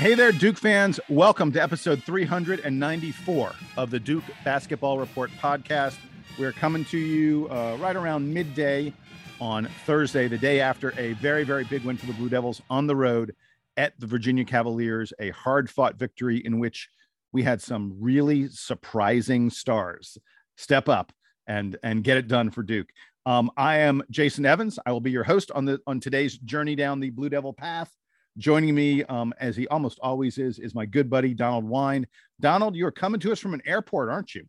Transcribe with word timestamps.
Hey 0.00 0.14
there, 0.14 0.32
Duke 0.32 0.56
fans. 0.56 0.98
Welcome 1.10 1.52
to 1.52 1.62
episode 1.62 2.02
394 2.04 3.52
of 3.76 3.90
the 3.90 4.00
Duke 4.00 4.24
Basketball 4.46 4.98
Report 4.98 5.30
podcast. 5.32 5.98
We're 6.38 6.52
coming 6.52 6.86
to 6.86 6.96
you 6.96 7.48
uh, 7.50 7.76
right 7.78 7.94
around 7.94 8.32
midday 8.32 8.94
on 9.42 9.68
Thursday, 9.84 10.26
the 10.26 10.38
day 10.38 10.60
after 10.60 10.98
a 10.98 11.12
very, 11.12 11.44
very 11.44 11.64
big 11.64 11.84
win 11.84 11.98
for 11.98 12.06
the 12.06 12.14
Blue 12.14 12.30
Devils 12.30 12.62
on 12.70 12.86
the 12.86 12.96
road 12.96 13.36
at 13.76 13.92
the 14.00 14.06
Virginia 14.06 14.42
Cavaliers, 14.42 15.12
a 15.18 15.32
hard 15.32 15.68
fought 15.68 15.96
victory 15.96 16.38
in 16.46 16.58
which 16.58 16.88
we 17.32 17.42
had 17.42 17.60
some 17.60 17.94
really 18.00 18.48
surprising 18.48 19.50
stars 19.50 20.16
step 20.56 20.88
up 20.88 21.12
and, 21.46 21.76
and 21.82 22.04
get 22.04 22.16
it 22.16 22.26
done 22.26 22.48
for 22.48 22.62
Duke. 22.62 22.88
Um, 23.26 23.50
I 23.54 23.80
am 23.80 24.02
Jason 24.10 24.46
Evans. 24.46 24.78
I 24.86 24.92
will 24.92 25.00
be 25.00 25.10
your 25.10 25.24
host 25.24 25.50
on 25.50 25.66
the 25.66 25.78
on 25.86 26.00
today's 26.00 26.38
journey 26.38 26.74
down 26.74 27.00
the 27.00 27.10
Blue 27.10 27.28
Devil 27.28 27.52
path. 27.52 27.94
Joining 28.38 28.74
me, 28.74 29.04
um, 29.04 29.34
as 29.40 29.56
he 29.56 29.66
almost 29.68 29.98
always 30.02 30.38
is, 30.38 30.58
is 30.58 30.74
my 30.74 30.86
good 30.86 31.10
buddy 31.10 31.34
Donald 31.34 31.64
Wine. 31.64 32.06
Donald, 32.40 32.76
you're 32.76 32.90
coming 32.90 33.20
to 33.20 33.32
us 33.32 33.40
from 33.40 33.54
an 33.54 33.62
airport, 33.66 34.08
aren't 34.08 34.34
you? 34.34 34.44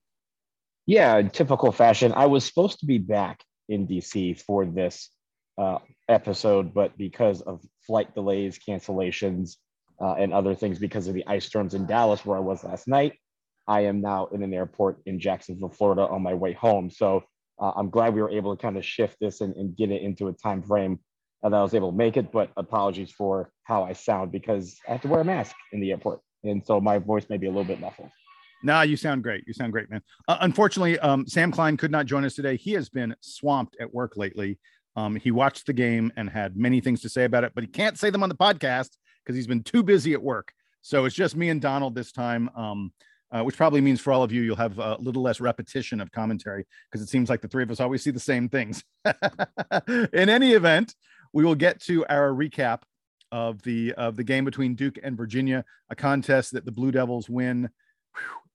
Yeah, 0.85 1.21
typical 1.23 1.71
fashion. 1.71 2.13
I 2.15 2.27
was 2.27 2.45
supposed 2.45 2.79
to 2.79 2.85
be 2.85 2.97
back 2.97 3.43
in 3.69 3.87
DC 3.87 4.39
for 4.41 4.65
this 4.65 5.09
uh, 5.57 5.79
episode, 6.09 6.73
but 6.73 6.97
because 6.97 7.41
of 7.41 7.61
flight 7.85 8.13
delays, 8.13 8.59
cancellations, 8.59 9.57
uh, 10.01 10.13
and 10.13 10.33
other 10.33 10.55
things, 10.55 10.79
because 10.79 11.07
of 11.07 11.13
the 11.13 11.25
ice 11.27 11.45
storms 11.45 11.73
in 11.73 11.85
Dallas, 11.85 12.25
where 12.25 12.37
I 12.37 12.41
was 12.41 12.63
last 12.63 12.87
night, 12.87 13.13
I 13.67 13.81
am 13.81 14.01
now 14.01 14.27
in 14.27 14.41
an 14.41 14.53
airport 14.53 14.99
in 15.05 15.19
Jacksonville, 15.19 15.69
Florida, 15.69 16.07
on 16.07 16.23
my 16.23 16.33
way 16.33 16.53
home. 16.53 16.89
So 16.89 17.23
uh, 17.59 17.71
I'm 17.75 17.89
glad 17.89 18.13
we 18.13 18.21
were 18.21 18.31
able 18.31 18.55
to 18.55 18.61
kind 18.61 18.77
of 18.77 18.85
shift 18.85 19.17
this 19.21 19.41
and, 19.41 19.55
and 19.55 19.75
get 19.75 19.91
it 19.91 20.01
into 20.01 20.27
a 20.27 20.33
time 20.33 20.63
frame 20.63 20.99
and 21.43 21.55
I 21.55 21.61
was 21.61 21.73
able 21.73 21.91
to 21.91 21.97
make 21.97 22.17
it. 22.17 22.31
But 22.31 22.51
apologies 22.57 23.11
for 23.11 23.51
how 23.63 23.83
I 23.83 23.93
sound 23.93 24.31
because 24.31 24.79
I 24.87 24.93
have 24.93 25.01
to 25.01 25.07
wear 25.07 25.21
a 25.21 25.25
mask 25.25 25.55
in 25.71 25.79
the 25.79 25.91
airport, 25.91 26.21
and 26.43 26.65
so 26.65 26.79
my 26.79 26.97
voice 26.97 27.25
may 27.29 27.37
be 27.37 27.47
a 27.47 27.49
little 27.49 27.63
bit 27.63 27.79
muffled. 27.79 28.09
Nah, 28.63 28.83
you 28.83 28.95
sound 28.95 29.23
great. 29.23 29.43
You 29.47 29.53
sound 29.53 29.71
great, 29.71 29.89
man. 29.89 30.01
Uh, 30.27 30.37
unfortunately, 30.41 30.99
um, 30.99 31.27
Sam 31.27 31.51
Klein 31.51 31.77
could 31.77 31.91
not 31.91 32.05
join 32.05 32.23
us 32.23 32.35
today. 32.35 32.57
He 32.57 32.73
has 32.73 32.89
been 32.89 33.15
swamped 33.21 33.75
at 33.79 33.91
work 33.91 34.17
lately. 34.17 34.59
Um, 34.95 35.15
he 35.15 35.31
watched 35.31 35.65
the 35.65 35.73
game 35.73 36.11
and 36.15 36.29
had 36.29 36.55
many 36.55 36.79
things 36.81 37.01
to 37.01 37.09
say 37.09 37.23
about 37.23 37.43
it, 37.43 37.53
but 37.55 37.63
he 37.63 37.67
can't 37.67 37.97
say 37.97 38.09
them 38.09 38.23
on 38.23 38.29
the 38.29 38.35
podcast 38.35 38.89
because 39.23 39.35
he's 39.35 39.47
been 39.47 39.63
too 39.63 39.83
busy 39.83 40.13
at 40.13 40.21
work. 40.21 40.53
So 40.81 41.05
it's 41.05 41.15
just 41.15 41.35
me 41.35 41.49
and 41.49 41.61
Donald 41.61 41.95
this 41.95 42.11
time. 42.11 42.49
Um, 42.55 42.91
uh, 43.33 43.41
which 43.43 43.55
probably 43.55 43.79
means 43.79 44.01
for 44.01 44.11
all 44.11 44.23
of 44.23 44.31
you, 44.33 44.41
you'll 44.41 44.57
have 44.57 44.77
a 44.77 44.97
little 44.99 45.21
less 45.21 45.39
repetition 45.39 46.01
of 46.01 46.11
commentary 46.11 46.65
because 46.89 47.01
it 47.01 47.09
seems 47.09 47.29
like 47.29 47.41
the 47.41 47.47
three 47.47 47.63
of 47.63 47.71
us 47.71 47.79
always 47.79 48.03
see 48.03 48.11
the 48.11 48.19
same 48.19 48.49
things. 48.49 48.83
In 50.13 50.27
any 50.27 50.51
event, 50.51 50.93
we 51.33 51.43
will 51.43 51.55
get 51.55 51.81
to 51.83 52.05
our 52.07 52.31
recap 52.31 52.81
of 53.31 53.61
the 53.63 53.93
of 53.93 54.15
the 54.15 54.23
game 54.23 54.45
between 54.45 54.75
Duke 54.75 54.99
and 55.01 55.15
Virginia, 55.15 55.63
a 55.89 55.95
contest 55.95 56.51
that 56.53 56.65
the 56.65 56.71
Blue 56.71 56.91
Devils 56.91 57.29
win 57.29 57.69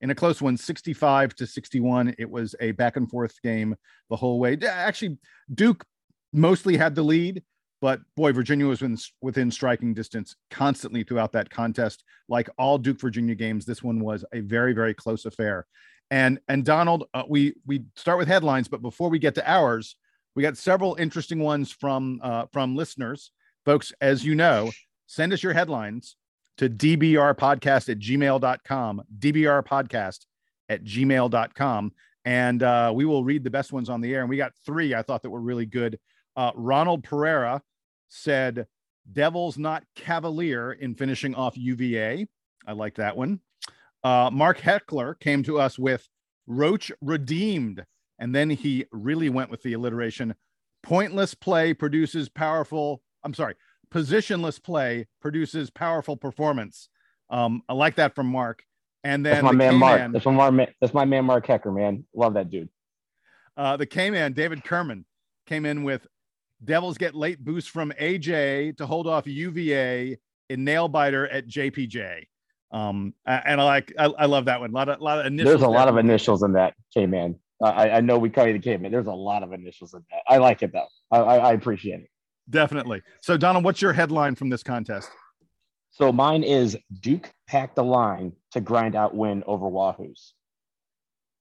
in 0.01 0.11
a 0.11 0.15
close 0.15 0.43
one, 0.43 0.57
65 0.57 1.35
to 1.37 1.47
61. 1.47 2.15
It 2.19 2.31
was 2.31 2.55
a 2.61 2.73
back 2.73 2.97
and 2.97 3.09
forth 3.09 3.41
game 3.43 3.75
the 4.11 4.17
whole 4.17 4.39
way. 4.39 4.59
Actually, 4.63 5.19
Duke 5.55 5.85
mostly 6.33 6.77
had 6.77 6.95
the 6.95 7.03
lead, 7.03 7.43
but 7.81 8.01
boy, 8.17 8.33
Virginia 8.33 8.67
was 8.67 8.83
within, 9.23 9.51
striking 9.51 9.95
distance 9.95 10.37
constantly 10.51 11.03
throughout 11.03 11.33
that 11.33 11.49
contest. 11.49 12.05
Like 12.29 12.51
all 12.59 12.79
Duke 12.79 13.01
Virginia 13.01 13.35
games, 13.35 13.65
this 13.65 13.83
one 13.83 14.01
was 14.01 14.25
a 14.33 14.41
very 14.41 14.75
very 14.75 14.95
close 14.95 15.25
affair. 15.25 15.67
And 16.11 16.39
and 16.49 16.65
Donald, 16.65 17.05
uh, 17.15 17.25
we 17.29 17.55
we 17.67 17.85
start 17.97 18.19
with 18.19 18.29
headlines, 18.29 18.69
but 18.69 18.83
before 18.83 19.09
we 19.09 19.19
get 19.19 19.35
to 19.37 19.51
ours, 19.51 19.97
We 20.37 20.43
got 20.43 20.59
several 20.59 20.95
interesting 20.97 21.39
ones 21.39 21.73
from 21.73 22.21
uh, 22.23 22.45
from 22.53 22.77
listeners, 22.77 23.33
folks. 23.65 23.91
As 24.03 24.23
you 24.23 24.35
know, 24.35 24.71
send 25.07 25.33
us 25.33 25.43
your 25.43 25.55
headlines 25.55 26.15
to 26.59 26.69
dbrpodcast 26.69 27.89
at 27.89 27.99
gmail.com. 27.99 29.03
dbrpodcast 29.19 30.27
at 30.69 30.85
gmail.com, 30.85 31.93
and 32.27 32.63
uh, 32.63 32.93
we 32.95 33.07
will 33.07 33.25
read 33.25 33.45
the 33.45 33.51
best 33.51 33.73
ones 33.73 33.89
on 33.89 34.03
the 34.03 34.15
air. 34.15 34.21
And 34.21 34.29
we 34.29 34.37
got 34.37 34.53
three 34.67 34.95
I 34.95 35.01
thought 35.01 35.23
that 35.23 35.31
were 35.31 35.41
really 35.41 35.65
good. 35.65 35.99
Uh, 36.37 36.53
Ronald 36.55 37.03
Pereira 37.03 37.63
said, 38.09 38.67
"Devils 39.11 39.57
not 39.57 39.85
cavalier 39.95 40.73
in 40.73 40.95
finishing 40.95 41.35
off 41.35 41.57
UVA." 41.57 42.27
I 42.67 42.73
like 42.73 42.97
that 42.97 43.17
one. 43.17 43.41
Uh, 44.05 44.29
Mark 44.31 44.59
Heckler 44.59 45.15
came 45.15 45.43
to 45.45 45.59
us 45.59 45.79
with 45.79 46.07
Roach 46.47 46.93
redeemed. 47.01 47.87
And 48.19 48.35
then 48.35 48.51
he 48.51 48.87
really 48.93 49.29
went 49.29 49.51
with 49.51 49.63
the 49.63 49.75
alliteration. 49.75 50.35
Pointless 50.83 51.35
play 51.35 51.75
produces 51.75 52.29
powerful, 52.29 53.03
I'm 53.25 53.35
sorry, 53.35 53.55
positionless 53.93 54.63
play 54.63 55.07
produces 55.21 55.71
powerful 55.71 56.17
performance. 56.17 56.89
Um, 57.31 57.63
I 57.69 57.75
like 57.75 57.97
that 57.97 58.15
from 58.15 58.27
Mark. 58.27 58.63
And 59.05 59.25
then 59.25 59.35
that's 59.35 59.45
my 59.45 59.51
the 59.53 59.57
man 59.57 59.75
Mark. 59.77 59.99
K-Man- 59.99 60.13
That's 60.13 60.27
my 60.27 60.51
man. 60.51 60.69
That's 60.81 60.95
my 60.95 61.05
man 61.05 61.25
Mark 61.25 61.47
Hecker, 61.47 61.71
man. 61.71 62.05
Love 62.15 62.35
that 62.35 62.51
dude. 62.51 62.69
Uh, 63.57 63.77
the 63.77 63.87
K 63.87 64.11
Man, 64.11 64.33
David 64.33 64.65
Kerman, 64.65 65.05
came 65.47 65.65
in 65.65 65.85
with 65.85 66.07
Devils 66.65 66.99
get 66.99 67.15
late 67.15 67.45
boost 67.45 67.71
from 67.71 67.93
AJ 68.01 68.77
to 68.79 68.87
hold 68.87 69.07
off 69.07 69.27
UVA 69.27 70.19
in 70.49 70.65
nail 70.65 70.89
biter 70.89 71.29
at 71.29 71.47
JPJ. 71.47 72.25
Um, 72.73 73.15
and 73.25 73.61
I 73.61 73.65
like, 73.65 73.93
I, 73.99 74.07
I 74.07 74.27
love 74.27 74.47
that 74.47 74.61
one. 74.61 74.71
A 74.71 74.75
lot 74.75 74.89
of, 74.89 75.01
lot 75.01 75.21
of 75.21 75.27
initials. 75.27 75.61
There's 75.61 75.63
a 75.63 75.69
lot 75.71 75.89
of 75.89 75.99
initials 75.99 76.43
in 76.43 76.53
that 76.55 76.75
K 76.93 77.07
man. 77.07 77.37
I, 77.63 77.91
I 77.91 78.01
know 78.01 78.19
we 78.19 78.31
call 78.31 78.47
you 78.47 78.53
the 78.53 78.59
K 78.59 78.77
man. 78.77 78.93
There's 78.93 79.07
a 79.07 79.13
lot 79.13 79.43
of 79.43 79.53
initials 79.53 79.95
in 79.95 80.05
that. 80.11 80.21
I 80.29 80.39
like 80.39 80.63
it 80.63 80.73
though. 80.73 80.89
I, 81.11 81.19
I, 81.19 81.37
I 81.37 81.53
appreciate 81.53 82.01
it. 82.01 82.11
Definitely. 82.49 83.03
So, 83.23 83.37
Donald, 83.37 83.65
what's 83.65 83.83
your 83.83 83.93
headline 83.93 84.35
from 84.35 84.51
this 84.51 84.63
contest? 84.63 85.11
So 85.91 86.13
mine 86.13 86.43
is 86.43 86.77
Duke 87.01 87.31
packed 87.49 87.77
the 87.77 87.83
line 87.83 88.33
to 88.53 88.61
grind 88.61 88.95
out 88.95 89.15
win 89.15 89.43
over 89.47 89.67
Wahoos. 89.67 90.33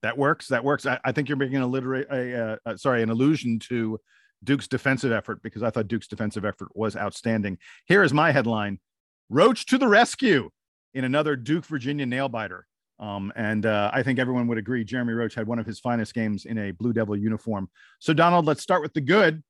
That 0.02 0.16
works. 0.16 0.48
That 0.48 0.64
works. 0.64 0.86
I, 0.86 0.98
I 1.04 1.12
think 1.12 1.28
you're 1.28 1.36
making 1.36 1.58
a 1.58 1.66
literate, 1.66 2.08
a, 2.10 2.42
uh, 2.42 2.56
uh, 2.64 2.76
sorry, 2.76 3.02
an 3.02 3.10
allusion 3.10 3.58
to 3.68 4.00
Duke's 4.42 4.66
defensive 4.66 5.12
effort 5.12 5.42
because 5.42 5.62
I 5.62 5.68
thought 5.68 5.88
Duke's 5.88 6.06
defensive 6.06 6.46
effort 6.46 6.68
was 6.74 6.96
outstanding. 6.96 7.58
Here 7.84 8.02
is 8.02 8.14
my 8.14 8.30
headline: 8.32 8.78
Roach 9.28 9.66
to 9.66 9.76
the 9.78 9.88
rescue 9.88 10.48
in 10.94 11.04
another 11.04 11.36
Duke 11.36 11.66
Virginia 11.66 12.06
nail 12.06 12.30
biter. 12.30 12.66
Um, 12.98 13.32
and 13.36 13.66
uh, 13.66 13.90
I 13.92 14.02
think 14.02 14.18
everyone 14.18 14.46
would 14.48 14.58
agree 14.58 14.84
Jeremy 14.84 15.12
Roach 15.12 15.34
had 15.34 15.46
one 15.46 15.58
of 15.58 15.66
his 15.66 15.78
finest 15.80 16.14
games 16.14 16.46
in 16.46 16.56
a 16.58 16.70
Blue 16.70 16.92
Devil 16.92 17.16
uniform. 17.16 17.68
So 17.98 18.12
Donald, 18.14 18.46
let's 18.46 18.62
start 18.62 18.82
with 18.82 18.94
the 18.94 19.00
good, 19.02 19.42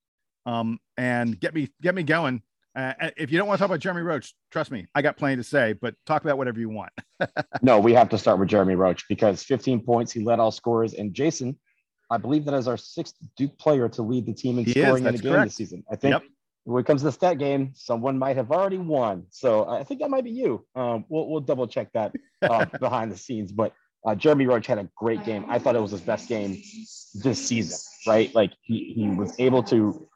um, 0.47 0.79
and 0.97 1.39
get 1.39 1.55
me 1.55 1.69
get 1.83 1.95
me 1.95 2.03
going. 2.03 2.43
Uh, 2.75 2.93
if 3.17 3.33
you 3.33 3.39
don't 3.39 3.49
want 3.49 3.57
to 3.57 3.63
talk 3.63 3.71
about 3.71 3.81
Jeremy 3.81 4.03
Roach, 4.03 4.35
trust 4.51 4.71
me, 4.71 4.87
I 4.95 5.01
got 5.01 5.17
plenty 5.17 5.37
to 5.37 5.43
say. 5.45 5.73
But 5.75 5.95
talk 6.05 6.23
about 6.25 6.37
whatever 6.39 6.61
you 6.61 6.69
want. 6.69 6.93
no, 7.63 7.79
we 7.81 7.95
have 7.95 8.09
to 8.11 8.19
start 8.19 8.39
with 8.39 8.49
Jeremy 8.49 8.75
Roach 8.75 9.09
because 9.09 9.43
15 9.43 9.81
points, 9.83 10.13
he 10.13 10.23
led 10.23 10.41
all 10.41 10.51
scorers. 10.51 10.93
And 10.95 11.15
Jason, 11.15 11.59
I 12.11 12.19
believe 12.19 12.45
that 12.45 12.55
is 12.55 12.69
our 12.69 12.77
sixth 12.77 13.15
Duke 13.37 13.57
player 13.59 13.89
to 13.91 14.03
lead 14.03 14.27
the 14.27 14.35
team 14.35 14.59
in 14.59 14.65
He 14.67 14.73
is, 14.73 14.85
scoring 14.85 15.07
in 15.07 15.15
a 15.15 15.19
game 15.19 15.33
correct. 15.33 15.47
this 15.47 15.57
season. 15.57 15.85
I 15.91 15.97
think 15.97 16.13
Yep. 16.13 16.23
when 16.65 16.81
it 16.83 16.87
comes 16.87 17.01
to 17.01 17.07
the 17.07 17.13
stat 17.13 17.39
game, 17.39 17.71
someone 17.75 18.19
might 18.19 18.37
have 18.37 18.51
already 18.51 18.79
won. 18.79 19.25
So 19.31 19.67
I 19.67 19.83
think 19.83 20.01
that 20.01 20.11
might 20.11 20.25
be 20.25 20.31
you. 20.33 20.67
Um, 20.75 21.07
we'll, 21.09 21.29
we'll 21.29 21.41
double 21.41 21.67
check 21.67 21.93
that 21.95 22.13
uh, 22.43 22.65
behind 22.81 23.13
the 23.13 23.17
scenes. 23.17 23.53
But 23.53 23.73
uh, 24.07 24.15
Jeremy 24.15 24.47
Roach 24.47 24.67
had 24.67 24.79
a 24.79 24.89
great 24.97 25.25
game. 25.25 25.45
I 25.49 25.59
thought 25.59 25.75
it 25.77 25.83
was 25.83 25.91
his 25.91 26.01
best 26.01 26.29
game 26.29 26.63
this 27.15 27.45
season, 27.45 27.79
right? 28.07 28.33
Like 28.35 28.53
he, 28.63 28.93
he 28.95 29.09
was 29.09 29.35
able 29.39 29.63
to 29.65 30.07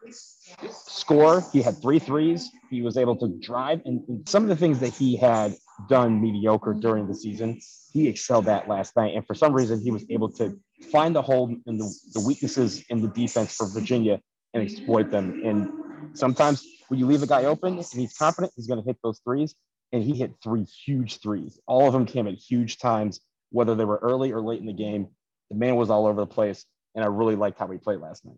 score. 0.71 1.45
He 1.53 1.63
had 1.63 1.81
three 1.81 1.99
threes. 1.99 2.51
He 2.71 2.83
was 2.83 2.97
able 2.97 3.17
to 3.17 3.29
drive. 3.41 3.81
And 3.85 4.03
and 4.09 4.29
some 4.29 4.43
of 4.45 4.49
the 4.49 4.57
things 4.57 4.79
that 4.81 4.93
he 4.95 5.17
had 5.17 5.57
done 5.89 6.21
mediocre 6.21 6.75
during 6.75 7.07
the 7.07 7.15
season, 7.15 7.61
he 7.93 8.09
excelled 8.09 8.49
at 8.49 8.69
last 8.69 8.95
night. 8.97 9.15
And 9.17 9.27
for 9.27 9.35
some 9.35 9.53
reason, 9.53 9.81
he 9.81 9.91
was 9.91 10.05
able 10.11 10.31
to 10.33 10.59
find 10.93 11.15
the 11.15 11.23
hole 11.23 11.55
in 11.67 11.79
the, 11.79 11.95
the 12.15 12.21
weaknesses 12.21 12.85
in 12.91 13.01
the 13.03 13.09
defense 13.09 13.55
for 13.55 13.67
Virginia 13.67 14.21
and 14.55 14.63
exploit 14.63 15.11
them. 15.11 15.43
And 15.45 16.17
sometimes 16.17 16.67
when 16.89 16.99
you 16.99 17.07
leave 17.07 17.23
a 17.23 17.27
guy 17.27 17.45
open 17.45 17.79
and 17.79 17.87
he's 17.93 18.15
confident, 18.17 18.53
he's 18.57 18.67
going 18.67 18.81
to 18.81 18.87
hit 18.87 18.99
those 19.03 19.21
threes. 19.25 19.55
And 19.93 20.03
he 20.03 20.15
hit 20.15 20.35
three 20.43 20.65
huge 20.65 21.21
threes. 21.21 21.59
All 21.67 21.87
of 21.87 21.93
them 21.93 22.07
came 22.07 22.29
at 22.29 22.35
huge 22.35 22.79
times, 22.79 23.21
whether 23.51 23.75
they 23.75 23.85
were 23.85 23.99
early 24.03 24.33
or 24.33 24.41
late 24.41 24.61
in 24.61 24.67
the 24.67 24.73
game. 24.73 25.09
The 25.51 25.57
man 25.57 25.77
was 25.77 25.91
all 25.91 26.07
over 26.07 26.21
the 26.21 26.27
place. 26.27 26.65
And 26.95 27.05
I 27.05 27.09
really 27.09 27.37
liked 27.37 27.59
how 27.59 27.69
he 27.69 27.79
played 27.79 28.01
last 28.01 28.25
night. 28.25 28.37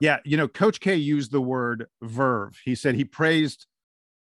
Yeah, 0.00 0.18
you 0.24 0.36
know, 0.36 0.48
Coach 0.48 0.80
K 0.80 0.96
used 0.96 1.32
the 1.32 1.40
word 1.40 1.86
verve. 2.02 2.58
He 2.64 2.74
said 2.74 2.94
he 2.94 3.04
praised 3.04 3.66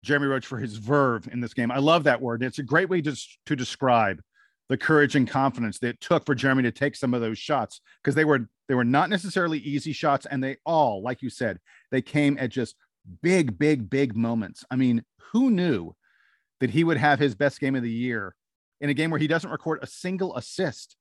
Jeremy 0.04 0.26
Roach 0.26 0.46
for 0.46 0.58
his 0.58 0.76
verve 0.76 1.28
in 1.32 1.40
this 1.40 1.54
game. 1.54 1.72
I 1.72 1.78
love 1.78 2.04
that 2.04 2.20
word. 2.20 2.42
It's 2.42 2.60
a 2.60 2.64
great 2.64 2.88
way 2.88 3.00
to, 3.02 3.16
to 3.46 3.56
describe 3.56 4.20
the 4.68 4.76
courage 4.76 5.16
and 5.16 5.28
confidence 5.28 5.78
that 5.78 5.88
it 5.88 6.00
took 6.00 6.26
for 6.26 6.34
Jeremy 6.34 6.62
to 6.62 6.72
take 6.72 6.94
some 6.94 7.14
of 7.14 7.20
those 7.20 7.38
shots 7.38 7.80
because 8.02 8.14
they 8.14 8.24
were 8.24 8.48
they 8.68 8.74
were 8.74 8.84
not 8.84 9.08
necessarily 9.08 9.58
easy 9.58 9.92
shots 9.92 10.26
and 10.26 10.44
they 10.44 10.56
all, 10.66 11.02
like 11.02 11.22
you 11.22 11.30
said, 11.30 11.58
they 11.90 12.02
came 12.02 12.36
at 12.38 12.50
just 12.50 12.76
big, 13.22 13.58
big, 13.58 13.88
big 13.88 14.14
moments. 14.14 14.62
I 14.70 14.76
mean, 14.76 15.02
who 15.32 15.50
knew 15.50 15.94
that 16.60 16.70
he 16.70 16.84
would 16.84 16.96
have 16.96 17.18
his 17.18 17.34
best 17.34 17.60
game 17.60 17.74
of 17.74 17.82
the 17.82 17.90
year 17.90 18.34
in 18.80 18.90
a 18.90 18.94
game 18.94 19.10
where 19.10 19.20
he 19.20 19.26
doesn't 19.26 19.50
record 19.50 19.78
a 19.82 19.86
single 19.86 20.36
assist? 20.36 20.96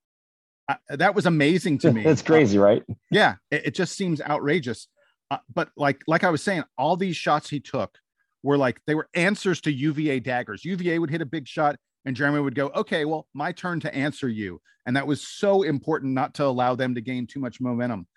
I, 0.67 0.77
that 0.89 1.15
was 1.15 1.25
amazing 1.25 1.79
to 1.79 1.91
me. 1.93 2.03
That's 2.03 2.21
crazy, 2.21 2.57
right? 2.57 2.83
Yeah, 3.11 3.35
it, 3.51 3.67
it 3.67 3.75
just 3.75 3.95
seems 3.95 4.21
outrageous. 4.21 4.87
Uh, 5.29 5.37
but 5.53 5.69
like 5.75 6.01
like 6.07 6.23
I 6.23 6.29
was 6.29 6.41
saying, 6.41 6.63
all 6.77 6.95
these 6.95 7.17
shots 7.17 7.49
he 7.49 7.59
took 7.59 7.97
were 8.43 8.57
like 8.57 8.79
they 8.87 8.95
were 8.95 9.09
answers 9.13 9.61
to 9.61 9.71
UVA 9.71 10.19
daggers. 10.19 10.63
UVA 10.63 10.99
would 10.99 11.09
hit 11.09 11.21
a 11.21 11.25
big 11.25 11.47
shot, 11.47 11.77
and 12.05 12.15
Jeremy 12.15 12.39
would 12.39 12.55
go, 12.55 12.67
"Okay, 12.69 13.03
well, 13.05 13.27
my 13.33 13.51
turn 13.51 13.79
to 13.81 13.93
answer 13.93 14.29
you." 14.29 14.61
And 14.85 14.95
that 14.95 15.05
was 15.05 15.21
so 15.21 15.63
important 15.63 16.13
not 16.13 16.33
to 16.35 16.45
allow 16.45 16.75
them 16.75 16.95
to 16.95 17.01
gain 17.01 17.27
too 17.27 17.41
much 17.41 17.59
momentum. 17.59 18.07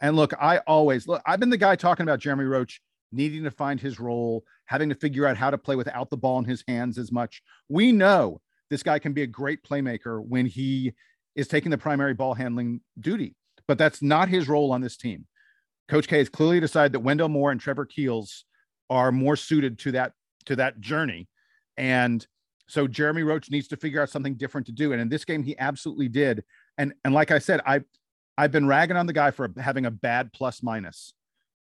And 0.00 0.16
look, 0.16 0.32
I 0.40 0.58
always 0.58 1.08
look. 1.08 1.22
I've 1.26 1.40
been 1.40 1.50
the 1.50 1.56
guy 1.56 1.74
talking 1.74 2.04
about 2.04 2.20
Jeremy 2.20 2.44
Roach 2.44 2.80
needing 3.12 3.44
to 3.44 3.50
find 3.50 3.80
his 3.80 4.00
role, 4.00 4.44
having 4.66 4.88
to 4.88 4.94
figure 4.94 5.26
out 5.26 5.36
how 5.36 5.50
to 5.50 5.58
play 5.58 5.76
without 5.76 6.10
the 6.10 6.16
ball 6.16 6.38
in 6.38 6.44
his 6.44 6.64
hands 6.66 6.98
as 6.98 7.12
much. 7.12 7.42
We 7.68 7.92
know 7.92 8.40
this 8.70 8.82
guy 8.82 8.98
can 8.98 9.12
be 9.12 9.22
a 9.22 9.26
great 9.26 9.62
playmaker 9.62 10.24
when 10.24 10.46
he 10.46 10.94
is 11.34 11.48
taking 11.48 11.70
the 11.70 11.78
primary 11.78 12.14
ball 12.14 12.34
handling 12.34 12.80
duty, 12.98 13.36
but 13.68 13.78
that's 13.78 14.02
not 14.02 14.28
his 14.28 14.48
role 14.48 14.72
on 14.72 14.80
this 14.80 14.96
team. 14.96 15.26
Coach 15.88 16.08
K 16.08 16.18
has 16.18 16.28
clearly 16.28 16.60
decided 16.60 16.92
that 16.92 17.00
Wendell 17.00 17.28
Moore 17.28 17.50
and 17.50 17.60
Trevor 17.60 17.84
Keels 17.84 18.44
are 18.88 19.12
more 19.12 19.36
suited 19.36 19.78
to 19.80 19.92
that 19.92 20.12
to 20.46 20.56
that 20.56 20.80
journey, 20.80 21.28
and 21.76 22.26
so 22.68 22.86
Jeremy 22.86 23.22
Roach 23.22 23.50
needs 23.50 23.68
to 23.68 23.76
figure 23.76 24.00
out 24.00 24.08
something 24.08 24.34
different 24.34 24.66
to 24.68 24.72
do. 24.72 24.92
And 24.92 25.00
in 25.00 25.10
this 25.10 25.26
game, 25.26 25.42
he 25.42 25.58
absolutely 25.58 26.08
did. 26.08 26.42
And 26.78 26.94
and 27.04 27.12
like 27.12 27.30
I 27.30 27.38
said, 27.38 27.60
I 27.66 27.82
I've 28.38 28.52
been 28.52 28.66
ragging 28.66 28.96
on 28.96 29.06
the 29.06 29.12
guy 29.12 29.30
for 29.30 29.50
having 29.58 29.84
a 29.84 29.90
bad 29.90 30.32
plus 30.32 30.62
minus. 30.62 31.12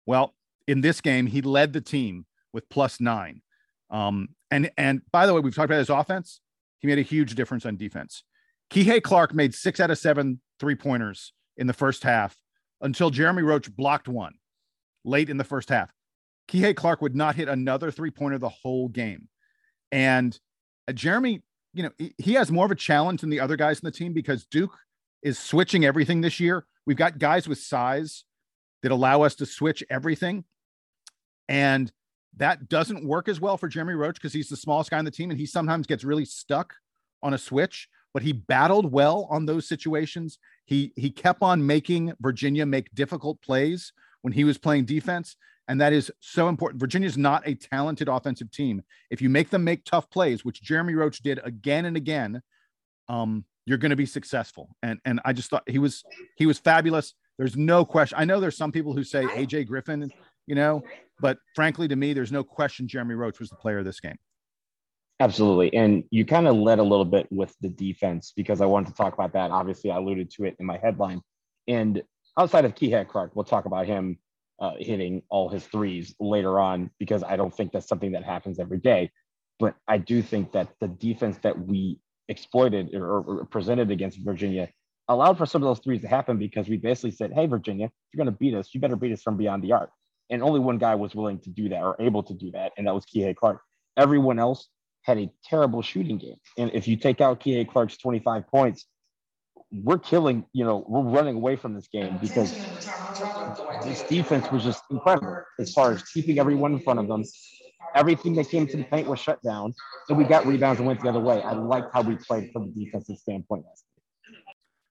Well, 0.05 0.35
in 0.69 0.81
this 0.81 1.01
game, 1.01 1.25
he 1.25 1.41
led 1.41 1.73
the 1.73 1.81
team 1.81 2.27
with 2.53 2.69
plus 2.69 3.01
nine. 3.01 3.41
Um, 3.89 4.29
and 4.51 4.69
and 4.77 5.01
by 5.11 5.25
the 5.25 5.33
way, 5.33 5.39
we've 5.39 5.55
talked 5.55 5.65
about 5.65 5.79
his 5.79 5.89
offense. 5.89 6.41
He 6.79 6.87
made 6.87 6.99
a 6.99 7.03
huge 7.03 7.33
difference 7.33 7.65
on 7.65 7.75
defense. 7.75 8.23
Kihei 8.71 9.01
Clark 9.01 9.33
made 9.33 9.55
six 9.55 9.79
out 9.79 9.89
of 9.89 9.97
seven 9.97 10.41
three 10.59 10.75
pointers 10.75 11.33
in 11.57 11.65
the 11.65 11.73
first 11.73 12.03
half 12.03 12.37
until 12.81 13.09
Jeremy 13.09 13.41
Roach 13.41 13.75
blocked 13.75 14.07
one 14.07 14.33
late 15.03 15.29
in 15.29 15.37
the 15.37 15.43
first 15.43 15.69
half. 15.69 15.91
Kihei 16.47 16.75
Clark 16.75 17.01
would 17.01 17.15
not 17.15 17.35
hit 17.35 17.49
another 17.49 17.89
three 17.89 18.11
pointer 18.11 18.37
the 18.37 18.49
whole 18.49 18.89
game. 18.89 19.27
And 19.91 20.39
uh, 20.87 20.93
Jeremy, 20.93 21.41
you 21.73 21.83
know, 21.83 21.91
he, 21.97 22.13
he 22.19 22.33
has 22.33 22.51
more 22.51 22.65
of 22.65 22.71
a 22.71 22.75
challenge 22.75 23.21
than 23.21 23.31
the 23.31 23.39
other 23.39 23.55
guys 23.55 23.79
in 23.79 23.87
the 23.87 23.91
team 23.91 24.13
because 24.13 24.45
Duke 24.45 24.77
is 25.23 25.39
switching 25.39 25.83
everything 25.83 26.21
this 26.21 26.39
year. 26.39 26.65
We've 26.85 26.95
got 26.95 27.17
guys 27.17 27.47
with 27.47 27.57
size 27.57 28.23
that 28.83 28.91
allow 28.91 29.23
us 29.23 29.35
to 29.35 29.45
switch 29.47 29.83
everything. 29.89 30.45
And 31.49 31.91
that 32.37 32.69
doesn't 32.69 33.03
work 33.03 33.27
as 33.27 33.41
well 33.41 33.57
for 33.57 33.67
Jeremy 33.67 33.95
Roach 33.95 34.15
because 34.15 34.31
he's 34.31 34.47
the 34.47 34.55
smallest 34.55 34.91
guy 34.91 34.99
on 34.99 35.03
the 35.03 35.11
team 35.11 35.31
and 35.31 35.39
he 35.39 35.45
sometimes 35.45 35.87
gets 35.87 36.05
really 36.05 36.23
stuck 36.23 36.75
on 37.21 37.33
a 37.33 37.37
switch, 37.37 37.89
but 38.13 38.23
he 38.23 38.31
battled 38.31 38.91
well 38.91 39.27
on 39.29 39.45
those 39.45 39.67
situations. 39.67 40.39
He 40.65 40.93
he 40.95 41.09
kept 41.09 41.41
on 41.41 41.65
making 41.65 42.13
Virginia 42.21 42.65
make 42.65 42.93
difficult 42.93 43.41
plays 43.41 43.91
when 44.21 44.31
he 44.31 44.43
was 44.43 44.57
playing 44.57 44.85
defense, 44.85 45.35
and 45.67 45.81
that 45.81 45.91
is 45.91 46.11
so 46.19 46.47
important. 46.47 46.79
Virginia's 46.79 47.17
not 47.17 47.45
a 47.47 47.55
talented 47.55 48.07
offensive 48.07 48.51
team. 48.51 48.83
If 49.09 49.21
you 49.21 49.29
make 49.29 49.49
them 49.49 49.63
make 49.63 49.83
tough 49.83 50.09
plays, 50.09 50.45
which 50.45 50.61
Jeremy 50.61 50.93
Roach 50.93 51.19
did 51.19 51.39
again 51.43 51.85
and 51.85 51.97
again, 51.97 52.41
um, 53.09 53.43
you're 53.65 53.79
going 53.79 53.89
to 53.89 53.95
be 53.95 54.05
successful. 54.05 54.69
And 54.83 54.99
and 55.03 55.19
I 55.25 55.33
just 55.33 55.49
thought 55.49 55.67
he 55.67 55.79
was 55.79 56.03
he 56.37 56.45
was 56.45 56.59
fabulous. 56.59 57.15
There's 57.37 57.57
no 57.57 57.83
question. 57.83 58.17
I 58.19 58.25
know 58.25 58.39
there's 58.39 58.57
some 58.57 58.71
people 58.71 58.93
who 58.93 59.03
say 59.03 59.23
AJ 59.23 59.67
Griffin, 59.67 60.11
you 60.45 60.55
know, 60.55 60.83
but 61.19 61.37
frankly, 61.55 61.87
to 61.87 61.95
me, 61.95 62.13
there's 62.13 62.31
no 62.31 62.43
question 62.43 62.87
Jeremy 62.87 63.15
Roach 63.15 63.39
was 63.39 63.49
the 63.49 63.55
player 63.55 63.79
of 63.79 63.85
this 63.85 63.99
game. 63.99 64.17
Absolutely. 65.21 65.73
And 65.73 66.05
you 66.11 66.25
kind 66.25 66.47
of 66.47 66.55
led 66.55 66.79
a 66.79 66.83
little 66.83 67.05
bit 67.05 67.27
with 67.29 67.53
the 67.59 67.69
defense 67.69 68.31
because 68.35 68.61
I 68.61 68.65
wanted 68.65 68.87
to 68.87 68.93
talk 68.95 69.13
about 69.13 69.33
that. 69.33 69.51
Obviously, 69.51 69.91
I 69.91 69.97
alluded 69.97 70.31
to 70.31 70.45
it 70.45 70.55
in 70.59 70.65
my 70.65 70.77
headline. 70.77 71.21
And 71.67 72.01
outside 72.37 72.63
of 72.63 72.73
Kihei 72.73 73.07
Clark, 73.07 73.35
we'll 73.35 73.43
talk 73.43 73.65
about 73.65 73.85
him 73.85 74.17
uh, 74.61 74.71
hitting 74.79 75.21
all 75.29 75.49
his 75.49 75.65
threes 75.65 76.15
later 76.19 76.59
on 76.59 76.89
because 76.99 77.23
I 77.23 77.35
don't 77.35 77.53
think 77.53 77.71
that's 77.71 77.87
something 77.87 78.13
that 78.13 78.23
happens 78.23 78.59
every 78.59 78.77
day. 78.77 79.11
But 79.59 79.75
I 79.87 79.97
do 79.97 80.21
think 80.21 80.53
that 80.53 80.69
the 80.79 80.87
defense 80.87 81.37
that 81.43 81.59
we 81.59 81.99
exploited 82.29 82.93
or, 82.93 83.19
or 83.19 83.45
presented 83.45 83.91
against 83.91 84.19
Virginia 84.19 84.69
allowed 85.09 85.37
for 85.37 85.45
some 85.45 85.61
of 85.61 85.67
those 85.67 85.83
threes 85.83 86.01
to 86.01 86.07
happen 86.07 86.37
because 86.37 86.69
we 86.69 86.77
basically 86.77 87.11
said, 87.11 87.33
"Hey, 87.33 87.45
Virginia, 87.45 87.85
if 87.85 87.91
you're 88.13 88.23
going 88.23 88.33
to 88.33 88.39
beat 88.39 88.53
us, 88.53 88.69
you 88.73 88.79
better 88.79 88.95
beat 88.95 89.11
us 89.11 89.21
from 89.21 89.35
beyond 89.35 89.63
the 89.63 89.73
arc." 89.73 89.91
And 90.29 90.43
only 90.43 90.59
one 90.59 90.77
guy 90.77 90.95
was 90.95 91.15
willing 91.15 91.39
to 91.39 91.49
do 91.49 91.69
that 91.69 91.81
or 91.81 91.95
able 91.99 92.23
to 92.23 92.33
do 92.33 92.51
that, 92.51 92.73
and 92.77 92.87
that 92.87 92.93
was 92.93 93.05
Kihei 93.05 93.35
Clark. 93.35 93.61
Everyone 93.97 94.39
else 94.39 94.69
had 95.03 95.17
a 95.17 95.29
terrible 95.43 95.81
shooting 95.81 96.17
game. 96.17 96.35
And 96.57 96.71
if 96.73 96.87
you 96.87 96.97
take 96.97 97.21
out 97.21 97.39
Kihei 97.39 97.67
Clark's 97.67 97.97
25 97.97 98.47
points, 98.47 98.85
we're 99.71 99.99
killing, 99.99 100.45
you 100.53 100.65
know, 100.65 100.83
we're 100.87 101.01
running 101.01 101.35
away 101.35 101.55
from 101.55 101.73
this 101.73 101.87
game 101.87 102.17
because 102.21 102.51
this 103.85 104.03
defense 104.03 104.51
was 104.51 104.63
just 104.63 104.83
incredible 104.89 105.41
as 105.59 105.73
far 105.73 105.91
as 105.93 106.03
keeping 106.03 106.39
everyone 106.39 106.73
in 106.73 106.79
front 106.79 106.99
of 106.99 107.07
them. 107.07 107.23
Everything 107.95 108.35
that 108.35 108.49
came 108.49 108.67
to 108.67 108.77
the 108.77 108.83
paint 108.83 109.07
was 109.07 109.19
shut 109.19 109.41
down. 109.41 109.73
And 110.09 110.17
we 110.17 110.23
got 110.23 110.45
rebounds 110.45 110.79
and 110.79 110.87
went 110.87 111.01
the 111.01 111.09
other 111.09 111.19
way. 111.19 111.41
I 111.41 111.53
liked 111.53 111.93
how 111.93 112.01
we 112.01 112.15
played 112.15 112.51
from 112.51 112.73
the 112.73 112.85
defensive 112.85 113.17
standpoint 113.17 113.65
last 113.65 113.85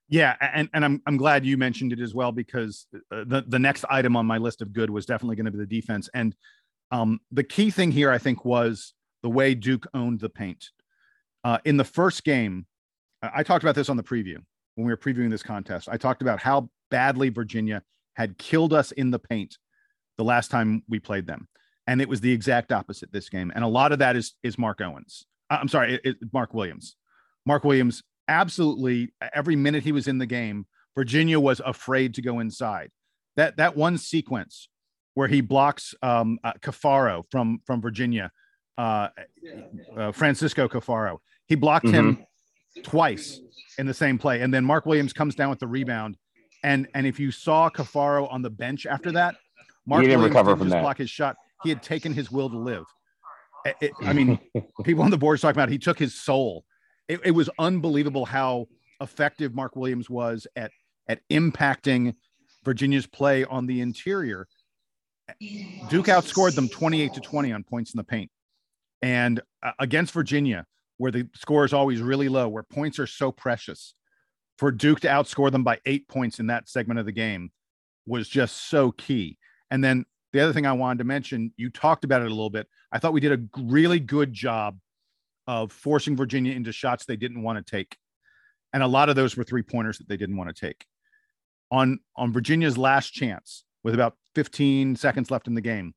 yeah, 0.08 0.36
and, 0.40 0.68
and 0.72 0.84
I'm 0.84 1.02
I'm 1.06 1.16
glad 1.16 1.44
you 1.44 1.58
mentioned 1.58 1.92
it 1.92 2.00
as 2.00 2.14
well 2.14 2.32
because 2.32 2.86
uh, 3.12 3.24
the 3.26 3.44
the 3.46 3.58
next 3.58 3.84
item 3.90 4.16
on 4.16 4.24
my 4.26 4.38
list 4.38 4.62
of 4.62 4.72
good 4.72 4.88
was 4.88 5.04
definitely 5.04 5.36
going 5.36 5.46
to 5.46 5.52
be 5.52 5.58
the 5.58 5.66
defense. 5.66 6.08
And 6.14 6.34
um, 6.90 7.20
the 7.30 7.44
key 7.44 7.70
thing 7.70 7.90
here, 7.90 8.10
I 8.10 8.18
think, 8.18 8.44
was 8.44 8.94
the 9.22 9.28
way 9.28 9.54
Duke 9.54 9.86
owned 9.92 10.20
the 10.20 10.30
paint. 10.30 10.70
Uh, 11.44 11.58
in 11.64 11.76
the 11.76 11.84
first 11.84 12.24
game, 12.24 12.66
I 13.22 13.42
talked 13.42 13.62
about 13.62 13.74
this 13.74 13.90
on 13.90 13.96
the 13.96 14.02
preview 14.02 14.38
when 14.76 14.86
we 14.86 14.92
were 14.92 14.96
previewing 14.96 15.30
this 15.30 15.42
contest. 15.42 15.88
I 15.90 15.98
talked 15.98 16.22
about 16.22 16.40
how 16.40 16.70
badly 16.90 17.28
Virginia 17.28 17.82
had 18.14 18.38
killed 18.38 18.72
us 18.72 18.92
in 18.92 19.10
the 19.10 19.18
paint 19.18 19.58
the 20.16 20.24
last 20.24 20.50
time 20.50 20.82
we 20.88 20.98
played 20.98 21.26
them, 21.26 21.48
and 21.86 22.00
it 22.00 22.08
was 22.08 22.22
the 22.22 22.32
exact 22.32 22.72
opposite 22.72 23.12
this 23.12 23.28
game. 23.28 23.52
And 23.54 23.62
a 23.62 23.68
lot 23.68 23.92
of 23.92 23.98
that 23.98 24.16
is 24.16 24.34
is 24.42 24.56
Mark 24.56 24.80
Owens. 24.80 25.26
Uh, 25.50 25.58
I'm 25.60 25.68
sorry, 25.68 25.94
it, 25.94 26.00
it, 26.04 26.16
Mark 26.32 26.54
Williams. 26.54 26.96
Mark 27.44 27.64
Williams 27.64 28.02
absolutely 28.28 29.12
every 29.34 29.56
minute 29.56 29.82
he 29.82 29.92
was 29.92 30.06
in 30.06 30.18
the 30.18 30.26
game, 30.26 30.66
Virginia 30.94 31.40
was 31.40 31.60
afraid 31.64 32.14
to 32.14 32.22
go 32.22 32.40
inside. 32.40 32.90
That 33.36 33.56
that 33.56 33.76
one 33.76 33.98
sequence 33.98 34.68
where 35.14 35.28
he 35.28 35.40
blocks 35.40 35.94
um, 36.02 36.38
uh, 36.44 36.52
Caffaro 36.60 37.24
from 37.30 37.60
from 37.66 37.80
Virginia 37.80 38.30
uh, 38.78 39.08
uh, 39.96 40.12
Francisco 40.12 40.68
Caffaro. 40.68 41.18
He 41.46 41.56
blocked 41.56 41.86
mm-hmm. 41.86 41.94
him 41.94 42.26
twice 42.82 43.40
in 43.78 43.86
the 43.86 43.94
same 43.94 44.18
play, 44.18 44.40
and 44.40 44.54
then 44.54 44.64
Mark 44.64 44.86
Williams 44.86 45.12
comes 45.12 45.34
down 45.34 45.50
with 45.50 45.58
the 45.58 45.66
rebound. 45.66 46.16
And 46.62 46.88
and 46.94 47.06
if 47.06 47.20
you 47.20 47.30
saw 47.30 47.68
Caffaro 47.68 48.32
on 48.32 48.42
the 48.42 48.50
bench 48.50 48.86
after 48.86 49.12
that, 49.12 49.36
Mark 49.86 50.02
he 50.02 50.08
didn't 50.08 50.20
Williams 50.20 50.34
recover 50.34 50.50
didn't 50.52 50.58
from 50.58 50.66
just 50.68 50.74
that. 50.74 50.82
block 50.82 50.98
his 50.98 51.10
shot. 51.10 51.36
He 51.62 51.68
had 51.68 51.82
taken 51.82 52.12
his 52.12 52.30
will 52.30 52.48
to 52.50 52.58
live. 52.58 52.84
It- 53.64 53.76
it- 53.80 53.92
I 54.02 54.12
mean, 54.12 54.38
people 54.84 55.02
on 55.02 55.10
the 55.10 55.18
board 55.18 55.40
talking 55.40 55.58
about 55.58 55.68
he 55.68 55.78
took 55.78 55.98
his 55.98 56.14
soul. 56.14 56.64
It, 57.08 57.20
it 57.24 57.30
was 57.30 57.50
unbelievable 57.58 58.24
how 58.24 58.68
effective 59.00 59.54
Mark 59.54 59.76
Williams 59.76 60.10
was 60.10 60.46
at 60.56 60.70
at 61.08 61.20
impacting 61.30 62.14
Virginia's 62.64 63.06
play 63.06 63.44
on 63.44 63.66
the 63.66 63.80
interior. 63.80 64.46
Duke 65.88 66.06
outscored 66.06 66.54
them 66.54 66.68
28 66.68 67.14
to 67.14 67.20
20 67.20 67.52
on 67.52 67.64
points 67.64 67.92
in 67.94 67.98
the 67.98 68.04
paint. 68.04 68.30
And 69.02 69.40
uh, 69.62 69.72
against 69.78 70.12
Virginia, 70.12 70.66
where 70.96 71.12
the 71.12 71.28
score 71.34 71.64
is 71.64 71.72
always 71.72 72.00
really 72.00 72.28
low, 72.28 72.48
where 72.48 72.62
points 72.62 72.98
are 72.98 73.06
so 73.06 73.30
precious, 73.30 73.94
for 74.58 74.72
Duke 74.72 75.00
to 75.00 75.08
outscore 75.08 75.52
them 75.52 75.62
by 75.62 75.78
eight 75.86 76.08
points 76.08 76.40
in 76.40 76.48
that 76.48 76.68
segment 76.68 76.98
of 76.98 77.06
the 77.06 77.12
game 77.12 77.52
was 78.06 78.28
just 78.28 78.68
so 78.68 78.90
key. 78.92 79.38
And 79.70 79.82
then 79.84 80.04
the 80.32 80.40
other 80.40 80.52
thing 80.52 80.66
I 80.66 80.72
wanted 80.72 80.98
to 80.98 81.04
mention, 81.04 81.52
you 81.56 81.70
talked 81.70 82.04
about 82.04 82.22
it 82.22 82.26
a 82.26 82.34
little 82.34 82.50
bit. 82.50 82.66
I 82.90 82.98
thought 82.98 83.12
we 83.12 83.20
did 83.20 83.32
a 83.32 83.60
really 83.62 84.00
good 84.00 84.32
job 84.32 84.78
of 85.48 85.72
forcing 85.72 86.14
Virginia 86.14 86.52
into 86.52 86.70
shots 86.70 87.06
they 87.06 87.16
didn't 87.16 87.42
want 87.42 87.58
to 87.58 87.68
take. 87.68 87.96
And 88.72 88.82
a 88.82 88.86
lot 88.86 89.08
of 89.08 89.16
those 89.16 89.36
were 89.36 89.44
three 89.44 89.62
pointers 89.62 89.96
that 89.98 90.06
they 90.06 90.18
didn't 90.18 90.36
want 90.36 90.54
to 90.54 90.66
take. 90.66 90.84
On 91.72 91.98
on 92.16 92.32
Virginia's 92.32 92.78
last 92.78 93.12
chance, 93.12 93.64
with 93.82 93.94
about 93.94 94.14
15 94.34 94.94
seconds 94.96 95.30
left 95.30 95.48
in 95.48 95.54
the 95.54 95.60
game, 95.62 95.94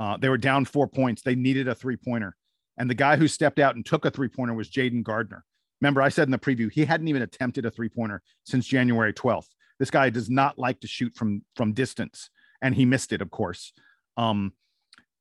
uh, 0.00 0.16
they 0.16 0.28
were 0.28 0.38
down 0.38 0.64
four 0.64 0.88
points. 0.88 1.22
They 1.22 1.36
needed 1.36 1.68
a 1.68 1.74
three 1.74 1.96
pointer. 1.96 2.36
And 2.76 2.90
the 2.90 2.94
guy 2.94 3.16
who 3.16 3.28
stepped 3.28 3.58
out 3.58 3.76
and 3.76 3.86
took 3.86 4.04
a 4.04 4.10
three 4.10 4.28
pointer 4.28 4.54
was 4.54 4.68
Jayden 4.68 5.02
Gardner. 5.02 5.44
Remember, 5.80 6.02
I 6.02 6.08
said 6.08 6.26
in 6.26 6.32
the 6.32 6.38
preview, 6.38 6.70
he 6.70 6.84
hadn't 6.84 7.08
even 7.08 7.22
attempted 7.22 7.64
a 7.64 7.70
three 7.70 7.88
pointer 7.88 8.22
since 8.44 8.66
January 8.66 9.12
12th. 9.12 9.48
This 9.78 9.90
guy 9.90 10.10
does 10.10 10.28
not 10.28 10.58
like 10.58 10.80
to 10.80 10.88
shoot 10.88 11.14
from 11.14 11.42
from 11.54 11.72
distance, 11.72 12.30
and 12.60 12.74
he 12.74 12.84
missed 12.84 13.12
it, 13.12 13.22
of 13.22 13.30
course. 13.30 13.72
Um, 14.16 14.52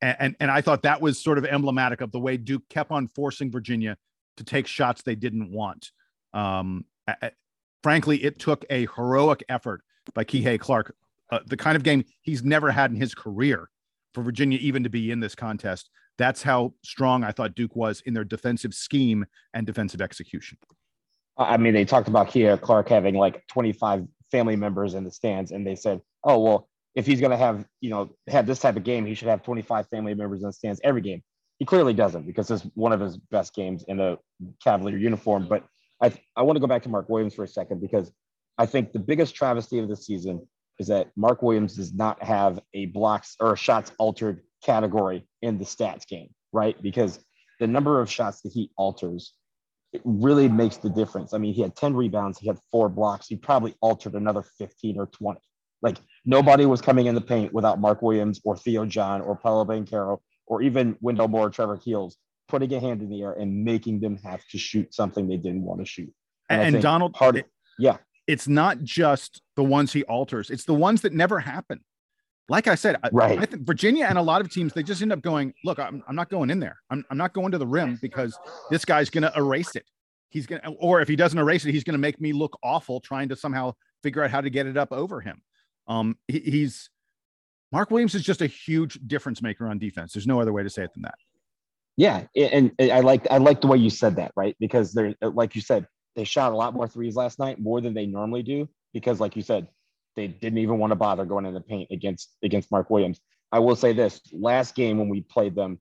and, 0.02 0.36
and 0.40 0.52
I 0.52 0.62
thought 0.62 0.84
that 0.84 1.02
was 1.02 1.22
sort 1.22 1.38
of 1.38 1.46
emblematic 1.46 2.02
of 2.02 2.12
the 2.12 2.20
way 2.20 2.38
Duke 2.38 2.64
kept 2.70 2.92
on 2.92 3.08
forcing 3.08 3.52
Virginia 3.52 3.98
to 4.38 4.44
take 4.44 4.68
shots 4.68 5.02
they 5.02 5.16
didn't 5.16 5.52
want. 5.52 5.92
Um, 6.34 6.86
a- 7.08 7.32
frankly, 7.84 8.24
it 8.24 8.40
took 8.40 8.66
a 8.70 8.88
heroic 8.96 9.44
effort 9.50 9.82
by 10.14 10.24
Kihei 10.24 10.60
Clark, 10.60 10.96
uh, 11.32 11.40
the 11.46 11.58
kind 11.58 11.76
of 11.76 11.84
game 11.84 12.04
he's 12.22 12.44
never 12.44 12.72
had 12.72 12.92
in 12.92 12.98
his 12.98 13.16
career, 13.16 13.70
for 14.14 14.24
Virginia 14.24 14.60
even 14.62 14.84
to 14.84 14.90
be 14.90 15.12
in 15.12 15.20
this 15.20 15.36
contest. 15.36 15.90
That's 16.18 16.42
how 16.42 16.74
strong 16.84 17.24
I 17.24 17.32
thought 17.32 17.56
Duke 17.56 17.76
was 17.76 18.02
in 18.06 18.14
their 18.14 18.24
defensive 18.24 18.74
scheme 18.74 19.26
and 19.54 19.68
defensive 19.68 20.02
execution. 20.02 20.58
I 21.38 21.58
mean, 21.58 21.74
they 21.74 21.86
talked 21.86 22.08
about 22.08 22.30
Kihei 22.30 22.60
Clark 22.60 22.90
having 22.90 23.16
like 23.16 23.46
25 23.48 24.08
family 24.32 24.56
members 24.56 24.96
in 24.96 25.04
the 25.04 25.12
stands, 25.12 25.52
and 25.52 25.66
they 25.66 25.76
said, 25.76 26.02
"Oh, 26.24 26.40
well, 26.40 26.70
if 26.98 27.06
he's 27.06 27.22
going 27.22 27.32
to 27.32 27.38
have, 27.38 27.64
you 27.80 27.92
know, 27.92 28.10
have 28.28 28.48
this 28.48 28.60
type 28.60 28.76
of 28.76 28.84
game, 28.84 29.06
he 29.06 29.14
should 29.14 29.28
have 29.28 29.44
25 29.44 29.88
family 29.88 30.16
members 30.16 30.42
in 30.42 30.48
the 30.48 30.54
stands 30.54 30.82
every 30.84 31.02
game." 31.02 31.22
He 31.60 31.66
clearly 31.66 31.94
doesn't 31.94 32.26
because 32.26 32.50
it's 32.52 32.64
one 32.74 32.92
of 32.92 33.00
his 33.00 33.18
best 33.18 33.54
games 33.54 33.84
in 33.88 34.00
a 34.00 34.18
Cavalier 34.64 34.98
uniform. 34.98 35.48
But 35.48 35.64
I, 36.02 36.12
I 36.36 36.42
want 36.42 36.58
to 36.58 36.60
go 36.60 36.68
back 36.68 36.84
to 36.84 36.90
Mark 36.90 37.10
Williams 37.10 37.36
for 37.36 37.44
a 37.44 37.48
second 37.48 37.82
because 37.82 38.12
I 38.58 38.66
think 38.66 38.92
the 38.92 39.00
biggest 39.00 39.36
travesty 39.36 39.80
of 39.80 39.88
the 39.88 39.96
season 39.96 40.48
is 40.80 40.88
that 40.88 41.12
Mark 41.16 41.42
Williams 41.42 41.76
does 41.76 41.94
not 41.94 42.22
have 42.24 42.60
a 42.74 42.88
blocks 42.88 43.36
or 43.40 43.56
shots 43.56 43.92
altered 43.98 44.42
category 44.64 45.28
in 45.42 45.58
the 45.58 45.66
stats 45.66 46.08
game, 46.08 46.30
right? 46.52 46.80
Because 46.82 47.20
the 47.60 47.68
number 47.68 48.02
of 48.02 48.12
shots 48.12 48.42
that 48.42 48.52
he 48.52 48.72
alters 48.78 49.34
it 49.94 50.02
really 50.04 50.50
makes 50.50 50.78
the 50.78 50.90
difference. 50.90 51.34
I 51.34 51.38
mean, 51.38 51.54
he 51.54 51.62
had 51.62 51.76
10 51.76 51.96
rebounds, 51.96 52.38
he 52.38 52.48
had 52.48 52.60
four 52.72 52.90
blocks, 52.90 53.28
he 53.28 53.36
probably 53.36 53.76
altered 53.82 54.14
another 54.14 54.44
15 54.58 55.00
or 55.00 55.08
20. 55.08 55.40
Like 55.82 55.98
nobody 56.28 56.68
was 56.68 56.82
coming 56.82 57.08
in 57.08 57.16
the 57.16 57.22
paint 57.22 57.52
without 57.54 57.80
Mark 57.80 58.04
Williams 58.04 58.40
or 58.44 58.56
Theo 58.56 58.86
John 58.86 59.22
or 59.22 59.36
Paolo 59.36 59.66
Banchero 59.66 60.20
or 60.46 60.62
even 60.62 60.96
Wendell 61.02 61.28
Moore 61.30 61.48
or 61.48 61.50
Trevor 61.50 61.78
Keels 61.78 62.18
putting 62.48 62.72
a 62.74 62.80
hand 62.80 63.02
in 63.02 63.10
the 63.10 63.24
air 63.24 63.34
and 63.34 63.64
making 63.66 64.00
them 64.00 64.18
have 64.18 64.46
to 64.50 64.58
shoot 64.58 64.94
something 64.94 65.28
they 65.28 65.38
didn't 65.38 65.64
want 65.64 65.80
to 65.80 65.86
shoot. 65.86 66.14
And, 66.50 66.76
and 66.76 66.84
Donald, 66.84 67.14
part 67.14 67.38
of, 67.38 67.44
yeah, 67.80 67.98
it's 68.28 68.48
not 68.48 68.84
just 68.84 69.42
the 69.56 69.64
ones 69.64 69.92
he 69.92 70.04
alters; 70.04 70.50
it's 70.50 70.66
the 70.66 70.74
ones 70.74 71.02
that 71.02 71.14
never 71.14 71.40
happen. 71.40 71.80
Like 72.50 72.68
I 72.68 72.76
said, 72.76 72.96
I- 73.04 73.10
Right. 73.12 73.40
I 73.40 73.46
think 73.46 73.64
Virginia 73.64 74.06
and 74.06 74.18
a 74.18 74.22
lot 74.22 74.40
of 74.40 74.50
teams 74.50 74.72
they 74.72 74.84
just 74.84 75.02
end 75.02 75.12
up 75.12 75.22
going, 75.22 75.54
"Look, 75.66 75.80
I'm, 75.80 76.02
I'm 76.08 76.16
not 76.16 76.30
going 76.30 76.50
in 76.50 76.60
there. 76.60 76.78
I'm, 76.90 77.04
I'm 77.10 77.18
not 77.18 77.34
going 77.34 77.52
to 77.52 77.58
the 77.58 77.68
rim 77.68 78.00
because 78.02 78.38
this 78.72 78.86
guy's 78.86 79.10
going 79.10 79.24
to 79.24 79.34
erase 79.36 79.76
it. 79.76 79.86
He's 80.30 80.46
going 80.48 80.62
to, 80.62 80.70
or 80.80 81.02
if 81.02 81.10
he 81.10 81.18
doesn't 81.18 81.38
erase 81.38 81.66
it, 81.66 81.74
he's 81.74 81.84
going 81.84 81.94
to 81.96 82.00
make 82.00 82.22
me 82.22 82.32
look 82.32 82.58
awful 82.64 83.02
trying 83.02 83.28
to 83.30 83.36
somehow 83.36 83.74
figure 84.04 84.24
out 84.24 84.32
how 84.32 84.40
to 84.40 84.50
get 84.50 84.66
it 84.66 84.78
up 84.78 84.94
over 84.94 85.20
him." 85.20 85.42
Um, 85.88 86.18
he, 86.28 86.40
he's 86.40 86.90
Mark 87.72 87.92
Williams 87.92 88.16
is 88.16 88.24
just 88.24 88.42
a 88.42 88.48
huge 88.48 89.00
difference 89.08 89.42
maker 89.42 89.68
on 89.68 89.78
defense. 89.78 90.14
There's 90.14 90.28
no 90.28 90.40
other 90.40 90.54
way 90.54 90.64
to 90.64 90.70
say 90.70 90.84
it 90.84 90.94
than 90.94 91.04
that. 91.04 91.16
Yeah, 91.98 92.26
and, 92.36 92.72
I 92.80 93.00
like 93.00 93.28
I 93.32 93.38
like 93.38 93.62
the 93.62 93.68
way 93.68 93.78
you 93.78 93.90
said 93.90 94.18
that, 94.18 94.32
right? 94.36 94.56
Because 94.60 94.94
they're 94.94 95.16
like 95.22 95.56
you 95.56 95.62
said, 95.62 95.88
they 96.16 96.24
shot 96.24 96.52
a 96.52 96.56
lot 96.56 96.74
more 96.74 96.88
threes 96.88 97.16
last 97.16 97.40
night, 97.40 97.60
more 97.60 97.82
than 97.82 97.94
they 97.94 98.06
normally 98.06 98.44
do. 98.44 98.70
Because, 98.94 99.20
like 99.20 99.36
you 99.36 99.42
said, 99.42 99.68
they 100.16 100.28
didn't 100.28 100.60
even 100.60 100.78
want 100.78 100.92
to 100.92 100.96
bother 100.96 101.26
going 101.26 101.46
in 101.46 101.54
the 101.54 101.62
paint 101.62 101.90
against 101.92 102.36
against 102.44 102.72
Mark 102.72 102.90
Williams. 102.90 103.20
I 103.52 103.60
will 103.60 103.76
say 103.76 103.94
this: 103.94 104.22
last 104.32 104.76
game 104.76 105.00
when 105.00 105.10
we 105.10 105.22
played 105.22 105.56
them, 105.56 105.80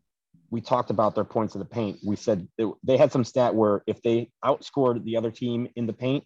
we 0.51 0.63
talked 0.63 0.91
about 0.91 1.15
their 1.15 1.25
points 1.25 1.55
in 1.55 1.59
the 1.59 1.67
paint. 1.67 1.99
We 2.05 2.17
said 2.17 2.49
they, 2.57 2.65
they 2.83 2.97
had 2.97 3.13
some 3.13 3.25
stat 3.25 3.55
where 3.55 3.83
if 3.87 4.01
they 4.03 4.31
outscored 4.43 5.05
the 5.05 5.19
other 5.19 5.31
team 5.31 5.69
in 5.77 5.87
the 5.87 5.93
paint, 5.93 6.25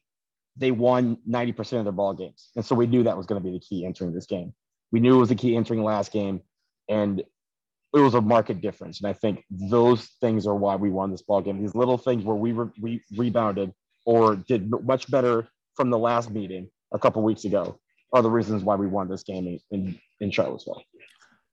they 0.60 0.70
won 0.70 1.16
ninety 1.26 1.52
percent 1.52 1.80
of 1.80 1.84
their 1.86 1.92
ball 1.92 2.14
games, 2.14 2.50
and 2.54 2.64
so 2.64 2.74
we 2.74 2.86
knew 2.86 3.02
that 3.02 3.16
was 3.16 3.26
going 3.26 3.42
to 3.42 3.44
be 3.44 3.52
the 3.52 3.64
key 3.64 3.84
entering 3.84 4.12
this 4.12 4.26
game. 4.26 4.52
We 4.92 5.00
knew 5.00 5.16
it 5.16 5.20
was 5.20 5.30
the 5.30 5.34
key 5.34 5.56
entering 5.56 5.82
last 5.82 6.12
game, 6.12 6.40
and 6.88 7.20
it 7.20 7.98
was 7.98 8.14
a 8.14 8.20
market 8.20 8.60
difference. 8.60 9.00
And 9.00 9.08
I 9.08 9.12
think 9.12 9.44
those 9.50 10.04
things 10.20 10.46
are 10.46 10.54
why 10.54 10.76
we 10.76 10.90
won 10.90 11.10
this 11.10 11.22
ball 11.22 11.40
game. 11.40 11.60
These 11.60 11.74
little 11.74 11.98
things 11.98 12.24
where 12.24 12.36
we 12.36 12.52
we 12.80 13.02
rebounded 13.16 13.72
or 14.06 14.36
did 14.36 14.70
much 14.84 15.10
better 15.10 15.48
from 15.74 15.90
the 15.90 15.98
last 15.98 16.30
meeting 16.30 16.68
a 16.92 16.98
couple 16.98 17.22
weeks 17.22 17.44
ago 17.44 17.78
are 18.12 18.22
the 18.22 18.30
reasons 18.30 18.62
why 18.62 18.74
we 18.76 18.86
won 18.86 19.08
this 19.08 19.22
game 19.22 19.46
in 19.46 19.58
in, 19.70 19.98
in 20.20 20.30
Charlottesville. 20.30 20.82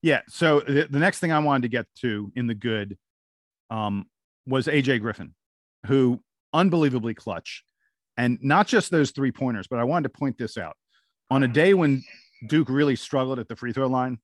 Yeah. 0.02 0.22
So 0.28 0.60
the, 0.62 0.88
the 0.90 1.00
next 1.00 1.20
thing 1.20 1.32
I 1.32 1.40
wanted 1.40 1.64
to 1.64 1.70
get 1.70 1.86
to 2.02 2.32
in 2.36 2.48
the 2.48 2.56
good 2.56 2.98
um, 3.70 4.06
was 4.46 4.68
AJ 4.68 5.02
Griffin, 5.02 5.34
who 5.88 6.22
unbelievably 6.54 7.16
clutch, 7.16 7.64
and 8.18 8.40
not 8.42 8.68
just 8.68 8.92
those 8.92 9.12
three 9.12 9.32
pointers, 9.32 9.68
but 9.68 9.80
I 9.80 9.84
wanted 9.84 10.12
to 10.12 10.18
point 10.18 10.38
this 10.38 10.58
out. 10.58 10.76
on 11.30 11.44
a 11.44 11.48
day 11.48 11.74
when 11.74 12.04
Duke 12.48 12.70
really 12.70 12.96
struggled 12.96 13.40
at 13.40 13.48
the 13.48 13.56
free 13.56 13.74
throw 13.74 13.88
line, 13.88 14.20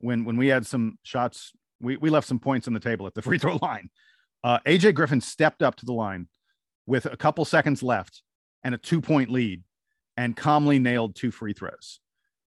when 0.00 0.24
when 0.24 0.36
we 0.36 0.48
had 0.48 0.66
some 0.66 0.98
shots, 1.02 1.52
we, 1.80 1.96
we 1.96 2.10
left 2.10 2.26
some 2.26 2.38
points 2.38 2.66
on 2.66 2.74
the 2.74 2.80
table 2.80 3.06
at 3.06 3.14
the 3.14 3.22
free 3.28 3.38
throw 3.38 3.58
line. 3.62 3.90
Uh, 4.44 4.58
AJ 4.66 4.94
Griffin 4.94 5.20
stepped 5.20 5.62
up 5.62 5.76
to 5.76 5.86
the 5.86 5.92
line 5.92 6.28
with 6.86 7.06
a 7.06 7.16
couple 7.16 7.44
seconds 7.44 7.82
left 7.82 8.22
and 8.62 8.74
a 8.74 8.78
two 8.78 9.00
point 9.00 9.30
lead 9.30 9.62
and 10.16 10.36
calmly 10.36 10.78
nailed 10.78 11.14
two 11.14 11.30
free 11.30 11.52
throws. 11.52 12.00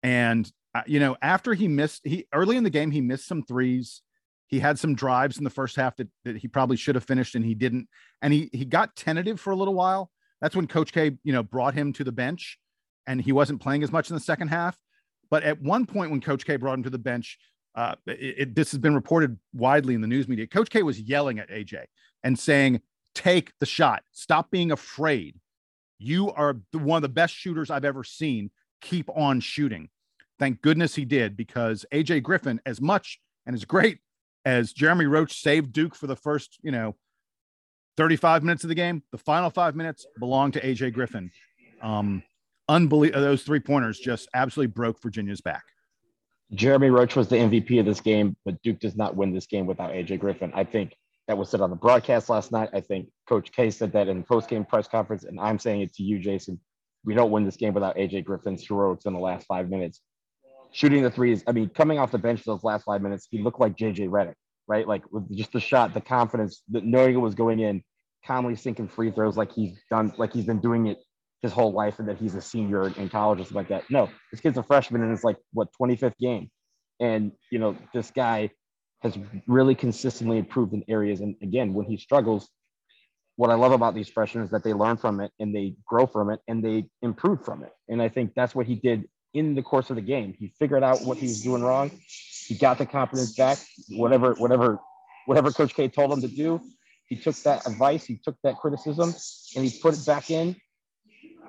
And, 0.02 0.50
uh, 0.74 0.82
you 0.86 1.00
know, 1.00 1.16
after 1.22 1.54
he 1.54 1.68
missed, 1.68 2.02
he 2.04 2.26
early 2.32 2.56
in 2.56 2.64
the 2.64 2.70
game, 2.70 2.90
he 2.90 3.00
missed 3.00 3.26
some 3.26 3.42
threes. 3.42 4.02
He 4.48 4.60
had 4.60 4.78
some 4.78 4.94
drives 4.94 5.38
in 5.38 5.44
the 5.44 5.50
first 5.50 5.76
half 5.76 5.96
that, 5.96 6.08
that 6.24 6.36
he 6.36 6.48
probably 6.48 6.76
should 6.76 6.94
have 6.94 7.04
finished 7.04 7.34
and 7.34 7.44
he 7.44 7.54
didn't. 7.54 7.88
And 8.22 8.32
he, 8.32 8.50
he 8.52 8.64
got 8.64 8.94
tentative 8.94 9.40
for 9.40 9.50
a 9.50 9.56
little 9.56 9.74
while. 9.74 10.10
That's 10.40 10.54
when 10.54 10.66
Coach 10.66 10.92
K, 10.92 11.16
you 11.24 11.32
know, 11.32 11.42
brought 11.42 11.74
him 11.74 11.92
to 11.94 12.04
the 12.04 12.12
bench 12.12 12.58
and 13.06 13.20
he 13.20 13.32
wasn't 13.32 13.60
playing 13.60 13.82
as 13.82 13.92
much 13.92 14.10
in 14.10 14.14
the 14.14 14.20
second 14.20 14.48
half. 14.48 14.76
But 15.30 15.42
at 15.42 15.60
one 15.60 15.86
point, 15.86 16.10
when 16.10 16.20
Coach 16.20 16.44
K 16.44 16.56
brought 16.56 16.74
him 16.74 16.82
to 16.84 16.90
the 16.90 16.98
bench, 16.98 17.38
uh, 17.74 17.94
it, 18.06 18.34
it, 18.38 18.54
this 18.54 18.70
has 18.70 18.78
been 18.78 18.94
reported 18.94 19.38
widely 19.52 19.94
in 19.94 20.00
the 20.00 20.06
news 20.06 20.28
media. 20.28 20.46
Coach 20.46 20.70
K 20.70 20.82
was 20.82 21.00
yelling 21.00 21.38
at 21.38 21.50
AJ 21.50 21.84
and 22.22 22.38
saying, 22.38 22.80
"Take 23.14 23.52
the 23.58 23.66
shot. 23.66 24.02
Stop 24.12 24.50
being 24.50 24.72
afraid. 24.72 25.36
You 25.98 26.30
are 26.32 26.56
the, 26.72 26.78
one 26.78 26.96
of 26.96 27.02
the 27.02 27.08
best 27.08 27.34
shooters 27.34 27.70
I've 27.70 27.84
ever 27.84 28.04
seen. 28.04 28.50
Keep 28.80 29.10
on 29.10 29.40
shooting." 29.40 29.88
Thank 30.38 30.60
goodness 30.60 30.94
he 30.94 31.04
did 31.04 31.36
because 31.36 31.84
AJ 31.92 32.22
Griffin, 32.22 32.60
as 32.66 32.80
much 32.80 33.18
and 33.46 33.54
as 33.54 33.64
great 33.64 33.98
as 34.44 34.72
Jeremy 34.72 35.06
Roach 35.06 35.40
saved 35.40 35.72
Duke 35.72 35.94
for 35.94 36.06
the 36.06 36.16
first, 36.16 36.58
you 36.62 36.70
know, 36.70 36.94
35 37.96 38.42
minutes 38.42 38.64
of 38.64 38.68
the 38.68 38.74
game, 38.74 39.02
the 39.10 39.18
final 39.18 39.50
five 39.50 39.74
minutes 39.74 40.06
belonged 40.18 40.52
to 40.54 40.60
AJ 40.60 40.92
Griffin. 40.92 41.30
Um, 41.82 42.22
unbelievable. 42.68 43.22
Those 43.22 43.42
three 43.42 43.60
pointers 43.60 43.98
just 43.98 44.28
absolutely 44.34 44.72
broke 44.72 45.00
Virginia's 45.02 45.40
back. 45.40 45.62
Jeremy 46.52 46.90
Roach 46.90 47.16
was 47.16 47.28
the 47.28 47.36
MVP 47.36 47.80
of 47.80 47.86
this 47.86 48.00
game, 48.00 48.36
but 48.44 48.60
Duke 48.62 48.78
does 48.78 48.96
not 48.96 49.16
win 49.16 49.32
this 49.32 49.46
game 49.46 49.66
without 49.66 49.90
AJ 49.90 50.20
Griffin. 50.20 50.52
I 50.54 50.64
think 50.64 50.94
that 51.26 51.36
was 51.36 51.48
said 51.48 51.60
on 51.60 51.70
the 51.70 51.76
broadcast 51.76 52.28
last 52.28 52.52
night. 52.52 52.70
I 52.72 52.80
think 52.80 53.08
Coach 53.28 53.50
K 53.50 53.70
said 53.70 53.92
that 53.92 54.06
in 54.08 54.18
the 54.18 54.24
post-game 54.24 54.64
press 54.64 54.86
conference, 54.86 55.24
and 55.24 55.40
I'm 55.40 55.58
saying 55.58 55.80
it 55.80 55.92
to 55.94 56.04
you, 56.04 56.18
Jason. 56.20 56.60
We 57.04 57.14
don't 57.14 57.30
win 57.30 57.44
this 57.44 57.56
game 57.56 57.74
without 57.74 57.96
AJ 57.96 58.24
Griffin's 58.24 58.66
heroics 58.66 59.06
in 59.06 59.12
the 59.12 59.18
last 59.18 59.46
five 59.46 59.68
minutes. 59.68 60.00
Shooting 60.72 61.02
the 61.02 61.10
threes, 61.10 61.42
I 61.46 61.52
mean, 61.52 61.68
coming 61.70 61.98
off 61.98 62.10
the 62.12 62.18
bench 62.18 62.44
those 62.44 62.62
last 62.62 62.84
five 62.84 63.02
minutes, 63.02 63.26
he 63.30 63.42
looked 63.42 63.60
like 63.60 63.76
JJ 63.76 64.08
Redick, 64.08 64.34
right? 64.68 64.86
Like 64.86 65.02
with 65.12 65.34
just 65.36 65.52
the 65.52 65.60
shot, 65.60 65.94
the 65.94 66.00
confidence, 66.00 66.62
the, 66.68 66.80
knowing 66.80 67.14
it 67.14 67.18
was 67.18 67.34
going 67.34 67.60
in, 67.60 67.82
calmly 68.26 68.56
sinking 68.56 68.88
free 68.88 69.10
throws 69.10 69.36
like 69.36 69.52
he's 69.52 69.78
done, 69.90 70.12
like 70.16 70.32
he's 70.32 70.44
been 70.44 70.60
doing 70.60 70.86
it 70.88 70.98
his 71.42 71.52
whole 71.52 71.72
life 71.72 71.98
and 71.98 72.08
that 72.08 72.18
he's 72.18 72.34
a 72.34 72.40
senior 72.40 72.88
in 72.88 73.08
college 73.08 73.40
or 73.40 73.54
like 73.54 73.68
that. 73.68 73.84
No, 73.90 74.08
this 74.30 74.40
kid's 74.40 74.58
a 74.58 74.62
freshman 74.62 75.02
and 75.02 75.12
it's 75.12 75.24
like 75.24 75.36
what 75.52 75.68
25th 75.80 76.16
game. 76.18 76.50
And 77.00 77.32
you 77.50 77.58
know, 77.58 77.76
this 77.94 78.10
guy 78.10 78.50
has 79.02 79.16
really 79.46 79.74
consistently 79.74 80.38
improved 80.38 80.72
in 80.72 80.82
areas. 80.88 81.20
And 81.20 81.36
again, 81.42 81.74
when 81.74 81.86
he 81.86 81.96
struggles, 81.96 82.48
what 83.36 83.50
I 83.50 83.54
love 83.54 83.72
about 83.72 83.94
these 83.94 84.08
freshmen 84.08 84.44
is 84.44 84.50
that 84.50 84.64
they 84.64 84.72
learn 84.72 84.96
from 84.96 85.20
it 85.20 85.30
and 85.38 85.54
they 85.54 85.76
grow 85.86 86.06
from 86.06 86.30
it 86.30 86.40
and 86.48 86.64
they 86.64 86.86
improve 87.02 87.44
from 87.44 87.62
it. 87.62 87.72
And 87.88 88.00
I 88.00 88.08
think 88.08 88.32
that's 88.34 88.54
what 88.54 88.66
he 88.66 88.74
did 88.74 89.04
in 89.34 89.54
the 89.54 89.62
course 89.62 89.90
of 89.90 89.96
the 89.96 90.02
game. 90.02 90.34
He 90.38 90.54
figured 90.58 90.82
out 90.82 91.02
what 91.02 91.18
he 91.18 91.26
was 91.26 91.42
doing 91.42 91.62
wrong. 91.62 91.90
He 92.46 92.54
got 92.54 92.78
the 92.78 92.86
confidence 92.86 93.34
back. 93.34 93.58
Whatever, 93.90 94.34
whatever, 94.34 94.78
whatever 95.26 95.50
Coach 95.50 95.74
K 95.74 95.88
told 95.88 96.12
him 96.12 96.20
to 96.20 96.28
do, 96.28 96.60
he 97.06 97.16
took 97.16 97.36
that 97.42 97.66
advice, 97.66 98.04
he 98.04 98.16
took 98.16 98.36
that 98.42 98.56
criticism, 98.56 99.14
and 99.54 99.64
he 99.64 99.78
put 99.80 99.94
it 99.94 100.04
back 100.06 100.30
in 100.30 100.56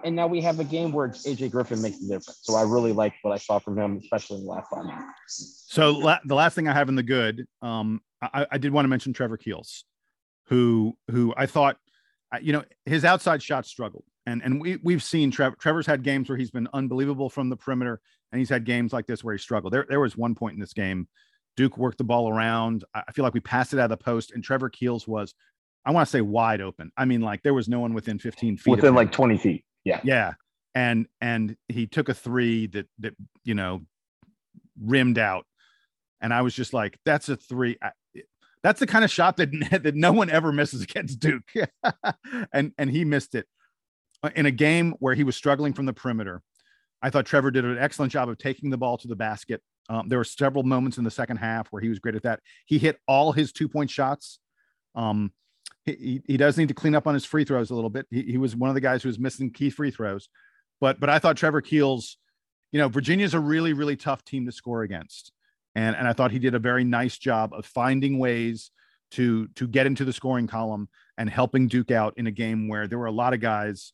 and 0.04 0.16
now 0.16 0.28
we 0.28 0.42
have 0.42 0.60
a 0.60 0.64
game 0.64 0.92
where 0.92 1.10
AJ 1.10 1.52
Griffin 1.52 1.82
makes 1.82 2.00
the 2.00 2.08
difference. 2.08 2.40
So 2.42 2.56
I 2.56 2.64
really 2.64 2.94
like 2.94 3.14
what 3.22 3.34
I 3.34 3.38
saw 3.38 3.60
from 3.60 3.78
him, 3.78 3.98
especially 3.98 4.38
in 4.38 4.46
the 4.46 4.52
last 4.52 4.70
five 4.70 4.86
minutes. 4.86 5.66
So 5.68 5.92
la- 5.92 6.20
the 6.26 6.36
last 6.36 6.56
thing 6.56 6.68
I 6.68 6.74
have 6.74 6.90
in 6.90 6.96
the 6.96 7.04
good, 7.04 7.46
um, 7.62 8.02
I, 8.22 8.48
I 8.52 8.58
did 8.58 8.72
want 8.72 8.86
to 8.86 8.90
mention 8.90 9.14
Trevor 9.14 9.38
Keels, 9.38 9.86
who 10.48 10.98
who 11.12 11.34
I 11.38 11.46
thought, 11.46 11.78
you 12.42 12.54
know, 12.54 12.64
his 12.86 13.06
outside 13.06 13.44
shots 13.44 13.70
struggled, 13.70 14.06
and 14.26 14.42
and 14.44 14.62
we 14.62 14.78
we've 14.84 15.04
seen 15.04 15.32
Trevor. 15.32 15.56
Trevor's 15.58 15.86
had 15.86 16.04
games 16.04 16.30
where 16.30 16.38
he's 16.38 16.52
been 16.52 16.68
unbelievable 16.74 17.30
from 17.30 17.50
the 17.50 17.58
perimeter, 17.58 18.02
and 18.32 18.40
he's 18.40 18.50
had 18.50 18.66
games 18.66 18.94
like 18.94 19.08
this 19.08 19.24
where 19.24 19.34
he 19.34 19.40
struggled. 19.40 19.74
There 19.74 19.86
there 19.88 20.00
was 20.00 20.18
one 20.18 20.36
point 20.36 20.56
in 20.56 20.60
this 20.60 20.74
game, 20.74 21.08
Duke 21.58 21.78
worked 21.78 21.98
the 21.98 22.04
ball 22.04 22.30
around. 22.30 22.86
I 22.94 23.12
feel 23.12 23.24
like 23.24 23.34
we 23.34 23.40
passed 23.40 23.74
it 23.74 23.80
out 23.80 23.92
of 23.92 23.98
the 23.98 23.98
post, 23.98 24.32
and 24.32 24.44
Trevor 24.44 24.70
Keels 24.70 25.08
was. 25.08 25.34
I 25.86 25.92
want 25.92 26.06
to 26.06 26.12
say 26.12 26.20
wide 26.20 26.60
open. 26.60 26.92
I 26.98 27.06
mean, 27.06 27.22
like 27.22 27.44
there 27.44 27.54
was 27.54 27.70
no 27.70 27.80
one 27.80 27.94
within 27.94 28.20
15 28.20 28.58
feet. 28.58 28.72
Within 28.72 28.94
like 28.94 29.10
20 29.10 29.38
feet. 29.38 29.64
Yeah. 29.86 30.02
Yeah. 30.04 30.34
And 30.76 31.08
and 31.22 31.56
he 31.70 31.88
took 31.88 32.10
a 32.10 32.14
three 32.14 32.68
that 32.68 32.88
that 33.00 33.16
you 33.46 33.56
know 33.56 33.84
rimmed 34.82 35.18
out. 35.18 35.46
And 36.20 36.34
I 36.34 36.42
was 36.42 36.54
just 36.54 36.74
like, 36.74 36.98
that's 37.06 37.30
a 37.30 37.38
three. 37.38 37.78
That's 38.64 38.82
the 38.82 38.88
kind 38.88 39.06
of 39.06 39.12
shot 39.12 39.38
that 39.38 39.50
that 39.84 39.96
no 39.96 40.12
one 40.12 40.30
ever 40.30 40.52
misses 40.52 40.82
against 40.82 41.20
Duke. 41.20 41.50
and 42.54 42.74
and 42.78 42.90
he 42.90 43.06
missed 43.06 43.34
it 43.34 43.48
in 44.36 44.46
a 44.46 44.52
game 44.52 44.94
where 45.00 45.16
he 45.16 45.24
was 45.24 45.38
struggling 45.38 45.72
from 45.72 45.86
the 45.86 45.94
perimeter. 45.94 46.42
I 47.02 47.10
thought 47.10 47.26
Trevor 47.26 47.52
did 47.52 47.66
an 47.66 47.78
excellent 47.78 48.12
job 48.12 48.30
of 48.30 48.38
taking 48.38 48.70
the 48.70 48.78
ball 48.78 48.98
to 48.98 49.08
the 49.08 49.16
basket. 49.16 49.62
Um, 49.90 50.10
there 50.10 50.18
were 50.18 50.24
several 50.24 50.64
moments 50.64 50.98
in 50.98 51.04
the 51.04 51.12
second 51.12 51.38
half 51.38 51.68
where 51.68 51.82
he 51.82 51.90
was 51.90 52.00
great 52.00 52.16
at 52.16 52.24
that. 52.24 52.42
He 52.66 52.78
hit 52.78 53.00
all 53.08 53.32
his 53.32 53.52
two 53.52 53.70
point 53.70 53.90
shots. 53.90 54.40
Um, 54.96 55.32
he, 55.86 56.22
he 56.26 56.38
does 56.38 56.58
need 56.58 56.68
to 56.68 56.74
clean 56.74 56.96
up 56.96 57.08
on 57.08 57.14
his 57.14 57.24
free 57.24 57.46
throws 57.46 57.70
a 57.70 57.76
little 57.76 57.90
bit. 57.90 58.08
He, 58.10 58.24
he 58.24 58.38
was 58.38 58.56
one 58.56 58.70
of 58.70 58.74
the 58.74 58.82
guys 58.82 59.04
who 59.04 59.10
was 59.10 59.20
missing 59.20 59.52
key 59.52 59.70
free 59.70 59.92
throws, 59.92 60.28
but 60.82 61.00
but 61.00 61.10
I 61.10 61.20
thought 61.20 61.38
Trevor 61.38 61.62
Keels, 61.62 62.18
you 62.72 62.80
know, 62.80 62.90
Virginia's 62.90 63.34
a 63.34 63.40
really 63.40 63.74
really 63.74 63.96
tough 63.96 64.26
team 64.26 64.46
to 64.46 64.52
score 64.52 64.84
against, 64.84 65.32
and 65.76 65.96
and 65.96 66.08
I 66.08 66.14
thought 66.14 66.32
he 66.32 66.40
did 66.40 66.56
a 66.56 66.60
very 66.60 66.84
nice 66.84 67.18
job 67.18 67.54
of 67.54 67.66
finding 67.66 68.20
ways 68.20 68.72
to 69.12 69.48
to 69.56 69.68
get 69.68 69.86
into 69.86 70.04
the 70.04 70.12
scoring 70.12 70.48
column 70.48 70.90
and 71.18 71.30
helping 71.30 71.68
Duke 71.68 71.92
out 71.92 72.16
in 72.18 72.28
a 72.28 72.32
game 72.32 72.68
where 72.68 72.88
there 72.88 73.00
were 73.00 73.06
a 73.06 73.12
lot 73.12 73.34
of 73.34 73.40
guys, 73.40 73.94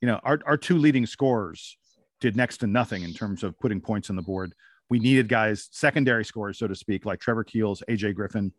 you 0.00 0.06
know, 0.06 0.20
our 0.22 0.38
our 0.46 0.56
two 0.56 0.78
leading 0.78 1.06
scorers 1.06 1.76
did 2.22 2.36
next 2.36 2.58
to 2.58 2.66
nothing 2.66 3.02
in 3.02 3.12
terms 3.12 3.42
of 3.42 3.58
putting 3.58 3.80
points 3.80 4.08
on 4.08 4.16
the 4.16 4.22
board. 4.22 4.54
We 4.88 5.00
needed 5.00 5.28
guys, 5.28 5.68
secondary 5.72 6.24
scorers, 6.24 6.58
so 6.58 6.68
to 6.68 6.74
speak, 6.74 7.04
like 7.04 7.20
Trevor 7.20 7.44
Keels, 7.44 7.82
AJ 7.90 8.14
Griffin, 8.14 8.52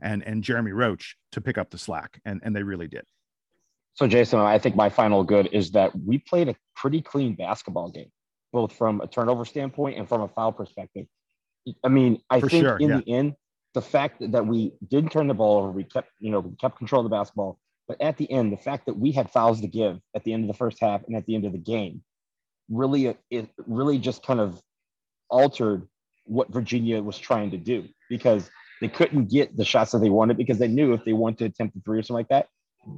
and 0.00 0.22
and 0.22 0.42
Jeremy 0.42 0.72
Roach 0.72 1.16
to 1.32 1.40
pick 1.40 1.58
up 1.58 1.70
the 1.70 1.78
slack, 1.78 2.20
and 2.24 2.40
and 2.44 2.54
they 2.54 2.62
really 2.62 2.86
did. 2.86 3.04
So 3.94 4.06
Jason, 4.06 4.38
I 4.38 4.58
think 4.58 4.76
my 4.76 4.88
final 4.88 5.24
good 5.24 5.48
is 5.52 5.72
that 5.72 5.90
we 5.98 6.18
played 6.18 6.48
a 6.48 6.54
pretty 6.76 7.02
clean 7.02 7.34
basketball 7.34 7.90
game, 7.90 8.12
both 8.52 8.72
from 8.72 9.00
a 9.00 9.08
turnover 9.08 9.44
standpoint 9.44 9.98
and 9.98 10.08
from 10.08 10.20
a 10.20 10.28
foul 10.28 10.52
perspective. 10.52 11.06
I 11.82 11.88
mean, 11.88 12.20
I 12.30 12.38
For 12.38 12.48
think 12.48 12.64
sure, 12.64 12.76
in 12.76 12.90
yeah. 12.90 13.00
the 13.04 13.12
end, 13.12 13.34
the 13.74 13.82
fact 13.82 14.22
that 14.30 14.46
we 14.46 14.72
didn't 14.88 15.10
turn 15.10 15.26
the 15.26 15.34
ball 15.34 15.58
over, 15.58 15.70
we 15.72 15.84
kept 15.84 16.10
you 16.20 16.30
know 16.30 16.40
we 16.40 16.54
kept 16.56 16.78
control 16.78 17.00
of 17.04 17.10
the 17.10 17.16
basketball, 17.16 17.58
but 17.88 18.00
at 18.00 18.16
the 18.16 18.30
end, 18.30 18.52
the 18.52 18.56
fact 18.56 18.86
that 18.86 18.96
we 18.96 19.10
had 19.10 19.30
fouls 19.30 19.60
to 19.62 19.66
give 19.66 19.98
at 20.14 20.22
the 20.22 20.32
end 20.32 20.44
of 20.44 20.48
the 20.48 20.58
first 20.58 20.78
half 20.80 21.02
and 21.08 21.16
at 21.16 21.26
the 21.26 21.34
end 21.34 21.44
of 21.44 21.52
the 21.52 21.58
game, 21.58 22.02
really 22.70 23.08
uh, 23.08 23.14
it 23.30 23.48
really 23.66 23.98
just 23.98 24.24
kind 24.24 24.40
of 24.40 24.60
altered 25.30 25.86
what 26.24 26.52
Virginia 26.52 27.02
was 27.02 27.18
trying 27.18 27.50
to 27.50 27.56
do 27.56 27.86
because 28.08 28.50
they 28.80 28.88
couldn't 28.88 29.30
get 29.30 29.56
the 29.56 29.64
shots 29.64 29.92
that 29.92 29.98
they 29.98 30.10
wanted 30.10 30.36
because 30.36 30.58
they 30.58 30.68
knew 30.68 30.92
if 30.92 31.04
they 31.04 31.12
wanted 31.12 31.38
to 31.38 31.44
attempt 31.46 31.76
a 31.76 31.80
three 31.80 31.98
or 31.98 32.02
something 32.02 32.20
like 32.20 32.28
that, 32.28 32.48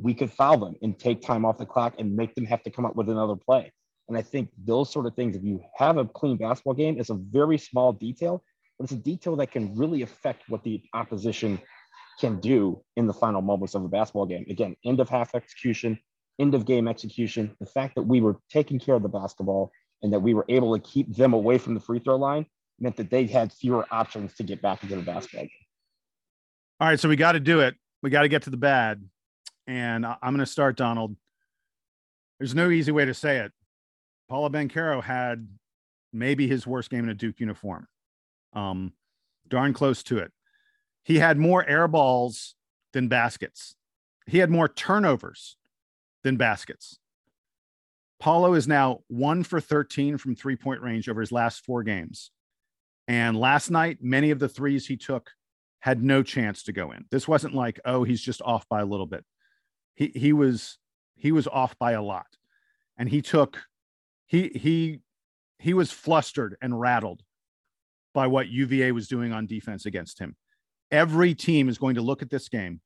we 0.03 0.15
could 0.15 0.31
foul 0.31 0.59
them 0.59 0.75
and 0.83 0.99
take 0.99 1.23
time 1.23 1.45
off 1.45 1.59
the 1.59 1.67
clock 1.67 1.95
and 1.99 2.15
make 2.15 2.35
them 2.35 2.45
have 2.45 2.63
to 2.63 2.71
come 2.71 2.85
up 2.85 2.97
with 2.97 3.09
another 3.09 3.37
play. 3.37 3.73
And 4.09 4.19
I 4.19 4.23
think 4.23 4.51
those 4.65 4.91
sort 4.91 5.07
of 5.07 5.15
things, 5.15 5.37
if 5.37 5.45
you 5.45 5.63
have 5.77 5.97
a 5.97 6.05
clean 6.05 6.37
basketball 6.37 6.75
game, 6.75 6.99
it's 6.99 7.11
a 7.11 7.15
very 7.15 7.59
small 7.59 7.93
detail, 7.93 8.43
but 8.79 8.85
it's 8.85 8.93
a 8.93 8.97
detail 8.97 9.37
that 9.37 9.53
can 9.53 9.77
really 9.77 10.03
affect 10.03 10.49
what 10.49 10.65
the 10.65 10.83
opposition 10.95 11.61
can 12.19 12.41
do 12.41 12.83
in 12.97 13.07
the 13.07 13.13
final 13.13 13.41
moments 13.41 13.75
of 13.75 13.85
a 13.85 13.89
basketball 13.89 14.27
game. 14.27 14.45
Again, 14.51 14.77
end 14.85 15.01
of 15.01 15.09
half 15.09 15.35
execution, 15.35 15.99
end 16.41 16.55
of 16.55 16.65
game 16.65 16.89
execution. 16.89 17.55
The 17.61 17.67
fact 17.67 17.95
that 17.95 18.03
we 18.03 18.21
were 18.21 18.39
taking 18.51 18.81
care 18.81 18.95
of 18.95 19.03
the 19.03 19.09
basketball 19.09 19.71
and 20.03 20.13
that 20.13 20.21
we 20.21 20.35
were 20.35 20.47
able 20.49 20.77
to 20.77 20.83
keep 20.83 21.15
them 21.15 21.35
away 21.35 21.59
from 21.59 21.75
the 21.75 21.81
free 21.81 21.99
throw 21.99 22.17
line 22.17 22.47
meant 22.81 22.97
that 22.97 23.11
they 23.11 23.27
had 23.27 23.53
fewer 23.53 23.87
options 23.91 24.35
to 24.35 24.43
get 24.43 24.63
back 24.63 24.83
into 24.83 24.97
the 24.97 25.03
basketball 25.03 25.43
game. 25.43 25.51
All 26.81 26.89
right, 26.89 26.99
so 26.99 27.09
we 27.09 27.17
got 27.17 27.33
to 27.33 27.41
do 27.41 27.61
it. 27.61 27.75
We 28.03 28.09
got 28.09 28.23
to 28.23 28.29
get 28.29 28.43
to 28.45 28.51
the 28.51 28.57
bad. 28.57 29.05
And 29.67 30.07
I'm 30.07 30.19
going 30.23 30.39
to 30.39 30.47
start, 30.47 30.77
Donald. 30.77 31.15
There's 32.39 32.55
no 32.55 32.71
easy 32.71 32.91
way 32.91 33.05
to 33.05 33.13
say 33.13 33.39
it. 33.39 33.53
Paolo 34.31 34.49
Banchero 34.49 35.03
had 35.03 35.47
maybe 36.13 36.49
his 36.49 36.67
worst 36.67 36.89
game 36.89 37.05
in 37.05 37.11
a 37.11 37.15
Duke 37.15 37.39
uniform. 37.39 37.87
Um, 38.55 38.95
darn 39.47 39.75
close 39.75 40.03
to 40.05 40.19
it. 40.19 40.33
He 41.05 41.19
had 41.19 41.37
more 41.37 41.69
air 41.69 41.87
balls 41.87 42.55
than 42.95 43.09
baskets. 43.09 43.75
He 44.27 44.39
had 44.39 44.51
more 44.51 44.69
turnovers 44.69 45.57
than 46.23 46.37
baskets. 46.37 46.99
Paolo 48.19 48.53
is 48.53 48.69
now 48.69 49.01
one 49.09 49.43
for 49.43 49.61
13 49.61 50.19
from 50.19 50.37
three 50.37 50.57
point 50.57 50.83
range 50.83 51.09
over 51.09 51.21
his 51.21 51.33
last 51.33 51.65
four 51.65 51.83
games. 51.83 52.31
And 53.09 53.37
last 53.37 53.71
night, 53.71 53.99
many 54.03 54.31
of 54.31 54.39
the 54.39 54.49
threes 54.49 54.87
he 54.87 54.97
took 54.97 55.31
had 55.81 56.03
no 56.03 56.23
chance 56.23 56.65
to 56.65 56.73
go 56.73 56.93
in. 56.93 57.07
This 57.11 57.27
wasn't 57.27 57.55
like, 57.55 57.81
oh, 57.85 58.05
he's 58.05 58.21
just 58.21 58.43
off 58.43 58.69
by 58.69 58.81
a 58.81 58.87
little 58.87 59.07
bit. 59.07 59.25
He 59.95 60.13
he 60.15 60.33
was 60.33 60.79
he 61.17 61.33
was 61.33 61.49
off 61.49 61.79
by 61.79 61.93
a 61.93 62.03
lot. 62.03 62.27
And 62.99 63.09
he 63.09 63.23
took 63.23 63.63
he 64.27 64.49
he 64.49 65.01
he 65.59 65.75
was 65.75 65.91
flustered 65.91 66.57
and 66.61 66.79
rattled 66.79 67.23
by 68.13 68.27
what 68.27 68.49
UVA 68.49 68.93
was 68.93 69.09
doing 69.09 69.33
on 69.33 69.47
defense 69.47 69.87
against 69.87 70.19
him. 70.19 70.37
Every 70.91 71.35
team 71.35 71.69
is 71.69 71.79
going 71.79 71.95
to 71.95 72.03
look 72.03 72.23
at 72.23 72.31
this 72.31 72.49
game 72.49 72.81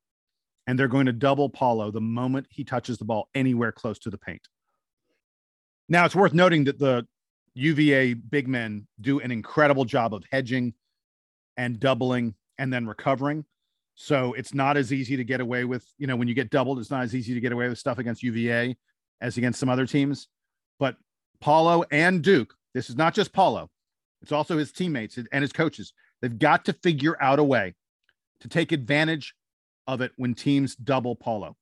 and 0.67 0.77
they're 0.77 0.87
going 0.87 1.05
to 1.05 1.13
double 1.13 1.49
Paolo 1.49 1.91
the 1.91 2.01
moment 2.01 2.47
he 2.49 2.63
touches 2.63 2.97
the 2.97 3.05
ball 3.05 3.29
anywhere 3.35 3.71
close 3.71 3.99
to 3.99 4.09
the 4.09 4.17
paint. 4.17 4.47
Now, 5.87 6.05
it's 6.05 6.15
worth 6.15 6.33
noting 6.33 6.63
that 6.65 6.79
the 6.79 7.05
UVA 7.53 8.15
big 8.15 8.47
men 8.47 8.87
do 8.99 9.19
an 9.19 9.31
incredible 9.31 9.85
job 9.85 10.13
of 10.13 10.23
hedging 10.31 10.73
and 11.57 11.79
doubling 11.79 12.35
and 12.57 12.71
then 12.73 12.87
recovering. 12.87 13.45
So 13.95 14.33
it's 14.33 14.53
not 14.53 14.75
as 14.75 14.91
easy 14.91 15.15
to 15.15 15.23
get 15.23 15.39
away 15.39 15.63
with, 15.63 15.85
you 15.97 16.07
know, 16.07 16.15
when 16.15 16.27
you 16.27 16.33
get 16.33 16.49
doubled, 16.49 16.79
it's 16.79 16.91
not 16.91 17.03
as 17.03 17.15
easy 17.15 17.33
to 17.33 17.39
get 17.39 17.53
away 17.53 17.69
with 17.69 17.77
stuff 17.77 17.97
against 17.97 18.23
UVA 18.23 18.75
as 19.21 19.37
against 19.37 19.59
some 19.59 19.69
other 19.69 19.85
teams. 19.85 20.27
But 20.79 20.97
Paolo 21.39 21.85
and 21.91 22.21
Duke, 22.21 22.53
this 22.73 22.89
is 22.89 22.97
not 22.97 23.13
just 23.13 23.31
Paolo, 23.31 23.69
it's 24.21 24.33
also 24.33 24.57
his 24.57 24.71
teammates 24.71 25.17
and 25.17 25.41
his 25.41 25.53
coaches. 25.53 25.93
They've 26.21 26.37
got 26.37 26.65
to 26.65 26.73
figure 26.73 27.15
out 27.21 27.39
a 27.39 27.43
way 27.43 27.75
to 28.41 28.47
take 28.47 28.71
advantage 28.71 29.33
of 29.87 30.01
it 30.01 30.11
when 30.17 30.33
teams 30.33 30.75
double 30.75 31.15
Paolo. 31.15 31.55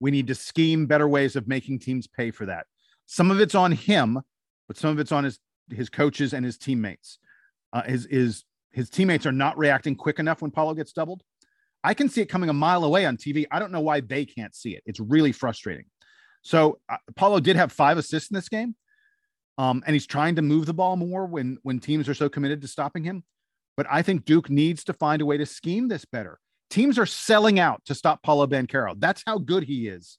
We 0.00 0.10
need 0.10 0.26
to 0.26 0.34
scheme 0.34 0.86
better 0.86 1.08
ways 1.08 1.36
of 1.36 1.48
making 1.48 1.78
teams 1.78 2.06
pay 2.06 2.30
for 2.30 2.46
that. 2.46 2.66
Some 3.06 3.30
of 3.30 3.40
it's 3.40 3.54
on 3.54 3.72
him, 3.72 4.20
but 4.66 4.76
some 4.76 4.90
of 4.90 4.98
it's 4.98 5.12
on 5.12 5.24
his 5.24 5.38
his 5.70 5.88
coaches 5.88 6.34
and 6.34 6.44
his 6.44 6.58
teammates. 6.58 7.18
Uh, 7.72 7.82
his 7.82 8.06
his 8.10 8.44
his 8.72 8.90
teammates 8.90 9.24
are 9.26 9.32
not 9.32 9.56
reacting 9.56 9.94
quick 9.94 10.18
enough 10.18 10.42
when 10.42 10.50
Paolo 10.50 10.74
gets 10.74 10.92
doubled. 10.92 11.22
I 11.82 11.94
can 11.94 12.08
see 12.08 12.22
it 12.22 12.26
coming 12.26 12.48
a 12.50 12.54
mile 12.54 12.84
away 12.84 13.04
on 13.04 13.16
TV. 13.16 13.46
I 13.50 13.58
don't 13.58 13.72
know 13.72 13.80
why 13.80 14.00
they 14.00 14.24
can't 14.24 14.54
see 14.54 14.74
it. 14.74 14.82
It's 14.86 15.00
really 15.00 15.32
frustrating. 15.32 15.84
So 16.42 16.78
uh, 16.88 16.96
Paolo 17.14 17.40
did 17.40 17.56
have 17.56 17.72
five 17.72 17.98
assists 17.98 18.30
in 18.30 18.34
this 18.34 18.48
game, 18.48 18.74
um, 19.58 19.82
and 19.86 19.94
he's 19.94 20.06
trying 20.06 20.36
to 20.36 20.42
move 20.42 20.66
the 20.66 20.74
ball 20.74 20.96
more 20.96 21.26
when 21.26 21.58
when 21.62 21.78
teams 21.78 22.08
are 22.08 22.14
so 22.14 22.28
committed 22.28 22.62
to 22.62 22.68
stopping 22.68 23.04
him. 23.04 23.24
But 23.76 23.86
I 23.90 24.02
think 24.02 24.24
Duke 24.24 24.50
needs 24.50 24.84
to 24.84 24.92
find 24.92 25.20
a 25.20 25.26
way 25.26 25.36
to 25.36 25.46
scheme 25.46 25.88
this 25.88 26.04
better. 26.04 26.38
Teams 26.70 26.98
are 26.98 27.06
selling 27.06 27.58
out 27.58 27.82
to 27.86 27.94
stop 27.94 28.22
Paolo 28.22 28.46
Banchero. 28.46 28.94
That's 28.98 29.22
how 29.26 29.38
good 29.38 29.64
he 29.64 29.88
is. 29.88 30.18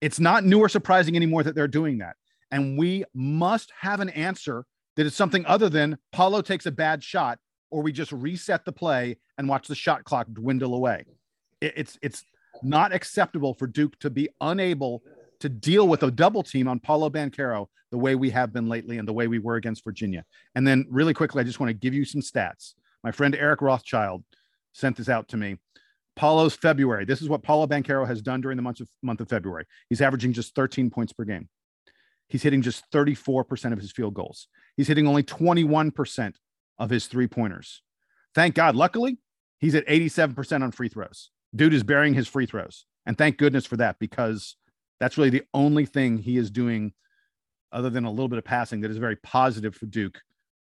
It's 0.00 0.20
not 0.20 0.44
new 0.44 0.58
or 0.58 0.68
surprising 0.68 1.16
anymore 1.16 1.42
that 1.42 1.54
they're 1.54 1.68
doing 1.68 1.98
that. 1.98 2.16
And 2.50 2.78
we 2.78 3.04
must 3.14 3.72
have 3.78 4.00
an 4.00 4.10
answer 4.10 4.64
that 4.96 5.06
is 5.06 5.14
something 5.14 5.46
other 5.46 5.68
than 5.68 5.98
Paolo 6.12 6.42
takes 6.42 6.66
a 6.66 6.70
bad 6.70 7.02
shot 7.02 7.38
or 7.70 7.82
we 7.82 7.92
just 7.92 8.12
reset 8.12 8.64
the 8.64 8.72
play 8.72 9.16
and 9.38 9.48
watch 9.48 9.68
the 9.68 9.74
shot 9.74 10.04
clock 10.04 10.26
dwindle 10.32 10.74
away. 10.74 11.04
It's 11.60 11.98
it's 12.02 12.24
not 12.62 12.92
acceptable 12.92 13.54
for 13.54 13.66
Duke 13.66 13.98
to 14.00 14.10
be 14.10 14.28
unable 14.40 15.02
to 15.40 15.48
deal 15.48 15.88
with 15.88 16.02
a 16.02 16.10
double 16.10 16.42
team 16.42 16.68
on 16.68 16.80
Paolo 16.80 17.08
Banchero 17.10 17.66
the 17.90 17.98
way 17.98 18.14
we 18.14 18.30
have 18.30 18.52
been 18.52 18.68
lately 18.68 18.98
and 18.98 19.06
the 19.06 19.12
way 19.12 19.26
we 19.26 19.38
were 19.38 19.56
against 19.56 19.84
Virginia. 19.84 20.24
And 20.54 20.66
then, 20.66 20.86
really 20.88 21.14
quickly, 21.14 21.40
I 21.40 21.44
just 21.44 21.60
want 21.60 21.70
to 21.70 21.74
give 21.74 21.94
you 21.94 22.04
some 22.04 22.20
stats. 22.20 22.74
My 23.02 23.10
friend 23.10 23.34
Eric 23.34 23.62
Rothschild 23.62 24.22
sent 24.72 24.96
this 24.96 25.08
out 25.08 25.28
to 25.28 25.36
me. 25.36 25.56
Paolo's 26.16 26.54
February. 26.54 27.04
This 27.04 27.22
is 27.22 27.28
what 27.28 27.42
Paolo 27.42 27.66
Banchero 27.66 28.06
has 28.06 28.20
done 28.20 28.40
during 28.40 28.56
the 28.56 28.62
month 28.62 28.80
of, 28.80 28.88
month 29.02 29.20
of 29.20 29.28
February. 29.28 29.64
He's 29.88 30.02
averaging 30.02 30.32
just 30.32 30.54
13 30.54 30.90
points 30.90 31.12
per 31.12 31.24
game. 31.24 31.48
He's 32.28 32.42
hitting 32.42 32.62
just 32.62 32.84
34% 32.92 33.72
of 33.72 33.78
his 33.78 33.90
field 33.90 34.14
goals. 34.14 34.46
He's 34.76 34.88
hitting 34.88 35.06
only 35.06 35.22
21% 35.22 36.34
of 36.78 36.90
his 36.90 37.06
three 37.06 37.26
pointers. 37.26 37.82
Thank 38.34 38.54
God. 38.54 38.76
Luckily, 38.76 39.18
he's 39.58 39.74
at 39.74 39.86
87% 39.86 40.62
on 40.62 40.70
free 40.72 40.88
throws. 40.88 41.30
Dude 41.54 41.74
is 41.74 41.82
burying 41.82 42.14
his 42.14 42.28
free 42.28 42.46
throws. 42.46 42.86
And 43.06 43.18
thank 43.18 43.38
goodness 43.38 43.66
for 43.66 43.76
that 43.78 43.98
because 43.98 44.56
that's 45.00 45.18
really 45.18 45.30
the 45.30 45.42
only 45.54 45.86
thing 45.86 46.18
he 46.18 46.36
is 46.36 46.50
doing 46.50 46.92
other 47.72 47.90
than 47.90 48.04
a 48.04 48.10
little 48.10 48.28
bit 48.28 48.38
of 48.38 48.44
passing 48.44 48.80
that 48.80 48.90
is 48.90 48.98
very 48.98 49.16
positive 49.16 49.74
for 49.74 49.86
Duke 49.86 50.20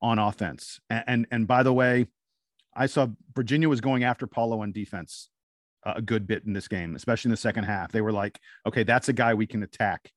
on 0.01 0.19
offense. 0.19 0.79
And 0.89 1.03
and, 1.07 1.27
and 1.31 1.47
by 1.47 1.63
the 1.63 1.73
way, 1.73 2.07
I 2.77 2.85
saw 2.85 3.07
Virginia 3.35 3.67
was 3.67 3.81
going 3.81 4.03
after 4.03 4.27
Paolo 4.27 4.61
on 4.61 4.71
defense 4.71 5.29
a 5.83 6.01
good 6.01 6.27
bit 6.27 6.43
in 6.45 6.53
this 6.53 6.67
game, 6.67 6.95
especially 6.95 7.29
in 7.29 7.31
the 7.31 7.37
second 7.37 7.63
half. 7.63 7.91
They 7.91 8.01
were 8.01 8.11
like, 8.11 8.39
okay, 8.65 8.83
that's 8.83 9.09
a 9.09 9.13
guy 9.13 9.33
we 9.33 9.47
can 9.47 9.63
attack. 9.63 10.11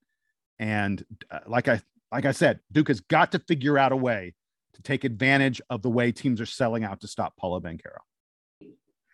And 0.58 1.04
uh, 1.30 1.40
like 1.46 1.68
I 1.68 1.80
like 2.12 2.26
I 2.26 2.32
said, 2.32 2.60
Duke 2.70 2.88
has 2.88 3.00
got 3.00 3.32
to 3.32 3.38
figure 3.38 3.78
out 3.78 3.92
a 3.92 3.96
way 3.96 4.34
to 4.74 4.82
take 4.82 5.04
advantage 5.04 5.60
of 5.70 5.82
the 5.82 5.90
way 5.90 6.12
teams 6.12 6.40
are 6.40 6.46
selling 6.46 6.84
out 6.84 7.00
to 7.00 7.08
stop 7.08 7.36
Paolo 7.36 7.60
Banchero. 7.60 8.00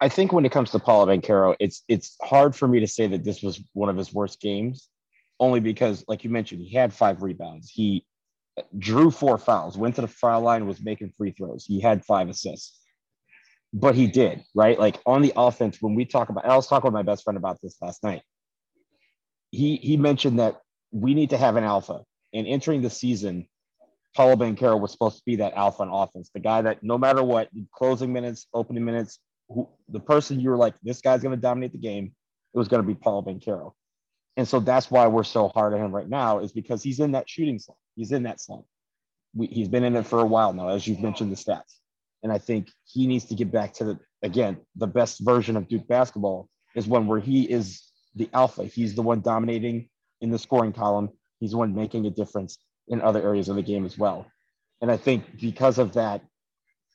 I 0.01 0.09
think 0.09 0.33
when 0.33 0.45
it 0.45 0.53
comes 0.53 0.71
to 0.73 0.79
Paolo 0.79 1.07
Banchero, 1.07 1.57
it's 1.61 1.83
it's 1.89 2.17
hard 2.23 2.55
for 2.55 2.69
me 2.69 2.81
to 2.81 2.87
say 2.87 3.07
that 3.07 3.25
this 3.25 3.43
was 3.43 3.63
one 3.73 3.89
of 3.89 3.97
his 3.97 4.13
worst 4.13 4.41
games, 4.41 4.89
only 5.39 5.61
because, 5.61 6.05
like 6.09 6.25
you 6.25 6.31
mentioned, 6.31 6.63
he 6.63 6.75
had 6.75 6.93
five 6.93 7.23
rebounds. 7.23 7.71
He 7.71 8.05
drew 8.79 9.11
four 9.11 9.39
fouls, 9.39 9.77
went 9.77 9.95
to 9.97 10.01
the 10.01 10.09
foul 10.09 10.41
line, 10.41 10.67
was 10.67 10.81
making 10.83 11.13
free 11.17 11.31
throws. 11.31 11.65
He 11.65 11.81
had 11.81 12.05
five 12.05 12.29
assists, 12.29 12.81
but 13.73 13.95
he 13.95 14.07
did 14.07 14.45
right. 14.55 14.79
Like 14.79 15.01
on 15.07 15.23
the 15.23 15.33
offense, 15.37 15.79
when 15.81 15.95
we 15.95 16.05
talk 16.05 16.29
about, 16.29 16.47
I 16.47 16.57
was 16.57 16.67
talking 16.67 16.89
with 16.89 16.95
my 16.95 17.03
best 17.03 17.25
friend 17.25 17.37
about 17.37 17.59
this 17.63 17.77
last 17.81 18.03
night. 18.03 18.23
He 19.51 19.77
he 19.77 19.97
mentioned 19.97 20.39
that 20.39 20.61
we 20.91 21.15
need 21.15 21.31
to 21.31 21.37
have 21.37 21.57
an 21.57 21.65
alpha, 21.65 22.03
and 22.33 22.47
entering 22.47 22.83
the 22.83 22.91
season, 22.91 23.49
Paolo 24.15 24.37
Banchero 24.37 24.81
was 24.81 24.93
supposed 24.93 25.19
to 25.19 25.23
be 25.27 25.37
that 25.37 25.55
alpha 25.55 25.83
on 25.83 25.91
offense, 25.91 26.31
the 26.33 26.41
guy 26.41 26.63
that 26.63 26.83
no 26.83 26.97
matter 26.97 27.23
what, 27.23 27.49
closing 27.75 28.13
minutes, 28.13 28.47
opening 28.55 28.85
minutes, 28.85 29.19
who, 29.49 29.69
the 29.89 30.01
person 30.01 30.41
you 30.41 30.51
were 30.51 30.57
like, 30.57 30.75
this 30.83 31.01
guy's 31.01 31.23
going 31.23 31.35
to 31.35 31.41
dominate 31.41 31.73
the 31.73 31.79
game, 31.79 32.13
it 32.55 32.59
was 32.59 32.69
going 32.69 32.83
to 32.83 32.87
be 32.87 32.95
Paolo 32.95 33.23
Banchero. 33.23 33.73
And 34.37 34.47
so 34.47 34.61
that's 34.61 34.91
why 34.91 35.07
we're 35.07 35.25
so 35.25 35.49
hard 35.49 35.75
on 35.75 35.81
him 35.81 35.95
right 35.95 36.09
now, 36.09 36.41
is 36.41 36.53
because 36.53 36.83
he's 36.83 37.01
in 37.01 37.13
that 37.13 37.29
shooting 37.29 37.59
slump. 37.59 37.79
He's 37.95 38.13
in 38.13 38.25
that 38.25 38.41
slump. 38.41 38.65
We, 39.35 39.47
he's 39.47 39.69
been 39.69 39.85
in 39.85 39.97
it 39.97 40.07
for 40.07 40.21
a 40.21 40.27
while 40.27 40.53
now, 40.53 40.69
as 40.69 40.87
you've 40.87 41.01
mentioned 41.01 41.31
the 41.31 41.37
stats. 41.37 41.77
And 42.27 42.33
I 42.33 42.39
think 42.39 42.73
he 42.85 43.07
needs 43.07 43.27
to 43.27 43.37
get 43.37 43.53
back 43.53 43.73
to 43.75 43.85
the, 43.85 44.01
again, 44.21 44.57
the 44.75 44.89
best 44.89 45.21
version 45.21 45.57
of 45.57 45.69
Duke 45.69 45.87
basketball 45.87 46.49
is 46.75 46.85
one 46.85 47.07
where 47.07 47.21
he 47.21 47.45
is 47.45 47.85
the 48.17 48.29
alpha. 48.35 48.65
He's 48.65 48.97
the 48.97 49.03
one 49.03 49.21
dominating 49.21 49.89
in 50.21 50.33
the 50.33 50.39
scoring 50.41 50.73
column. 50.73 51.11
He's 51.39 51.53
the 51.53 51.57
one 51.57 51.73
making 51.73 52.05
a 52.05 52.11
difference 52.11 52.59
in 52.89 53.01
other 53.01 53.23
areas 53.23 53.49
of 53.49 53.55
the 53.55 53.63
game 53.63 53.87
as 53.87 53.97
well. 53.97 54.27
And 54.81 54.91
I 54.91 54.97
think 54.97 55.39
because 55.41 55.79
of 55.79 55.93
that 55.93 56.21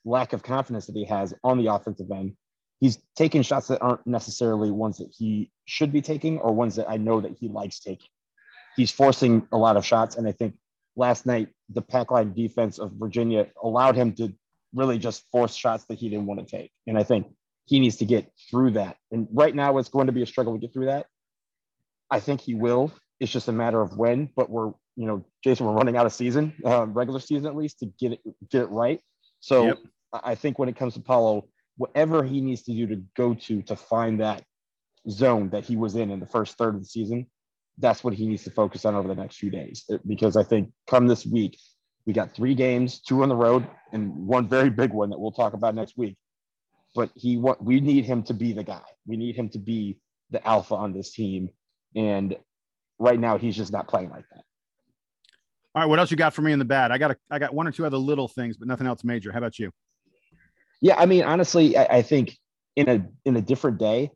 lack 0.04 0.34
of 0.34 0.42
confidence 0.42 0.84
that 0.84 0.96
he 0.96 1.06
has 1.06 1.32
on 1.42 1.56
the 1.56 1.72
offensive 1.72 2.10
end, 2.10 2.36
he's 2.80 2.98
taking 3.16 3.40
shots 3.40 3.68
that 3.68 3.80
aren't 3.80 4.06
necessarily 4.06 4.70
ones 4.70 4.98
that 4.98 5.14
he 5.16 5.50
should 5.64 5.94
be 5.94 6.02
taking 6.02 6.40
or 6.40 6.52
ones 6.52 6.76
that 6.76 6.90
I 6.90 6.98
know 6.98 7.22
that 7.22 7.38
he 7.40 7.48
likes 7.48 7.80
taking. 7.80 8.10
He's 8.76 8.90
forcing 8.90 9.48
a 9.50 9.56
lot 9.56 9.78
of 9.78 9.86
shots. 9.86 10.16
And 10.16 10.28
I 10.28 10.32
think 10.32 10.56
last 10.94 11.24
night, 11.24 11.48
the 11.70 11.80
pack 11.80 12.10
line 12.10 12.34
defense 12.34 12.78
of 12.78 12.92
Virginia 12.92 13.46
allowed 13.62 13.96
him 13.96 14.12
to 14.16 14.34
really 14.74 14.98
just 14.98 15.24
force 15.30 15.54
shots 15.54 15.84
that 15.86 15.98
he 15.98 16.08
didn't 16.08 16.26
want 16.26 16.40
to 16.40 16.56
take. 16.56 16.70
And 16.86 16.98
I 16.98 17.02
think 17.02 17.26
he 17.66 17.80
needs 17.80 17.96
to 17.96 18.04
get 18.04 18.30
through 18.50 18.72
that. 18.72 18.96
And 19.10 19.28
right 19.32 19.54
now, 19.54 19.78
it's 19.78 19.88
going 19.88 20.06
to 20.06 20.12
be 20.12 20.22
a 20.22 20.26
struggle 20.26 20.54
to 20.54 20.58
get 20.58 20.72
through 20.72 20.86
that. 20.86 21.06
I 22.10 22.20
think 22.20 22.40
he 22.40 22.54
will. 22.54 22.92
It's 23.20 23.32
just 23.32 23.48
a 23.48 23.52
matter 23.52 23.80
of 23.80 23.96
when, 23.96 24.28
but 24.34 24.50
we're, 24.50 24.72
you 24.96 25.06
know, 25.06 25.24
Jason, 25.44 25.66
we're 25.66 25.72
running 25.72 25.96
out 25.96 26.06
of 26.06 26.12
season, 26.12 26.52
uh, 26.64 26.86
regular 26.86 27.20
season 27.20 27.46
at 27.46 27.56
least, 27.56 27.78
to 27.78 27.86
get 27.86 28.12
it 28.12 28.20
get 28.50 28.62
it 28.62 28.70
right. 28.70 29.00
So 29.40 29.66
yep. 29.66 29.78
I 30.12 30.34
think 30.34 30.58
when 30.58 30.68
it 30.68 30.76
comes 30.76 30.94
to 30.94 31.00
Paolo, 31.00 31.48
whatever 31.76 32.22
he 32.24 32.40
needs 32.40 32.62
to 32.64 32.72
do 32.72 32.86
to 32.88 33.02
go 33.16 33.34
to 33.34 33.62
to 33.62 33.76
find 33.76 34.20
that 34.20 34.42
zone 35.08 35.50
that 35.50 35.64
he 35.64 35.76
was 35.76 35.94
in 35.96 36.10
in 36.10 36.20
the 36.20 36.26
first 36.26 36.58
third 36.58 36.74
of 36.74 36.80
the 36.82 36.86
season, 36.86 37.26
that's 37.78 38.04
what 38.04 38.12
he 38.12 38.26
needs 38.26 38.44
to 38.44 38.50
focus 38.50 38.84
on 38.84 38.94
over 38.94 39.08
the 39.08 39.14
next 39.14 39.36
few 39.36 39.50
days. 39.50 39.88
Because 40.06 40.36
I 40.36 40.42
think 40.42 40.70
come 40.86 41.06
this 41.06 41.24
week, 41.24 41.58
we 42.06 42.12
got 42.12 42.34
three 42.34 42.54
games, 42.54 42.98
two 42.98 43.22
on 43.22 43.28
the 43.28 43.36
road, 43.36 43.66
and 43.92 44.26
one 44.26 44.48
very 44.48 44.70
big 44.70 44.92
one 44.92 45.10
that 45.10 45.18
we'll 45.18 45.32
talk 45.32 45.52
about 45.52 45.74
next 45.74 45.96
week. 45.96 46.16
But 46.94 47.10
he 47.14 47.36
what 47.36 47.62
we 47.64 47.80
need 47.80 48.04
him 48.04 48.22
to 48.24 48.34
be 48.34 48.52
the 48.52 48.64
guy. 48.64 48.82
We 49.06 49.16
need 49.16 49.36
him 49.36 49.48
to 49.50 49.58
be 49.58 49.98
the 50.30 50.46
alpha 50.46 50.74
on 50.74 50.92
this 50.92 51.12
team. 51.12 51.50
And 51.94 52.36
right 52.98 53.18
now 53.18 53.38
he's 53.38 53.56
just 53.56 53.72
not 53.72 53.88
playing 53.88 54.10
like 54.10 54.24
that. 54.30 54.44
All 55.74 55.82
right, 55.82 55.86
what 55.86 55.98
else 55.98 56.10
you 56.10 56.16
got 56.16 56.34
for 56.34 56.42
me 56.42 56.52
in 56.52 56.58
the 56.58 56.66
bad? 56.66 56.90
I 56.90 56.98
got 56.98 57.12
a, 57.12 57.16
I 57.30 57.38
got 57.38 57.54
one 57.54 57.66
or 57.66 57.72
two 57.72 57.86
other 57.86 57.96
little 57.96 58.28
things, 58.28 58.58
but 58.58 58.68
nothing 58.68 58.86
else 58.86 59.04
major. 59.04 59.32
How 59.32 59.38
about 59.38 59.58
you? 59.58 59.70
Yeah, 60.82 60.96
I 60.98 61.06
mean, 61.06 61.22
honestly, 61.22 61.76
I, 61.76 61.98
I 61.98 62.02
think 62.02 62.36
in 62.76 62.88
a 62.88 63.06
in 63.24 63.36
a 63.36 63.40
different 63.40 63.78
day, 63.78 64.10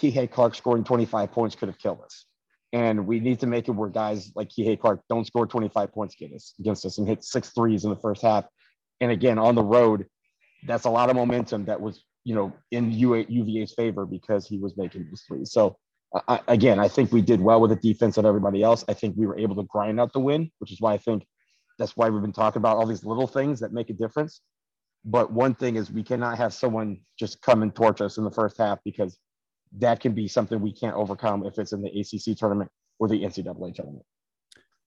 Kihei 0.00 0.30
Clark 0.30 0.54
scoring 0.54 0.84
25 0.84 1.32
points 1.32 1.56
could 1.56 1.68
have 1.68 1.78
killed 1.78 2.00
us. 2.02 2.24
And 2.72 3.06
we 3.06 3.18
need 3.18 3.40
to 3.40 3.46
make 3.46 3.68
it 3.68 3.72
where 3.72 3.88
guys 3.88 4.30
like 4.36 4.48
Kihei 4.48 4.78
Clark 4.78 5.00
don't 5.08 5.26
score 5.26 5.46
25 5.46 5.92
points 5.92 6.14
against 6.20 6.86
us 6.86 6.98
and 6.98 7.08
hit 7.08 7.24
six 7.24 7.50
threes 7.50 7.84
in 7.84 7.90
the 7.90 7.96
first 7.96 8.22
half. 8.22 8.44
And 9.00 9.10
again, 9.10 9.38
on 9.38 9.54
the 9.54 9.64
road, 9.64 10.06
that's 10.66 10.84
a 10.84 10.90
lot 10.90 11.10
of 11.10 11.16
momentum 11.16 11.64
that 11.64 11.80
was, 11.80 12.04
you 12.22 12.34
know, 12.34 12.52
in 12.70 12.92
UVA's 12.92 13.74
favor 13.74 14.06
because 14.06 14.46
he 14.46 14.58
was 14.58 14.76
making 14.76 15.06
those 15.08 15.22
threes. 15.26 15.50
So 15.52 15.78
I, 16.28 16.40
again, 16.48 16.78
I 16.78 16.86
think 16.86 17.12
we 17.12 17.22
did 17.22 17.40
well 17.40 17.60
with 17.60 17.70
the 17.70 17.76
defense 17.76 18.18
and 18.18 18.26
everybody 18.26 18.62
else. 18.62 18.84
I 18.88 18.94
think 18.94 19.16
we 19.16 19.26
were 19.26 19.38
able 19.38 19.56
to 19.56 19.64
grind 19.64 19.98
out 19.98 20.12
the 20.12 20.20
win, 20.20 20.50
which 20.58 20.70
is 20.70 20.80
why 20.80 20.92
I 20.92 20.98
think 20.98 21.26
that's 21.78 21.96
why 21.96 22.08
we've 22.08 22.22
been 22.22 22.32
talking 22.32 22.60
about 22.60 22.76
all 22.76 22.86
these 22.86 23.04
little 23.04 23.26
things 23.26 23.60
that 23.60 23.72
make 23.72 23.90
a 23.90 23.94
difference. 23.94 24.42
But 25.04 25.32
one 25.32 25.54
thing 25.54 25.76
is 25.76 25.90
we 25.90 26.02
cannot 26.02 26.36
have 26.36 26.52
someone 26.52 27.00
just 27.18 27.40
come 27.42 27.62
and 27.62 27.74
torch 27.74 28.00
us 28.00 28.18
in 28.18 28.24
the 28.24 28.30
first 28.30 28.58
half 28.58 28.78
because 28.84 29.18
that 29.78 30.00
can 30.00 30.12
be 30.12 30.28
something 30.28 30.60
we 30.60 30.72
can't 30.72 30.96
overcome 30.96 31.46
if 31.46 31.58
it's 31.58 31.72
in 31.72 31.82
the 31.82 31.88
ACC 31.88 32.36
tournament 32.36 32.70
or 32.98 33.08
the 33.08 33.22
NCAA 33.22 33.74
tournament. 33.74 34.04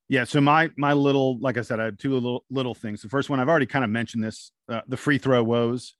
Yeah. 0.10 0.26
So 0.26 0.42
my 0.42 0.70
my 0.78 0.94
little, 0.94 1.40
like 1.40 1.58
I 1.58 1.62
said, 1.62 1.80
I 1.80 1.86
had 1.86 2.00
two 2.00 2.14
little 2.14 2.46
little 2.50 2.76
things. 2.76 3.02
The 3.02 3.10
first 3.10 3.30
one 3.30 3.40
I've 3.40 3.50
already 3.50 3.66
kind 3.66 3.86
of 3.86 3.92
mentioned 3.92 4.24
this: 4.24 4.52
uh, 4.70 4.82
the 4.88 4.98
free 4.98 5.18
throw 5.18 5.44
woes. 5.44 5.96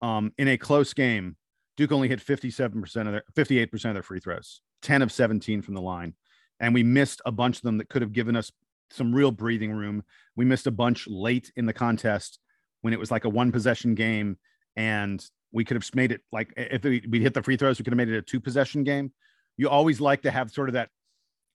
Um, 0.00 0.32
in 0.38 0.46
a 0.48 0.56
close 0.56 0.94
game, 0.94 1.36
Duke 1.76 1.92
only 1.92 2.08
hit 2.08 2.24
57% 2.24 3.06
of 3.06 3.12
their 3.12 3.24
58% 3.34 3.72
of 3.86 3.94
their 3.94 4.02
free 4.02 4.20
throws, 4.20 4.60
10 4.82 5.02
of 5.02 5.10
17 5.10 5.62
from 5.62 5.74
the 5.74 5.80
line. 5.80 6.14
And 6.60 6.72
we 6.72 6.84
missed 6.84 7.20
a 7.24 7.32
bunch 7.32 7.56
of 7.56 7.62
them 7.62 7.78
that 7.78 7.88
could 7.88 8.02
have 8.02 8.12
given 8.12 8.36
us 8.36 8.52
some 8.90 9.14
real 9.14 9.30
breathing 9.30 9.72
room. 9.72 10.02
We 10.36 10.44
missed 10.44 10.66
a 10.66 10.72
bunch 10.72 11.06
late 11.08 11.52
in 11.56 11.66
the 11.66 11.72
contest 11.72 12.38
when 12.82 12.92
it 12.92 12.98
was 12.98 13.10
like 13.10 13.24
a 13.24 13.28
one 13.28 13.52
possession 13.52 13.94
game 13.94 14.38
and 14.76 15.24
we 15.52 15.64
could 15.64 15.76
have 15.76 15.94
made 15.94 16.12
it 16.12 16.20
like 16.32 16.52
if 16.56 16.82
we 16.84 17.20
hit 17.20 17.34
the 17.34 17.42
free 17.42 17.56
throws, 17.56 17.78
we 17.78 17.84
could 17.84 17.92
have 17.92 17.98
made 17.98 18.08
it 18.08 18.18
a 18.18 18.22
two 18.22 18.40
possession 18.40 18.84
game. 18.84 19.12
You 19.56 19.68
always 19.68 20.00
like 20.00 20.22
to 20.22 20.30
have 20.30 20.50
sort 20.50 20.68
of 20.68 20.74
that. 20.74 20.90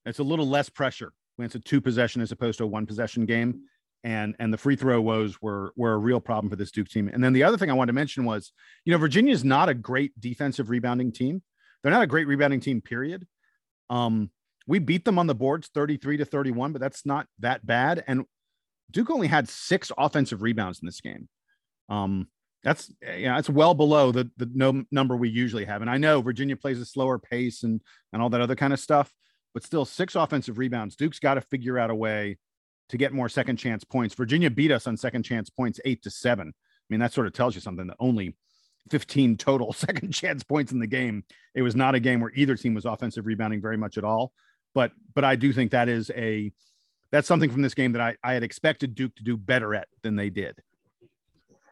It's 0.04 0.18
a 0.18 0.24
little 0.24 0.48
less 0.48 0.68
pressure 0.68 1.12
when 1.36 1.46
it's 1.46 1.54
a 1.54 1.60
two 1.60 1.80
possession 1.80 2.20
as 2.20 2.32
opposed 2.32 2.58
to 2.58 2.64
a 2.64 2.66
one 2.66 2.86
possession 2.86 3.26
game. 3.26 3.62
And 4.02 4.36
and 4.38 4.52
the 4.52 4.58
free 4.58 4.76
throw 4.76 5.00
woes 5.00 5.40
were 5.40 5.72
were 5.76 5.94
a 5.94 5.98
real 5.98 6.20
problem 6.20 6.50
for 6.50 6.56
this 6.56 6.70
Duke 6.70 6.88
team. 6.88 7.08
And 7.08 7.24
then 7.24 7.32
the 7.32 7.44
other 7.44 7.56
thing 7.56 7.70
I 7.70 7.74
wanted 7.74 7.92
to 7.92 7.94
mention 7.94 8.24
was, 8.24 8.52
you 8.84 8.92
know, 8.92 8.98
Virginia 8.98 9.32
is 9.32 9.44
not 9.44 9.68
a 9.68 9.74
great 9.74 10.18
defensive 10.20 10.68
rebounding 10.68 11.10
team. 11.10 11.42
They're 11.82 11.92
not 11.92 12.02
a 12.02 12.06
great 12.06 12.26
rebounding 12.26 12.60
team, 12.60 12.80
period. 12.80 13.26
Um, 13.88 14.30
we 14.66 14.78
beat 14.78 15.04
them 15.04 15.18
on 15.18 15.26
the 15.26 15.34
boards 15.34 15.70
33 15.74 16.18
to 16.18 16.24
31, 16.24 16.72
but 16.72 16.80
that's 16.80 17.06
not 17.06 17.26
that 17.38 17.64
bad. 17.64 18.02
And 18.06 18.24
Duke 18.90 19.10
only 19.10 19.26
had 19.26 19.48
six 19.48 19.90
offensive 19.96 20.42
rebounds 20.42 20.80
in 20.80 20.86
this 20.86 21.00
game. 21.00 21.28
Um, 21.88 22.28
that's 22.64 22.90
yeah, 23.02 23.38
it's 23.38 23.50
well 23.50 23.74
below 23.74 24.10
the 24.10 24.28
the 24.38 24.50
no 24.52 24.84
number 24.90 25.16
we 25.16 25.28
usually 25.28 25.66
have. 25.66 25.82
And 25.82 25.90
I 25.90 25.98
know 25.98 26.22
Virginia 26.22 26.56
plays 26.56 26.80
a 26.80 26.86
slower 26.86 27.18
pace 27.18 27.62
and 27.62 27.80
and 28.12 28.22
all 28.22 28.30
that 28.30 28.40
other 28.40 28.56
kind 28.56 28.72
of 28.72 28.80
stuff, 28.80 29.12
but 29.52 29.62
still 29.62 29.84
six 29.84 30.16
offensive 30.16 30.58
rebounds. 30.58 30.96
Duke's 30.96 31.18
got 31.18 31.34
to 31.34 31.42
figure 31.42 31.78
out 31.78 31.90
a 31.90 31.94
way 31.94 32.38
to 32.88 32.96
get 32.96 33.12
more 33.12 33.28
second 33.28 33.58
chance 33.58 33.84
points. 33.84 34.14
Virginia 34.14 34.50
beat 34.50 34.72
us 34.72 34.86
on 34.86 34.96
second 34.96 35.24
chance 35.24 35.50
points 35.50 35.78
eight 35.84 36.02
to 36.02 36.10
seven. 36.10 36.48
I 36.48 36.86
mean, 36.88 37.00
that 37.00 37.12
sort 37.12 37.26
of 37.26 37.34
tells 37.34 37.54
you 37.54 37.60
something 37.60 37.86
that 37.86 37.96
only 38.00 38.34
15 38.90 39.36
total 39.38 39.72
second 39.74 40.12
chance 40.12 40.42
points 40.42 40.72
in 40.72 40.80
the 40.80 40.86
game. 40.86 41.24
It 41.54 41.62
was 41.62 41.76
not 41.76 41.94
a 41.94 42.00
game 42.00 42.20
where 42.20 42.32
either 42.34 42.56
team 42.56 42.74
was 42.74 42.86
offensive 42.86 43.26
rebounding 43.26 43.60
very 43.60 43.76
much 43.76 43.98
at 43.98 44.04
all. 44.04 44.32
But 44.74 44.92
but 45.14 45.24
I 45.24 45.36
do 45.36 45.52
think 45.52 45.72
that 45.72 45.90
is 45.90 46.10
a 46.16 46.50
that's 47.12 47.28
something 47.28 47.50
from 47.50 47.62
this 47.62 47.74
game 47.74 47.92
that 47.92 48.00
I, 48.00 48.16
I 48.24 48.32
had 48.32 48.42
expected 48.42 48.94
Duke 48.94 49.14
to 49.16 49.22
do 49.22 49.36
better 49.36 49.74
at 49.74 49.86
than 50.02 50.16
they 50.16 50.30
did 50.30 50.60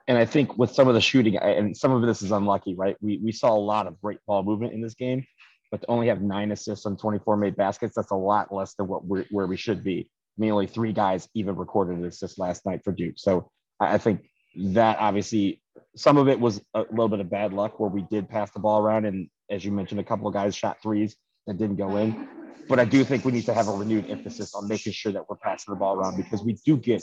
and 0.08 0.18
I 0.18 0.24
think 0.24 0.58
with 0.58 0.72
some 0.72 0.88
of 0.88 0.94
the 0.94 1.00
shooting, 1.00 1.36
and 1.36 1.76
some 1.76 1.92
of 1.92 2.02
this 2.02 2.22
is 2.22 2.32
unlucky, 2.32 2.74
right? 2.74 2.96
We 3.00 3.20
we 3.22 3.32
saw 3.32 3.54
a 3.54 3.58
lot 3.58 3.86
of 3.86 4.00
great 4.00 4.18
ball 4.26 4.42
movement 4.42 4.72
in 4.72 4.80
this 4.80 4.94
game, 4.94 5.24
but 5.70 5.82
to 5.82 5.86
only 5.88 6.08
have 6.08 6.20
nine 6.20 6.52
assists 6.52 6.86
on 6.86 6.96
24 6.96 7.36
made 7.36 7.56
baskets, 7.56 7.94
that's 7.94 8.10
a 8.10 8.16
lot 8.16 8.52
less 8.52 8.74
than 8.74 8.88
what 8.88 9.04
we're 9.04 9.24
where 9.30 9.46
we 9.46 9.56
should 9.56 9.84
be. 9.84 10.08
I 10.36 10.40
mean, 10.40 10.50
only 10.50 10.66
three 10.66 10.92
guys 10.92 11.28
even 11.34 11.56
recorded 11.56 11.98
an 11.98 12.04
assist 12.04 12.38
last 12.38 12.66
night 12.66 12.82
for 12.84 12.92
Duke. 12.92 13.14
So 13.16 13.50
I 13.80 13.98
think 13.98 14.24
that 14.56 14.98
obviously 14.98 15.62
some 15.96 16.16
of 16.16 16.28
it 16.28 16.38
was 16.38 16.60
a 16.74 16.80
little 16.90 17.08
bit 17.08 17.20
of 17.20 17.30
bad 17.30 17.52
luck 17.52 17.78
where 17.78 17.90
we 17.90 18.02
did 18.10 18.28
pass 18.28 18.50
the 18.50 18.60
ball 18.60 18.80
around, 18.82 19.04
and 19.04 19.28
as 19.50 19.64
you 19.64 19.72
mentioned, 19.72 20.00
a 20.00 20.04
couple 20.04 20.26
of 20.26 20.34
guys 20.34 20.54
shot 20.54 20.78
threes 20.82 21.16
that 21.46 21.58
didn't 21.58 21.76
go 21.76 21.96
in. 21.96 22.28
But 22.68 22.78
I 22.78 22.84
do 22.84 23.04
think 23.04 23.24
we 23.24 23.32
need 23.32 23.46
to 23.46 23.54
have 23.54 23.68
a 23.68 23.72
renewed 23.72 24.08
emphasis 24.08 24.54
on 24.54 24.68
making 24.68 24.92
sure 24.92 25.12
that 25.12 25.28
we're 25.28 25.36
passing 25.36 25.74
the 25.74 25.78
ball 25.78 25.96
around 25.96 26.16
because 26.16 26.42
we 26.42 26.54
do 26.64 26.76
get 26.76 27.02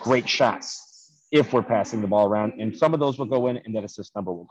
great 0.00 0.28
shots 0.28 0.87
if 1.30 1.52
we're 1.52 1.62
passing 1.62 2.00
the 2.00 2.06
ball 2.06 2.26
around. 2.26 2.54
And 2.58 2.76
some 2.76 2.94
of 2.94 3.00
those 3.00 3.18
will 3.18 3.26
go 3.26 3.48
in, 3.48 3.58
and 3.58 3.74
that 3.74 3.84
assist 3.84 4.14
number 4.14 4.32
will. 4.32 4.48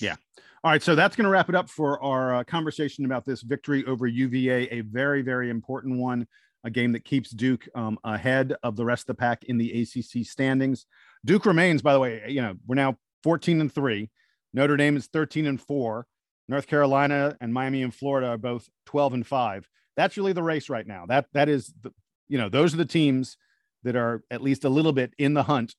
Yeah. 0.00 0.16
All 0.62 0.70
right. 0.70 0.82
So 0.82 0.94
that's 0.94 1.14
going 1.14 1.24
to 1.24 1.30
wrap 1.30 1.48
it 1.48 1.54
up 1.54 1.68
for 1.68 2.02
our 2.02 2.36
uh, 2.36 2.44
conversation 2.44 3.04
about 3.04 3.24
this 3.24 3.42
victory 3.42 3.84
over 3.86 4.06
UVA, 4.06 4.68
a 4.70 4.80
very, 4.80 5.22
very 5.22 5.50
important 5.50 5.98
one, 5.98 6.26
a 6.64 6.70
game 6.70 6.92
that 6.92 7.04
keeps 7.04 7.30
Duke 7.30 7.68
um, 7.74 7.98
ahead 8.02 8.54
of 8.62 8.76
the 8.76 8.84
rest 8.84 9.02
of 9.02 9.08
the 9.08 9.14
pack 9.14 9.44
in 9.44 9.58
the 9.58 9.82
ACC 9.82 10.26
standings. 10.26 10.86
Duke 11.24 11.46
remains, 11.46 11.82
by 11.82 11.92
the 11.92 12.00
way, 12.00 12.22
you 12.28 12.40
know, 12.40 12.54
we're 12.66 12.76
now 12.76 12.96
14 13.22 13.60
and 13.60 13.72
three. 13.72 14.10
Notre 14.52 14.76
Dame 14.76 14.96
is 14.96 15.06
13 15.06 15.46
and 15.46 15.60
four. 15.60 16.06
North 16.48 16.66
Carolina 16.66 17.36
and 17.40 17.52
Miami 17.52 17.82
and 17.82 17.94
Florida 17.94 18.28
are 18.28 18.38
both 18.38 18.68
12 18.86 19.14
and 19.14 19.26
five. 19.26 19.68
That's 19.96 20.16
really 20.16 20.32
the 20.32 20.42
race 20.42 20.68
right 20.68 20.86
now. 20.86 21.06
That 21.06 21.26
that 21.32 21.48
is 21.48 21.72
the, 21.82 21.92
you 22.28 22.38
know, 22.38 22.48
those 22.48 22.74
are 22.74 22.78
the 22.78 22.84
teams 22.84 23.36
that 23.82 23.96
are 23.96 24.24
at 24.30 24.42
least 24.42 24.64
a 24.64 24.68
little 24.68 24.92
bit 24.92 25.14
in 25.18 25.34
the 25.34 25.44
hunt 25.44 25.74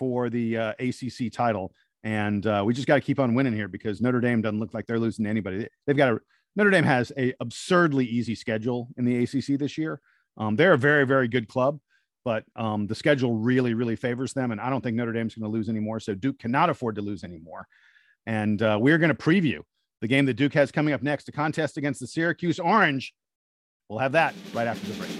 for 0.00 0.30
the 0.30 0.56
uh, 0.56 0.72
ACC 0.80 1.30
title. 1.30 1.72
And 2.02 2.46
uh, 2.46 2.62
we 2.66 2.72
just 2.72 2.88
got 2.88 2.94
to 2.94 3.00
keep 3.02 3.20
on 3.20 3.34
winning 3.34 3.52
here 3.52 3.68
because 3.68 4.00
Notre 4.00 4.20
Dame 4.20 4.40
doesn't 4.40 4.58
look 4.58 4.72
like 4.74 4.86
they're 4.86 4.98
losing 4.98 5.26
to 5.26 5.30
anybody. 5.30 5.68
They've 5.86 5.96
got 5.96 6.14
a 6.14 6.18
Notre 6.56 6.70
Dame 6.70 6.84
has 6.84 7.12
a 7.16 7.32
absurdly 7.38 8.06
easy 8.06 8.34
schedule 8.34 8.88
in 8.96 9.04
the 9.04 9.22
ACC 9.22 9.58
this 9.58 9.78
year. 9.78 10.00
Um, 10.36 10.56
they're 10.56 10.72
a 10.72 10.78
very 10.78 11.06
very 11.06 11.28
good 11.28 11.46
club, 11.46 11.78
but 12.24 12.44
um, 12.56 12.86
the 12.86 12.94
schedule 12.94 13.34
really 13.34 13.74
really 13.74 13.96
favors 13.96 14.32
them, 14.32 14.50
and 14.50 14.60
I 14.60 14.70
don't 14.70 14.80
think 14.80 14.96
Notre 14.96 15.12
Dame's 15.12 15.34
going 15.34 15.50
to 15.50 15.56
lose 15.56 15.68
anymore. 15.68 16.00
So 16.00 16.14
Duke 16.14 16.38
cannot 16.38 16.70
afford 16.70 16.96
to 16.96 17.02
lose 17.02 17.22
anymore. 17.22 17.68
And 18.26 18.60
uh, 18.62 18.78
we're 18.80 18.98
going 18.98 19.14
to 19.14 19.14
preview 19.14 19.60
the 20.00 20.08
game 20.08 20.24
that 20.26 20.34
Duke 20.34 20.54
has 20.54 20.72
coming 20.72 20.94
up 20.94 21.02
next, 21.02 21.28
a 21.28 21.32
contest 21.32 21.76
against 21.76 22.00
the 22.00 22.06
Syracuse 22.06 22.58
Orange. 22.58 23.14
We'll 23.88 23.98
have 23.98 24.12
that 24.12 24.34
right 24.54 24.66
after 24.66 24.86
the 24.86 24.94
break. 24.94 25.19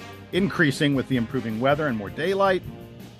increasing 0.31 0.95
with 0.95 1.07
the 1.07 1.17
improving 1.17 1.59
weather 1.59 1.87
and 1.87 1.97
more 1.97 2.09
daylight. 2.09 2.63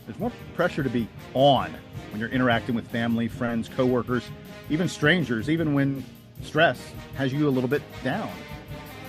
There's 0.06 0.20
more 0.20 0.32
pressure 0.56 0.84
to 0.84 0.90
be 0.90 1.08
on 1.34 1.74
when 2.12 2.20
you're 2.20 2.30
interacting 2.30 2.76
with 2.76 2.88
family, 2.88 3.28
friends, 3.28 3.70
coworkers, 3.70 4.24
even 4.70 4.88
strangers, 4.88 5.50
even 5.50 5.74
when 5.74 6.04
stress 6.42 6.82
has 7.16 7.32
you 7.34 7.48
a 7.48 7.52
little 7.52 7.70
bit 7.70 7.82
down. 8.04 8.32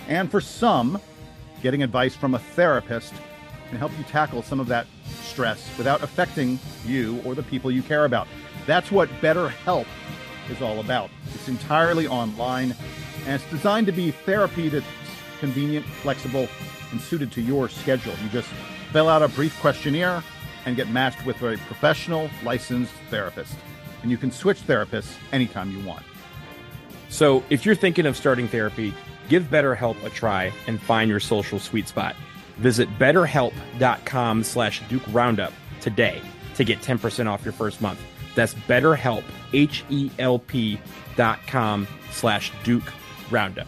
And 0.07 0.29
for 0.29 0.41
some, 0.41 1.01
getting 1.61 1.83
advice 1.83 2.15
from 2.15 2.35
a 2.35 2.39
therapist 2.39 3.13
can 3.69 3.77
help 3.77 3.91
you 3.97 4.03
tackle 4.03 4.43
some 4.43 4.59
of 4.59 4.67
that 4.67 4.85
stress 5.21 5.67
without 5.77 6.03
affecting 6.03 6.59
you 6.85 7.21
or 7.25 7.33
the 7.35 7.43
people 7.43 7.71
you 7.71 7.81
care 7.81 8.05
about. 8.05 8.27
That's 8.65 8.91
what 8.91 9.09
BetterHelp 9.21 9.87
is 10.49 10.61
all 10.61 10.79
about. 10.79 11.09
It's 11.33 11.47
entirely 11.47 12.07
online 12.07 12.75
and 13.25 13.41
it's 13.41 13.49
designed 13.49 13.87
to 13.87 13.93
be 13.93 14.11
therapy 14.11 14.69
that's 14.69 14.85
convenient, 15.39 15.85
flexible, 15.85 16.47
and 16.93 17.01
suited 17.01 17.31
to 17.33 17.41
your 17.41 17.67
schedule. 17.67 18.13
You 18.23 18.29
just 18.29 18.47
fill 18.93 19.09
out 19.09 19.21
a 19.21 19.27
brief 19.27 19.59
questionnaire 19.59 20.23
and 20.65 20.77
get 20.77 20.89
matched 20.89 21.25
with 21.25 21.41
a 21.41 21.57
professional 21.67 22.29
licensed 22.43 22.93
therapist. 23.09 23.55
And 24.01 24.09
you 24.09 24.17
can 24.17 24.31
switch 24.31 24.65
therapists 24.65 25.13
anytime 25.33 25.71
you 25.71 25.85
want. 25.85 26.03
So 27.09 27.43
if 27.49 27.65
you're 27.65 27.75
thinking 27.75 28.05
of 28.05 28.15
starting 28.15 28.47
therapy, 28.47 28.93
give 29.27 29.43
BetterHelp 29.43 30.01
a 30.03 30.09
try 30.09 30.53
and 30.67 30.81
find 30.81 31.09
your 31.09 31.19
social 31.19 31.59
sweet 31.59 31.87
spot. 31.87 32.15
Visit 32.57 32.87
betterhelp.com 32.97 34.43
slash 34.43 34.81
Duke 34.87 35.03
Roundup 35.09 35.53
today 35.81 36.21
to 36.55 36.63
get 36.63 36.79
10% 36.79 37.27
off 37.27 37.43
your 37.43 37.53
first 37.53 37.81
month. 37.81 37.99
That's 38.35 38.53
betterhelp, 38.53 39.23
H-E-L-P 39.53 40.79
dot 41.15 41.39
com 41.45 41.87
slash 42.11 42.51
Duke 42.63 42.91
Roundup. 43.29 43.67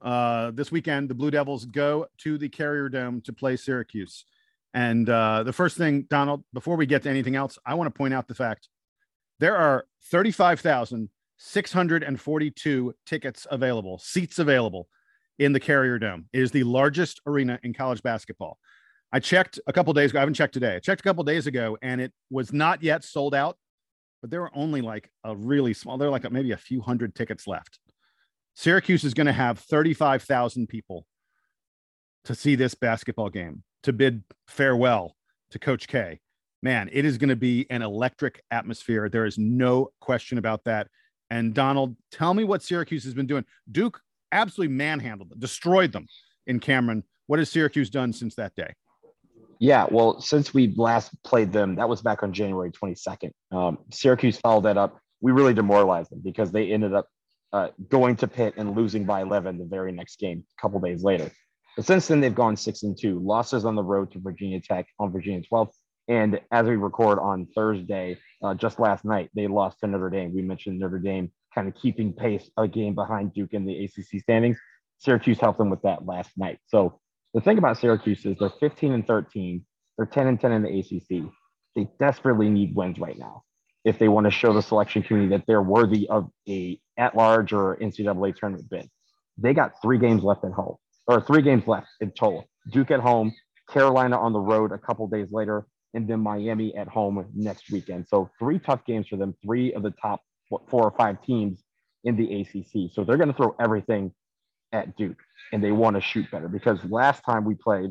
Uh, 0.00 0.52
this 0.52 0.70
weekend, 0.70 1.08
the 1.08 1.14
Blue 1.14 1.30
Devils 1.30 1.64
go 1.64 2.06
to 2.18 2.38
the 2.38 2.48
Carrier 2.48 2.88
Dome 2.88 3.20
to 3.22 3.32
play 3.32 3.56
Syracuse. 3.56 4.24
And 4.74 5.08
uh, 5.08 5.44
the 5.44 5.52
first 5.52 5.76
thing, 5.76 6.06
Donald, 6.08 6.44
before 6.52 6.76
we 6.76 6.86
get 6.86 7.02
to 7.04 7.10
anything 7.10 7.36
else, 7.36 7.58
I 7.64 7.74
want 7.74 7.92
to 7.92 7.96
point 7.96 8.14
out 8.14 8.26
the 8.28 8.34
fact 8.34 8.68
there 9.40 9.56
are 9.56 9.86
35,642 10.10 12.94
tickets 13.06 13.46
available, 13.50 13.98
seats 13.98 14.38
available 14.38 14.88
in 15.38 15.52
the 15.52 15.60
Carrier 15.60 15.98
Dome. 15.98 16.26
It 16.32 16.42
is 16.42 16.50
the 16.50 16.64
largest 16.64 17.20
arena 17.26 17.58
in 17.62 17.72
college 17.72 18.02
basketball. 18.02 18.58
I 19.12 19.20
checked 19.20 19.60
a 19.66 19.72
couple 19.72 19.94
days 19.94 20.10
ago. 20.10 20.18
I 20.18 20.22
haven't 20.22 20.34
checked 20.34 20.54
today. 20.54 20.76
I 20.76 20.80
checked 20.80 21.00
a 21.00 21.04
couple 21.04 21.24
days 21.24 21.46
ago, 21.46 21.78
and 21.80 22.00
it 22.00 22.12
was 22.30 22.52
not 22.52 22.82
yet 22.82 23.04
sold 23.04 23.34
out, 23.34 23.56
but 24.20 24.30
there 24.30 24.40
were 24.40 24.50
only 24.54 24.82
like 24.82 25.10
a 25.24 25.34
really 25.34 25.72
small. 25.72 25.96
There 25.96 26.08
were 26.08 26.12
like 26.12 26.30
maybe 26.30 26.52
a 26.52 26.58
few 26.58 26.82
hundred 26.82 27.14
tickets 27.14 27.46
left. 27.46 27.78
Syracuse 28.58 29.04
is 29.04 29.14
going 29.14 29.28
to 29.28 29.32
have 29.32 29.60
35,000 29.60 30.66
people 30.66 31.06
to 32.24 32.34
see 32.34 32.56
this 32.56 32.74
basketball 32.74 33.28
game, 33.28 33.62
to 33.84 33.92
bid 33.92 34.24
farewell 34.48 35.14
to 35.52 35.60
Coach 35.60 35.86
K. 35.86 36.18
Man, 36.60 36.90
it 36.92 37.04
is 37.04 37.18
going 37.18 37.28
to 37.28 37.36
be 37.36 37.68
an 37.70 37.82
electric 37.82 38.42
atmosphere. 38.50 39.08
There 39.08 39.26
is 39.26 39.38
no 39.38 39.90
question 40.00 40.38
about 40.38 40.64
that. 40.64 40.88
And 41.30 41.54
Donald, 41.54 41.94
tell 42.10 42.34
me 42.34 42.42
what 42.42 42.64
Syracuse 42.64 43.04
has 43.04 43.14
been 43.14 43.28
doing. 43.28 43.44
Duke 43.70 44.00
absolutely 44.32 44.74
manhandled 44.74 45.30
them, 45.30 45.38
destroyed 45.38 45.92
them 45.92 46.08
in 46.48 46.58
Cameron. 46.58 47.04
What 47.28 47.38
has 47.38 47.52
Syracuse 47.52 47.90
done 47.90 48.12
since 48.12 48.34
that 48.34 48.56
day? 48.56 48.74
Yeah, 49.60 49.86
well, 49.88 50.20
since 50.20 50.52
we 50.52 50.74
last 50.76 51.12
played 51.22 51.52
them, 51.52 51.76
that 51.76 51.88
was 51.88 52.02
back 52.02 52.24
on 52.24 52.32
January 52.32 52.72
22nd. 52.72 53.30
Um, 53.52 53.78
Syracuse 53.92 54.36
followed 54.36 54.64
that 54.64 54.76
up. 54.76 54.98
We 55.20 55.30
really 55.30 55.54
demoralized 55.54 56.10
them 56.10 56.22
because 56.24 56.50
they 56.50 56.72
ended 56.72 56.92
up 56.92 57.06
uh, 57.52 57.68
going 57.88 58.16
to 58.16 58.28
Pitt 58.28 58.54
and 58.56 58.76
losing 58.76 59.04
by 59.04 59.22
11 59.22 59.58
the 59.58 59.64
very 59.64 59.92
next 59.92 60.18
game, 60.18 60.44
a 60.58 60.62
couple 60.62 60.80
days 60.80 61.02
later. 61.02 61.30
But 61.76 61.86
since 61.86 62.08
then, 62.08 62.20
they've 62.20 62.34
gone 62.34 62.56
six 62.56 62.82
and 62.82 62.98
two, 62.98 63.20
losses 63.20 63.64
on 63.64 63.74
the 63.74 63.82
road 63.82 64.12
to 64.12 64.18
Virginia 64.18 64.60
Tech 64.60 64.86
on 64.98 65.12
Virginia 65.12 65.42
12th. 65.50 65.72
And 66.08 66.40
as 66.50 66.66
we 66.66 66.76
record 66.76 67.18
on 67.18 67.46
Thursday, 67.54 68.18
uh, 68.42 68.54
just 68.54 68.80
last 68.80 69.04
night, 69.04 69.30
they 69.34 69.46
lost 69.46 69.80
to 69.80 69.86
Notre 69.86 70.10
Dame. 70.10 70.34
We 70.34 70.42
mentioned 70.42 70.78
Notre 70.78 70.98
Dame 70.98 71.30
kind 71.54 71.68
of 71.68 71.74
keeping 71.74 72.12
pace 72.12 72.50
a 72.56 72.66
game 72.66 72.94
behind 72.94 73.34
Duke 73.34 73.52
in 73.52 73.66
the 73.66 73.84
ACC 73.84 74.20
standings. 74.20 74.58
Syracuse 74.98 75.38
helped 75.38 75.58
them 75.58 75.70
with 75.70 75.82
that 75.82 76.06
last 76.06 76.30
night. 76.36 76.58
So 76.66 77.00
the 77.34 77.40
thing 77.40 77.58
about 77.58 77.78
Syracuse 77.78 78.24
is 78.24 78.36
they're 78.38 78.50
15 78.50 78.92
and 78.92 79.06
13. 79.06 79.64
They're 79.96 80.06
10 80.06 80.26
and 80.26 80.40
10 80.40 80.52
in 80.52 80.62
the 80.62 80.78
ACC. 80.80 81.30
They 81.76 81.88
desperately 82.00 82.48
need 82.48 82.74
wins 82.74 82.98
right 82.98 83.18
now 83.18 83.44
if 83.84 83.98
they 83.98 84.08
want 84.08 84.24
to 84.24 84.30
show 84.30 84.52
the 84.52 84.62
selection 84.62 85.02
community 85.02 85.36
that 85.36 85.46
they're 85.46 85.62
worthy 85.62 86.08
of 86.08 86.28
a 86.48 86.78
at-large 86.96 87.52
or 87.52 87.76
NCAA 87.76 88.34
tournament 88.36 88.68
bid. 88.68 88.88
They 89.36 89.54
got 89.54 89.80
three 89.80 89.98
games 89.98 90.22
left 90.22 90.44
at 90.44 90.52
home, 90.52 90.76
or 91.06 91.20
three 91.20 91.42
games 91.42 91.66
left 91.66 91.86
in 92.00 92.10
total. 92.10 92.44
Duke 92.70 92.90
at 92.90 93.00
home, 93.00 93.32
Carolina 93.70 94.18
on 94.18 94.32
the 94.32 94.40
road 94.40 94.72
a 94.72 94.78
couple 94.78 95.06
days 95.06 95.28
later, 95.30 95.66
and 95.94 96.08
then 96.08 96.20
Miami 96.20 96.74
at 96.76 96.88
home 96.88 97.24
next 97.34 97.70
weekend. 97.70 98.06
So 98.08 98.30
three 98.38 98.58
tough 98.58 98.84
games 98.84 99.08
for 99.08 99.16
them. 99.16 99.34
Three 99.44 99.72
of 99.72 99.82
the 99.82 99.92
top 100.02 100.20
four 100.48 100.82
or 100.82 100.94
five 100.96 101.22
teams 101.22 101.62
in 102.04 102.16
the 102.16 102.40
ACC. 102.40 102.92
So 102.92 103.04
they're 103.04 103.16
going 103.16 103.28
to 103.28 103.36
throw 103.36 103.54
everything 103.60 104.12
at 104.72 104.96
Duke, 104.96 105.18
and 105.52 105.62
they 105.62 105.72
want 105.72 105.96
to 105.96 106.02
shoot 106.02 106.30
better 106.30 106.48
because 106.48 106.78
last 106.84 107.22
time 107.22 107.44
we 107.44 107.54
played, 107.54 107.90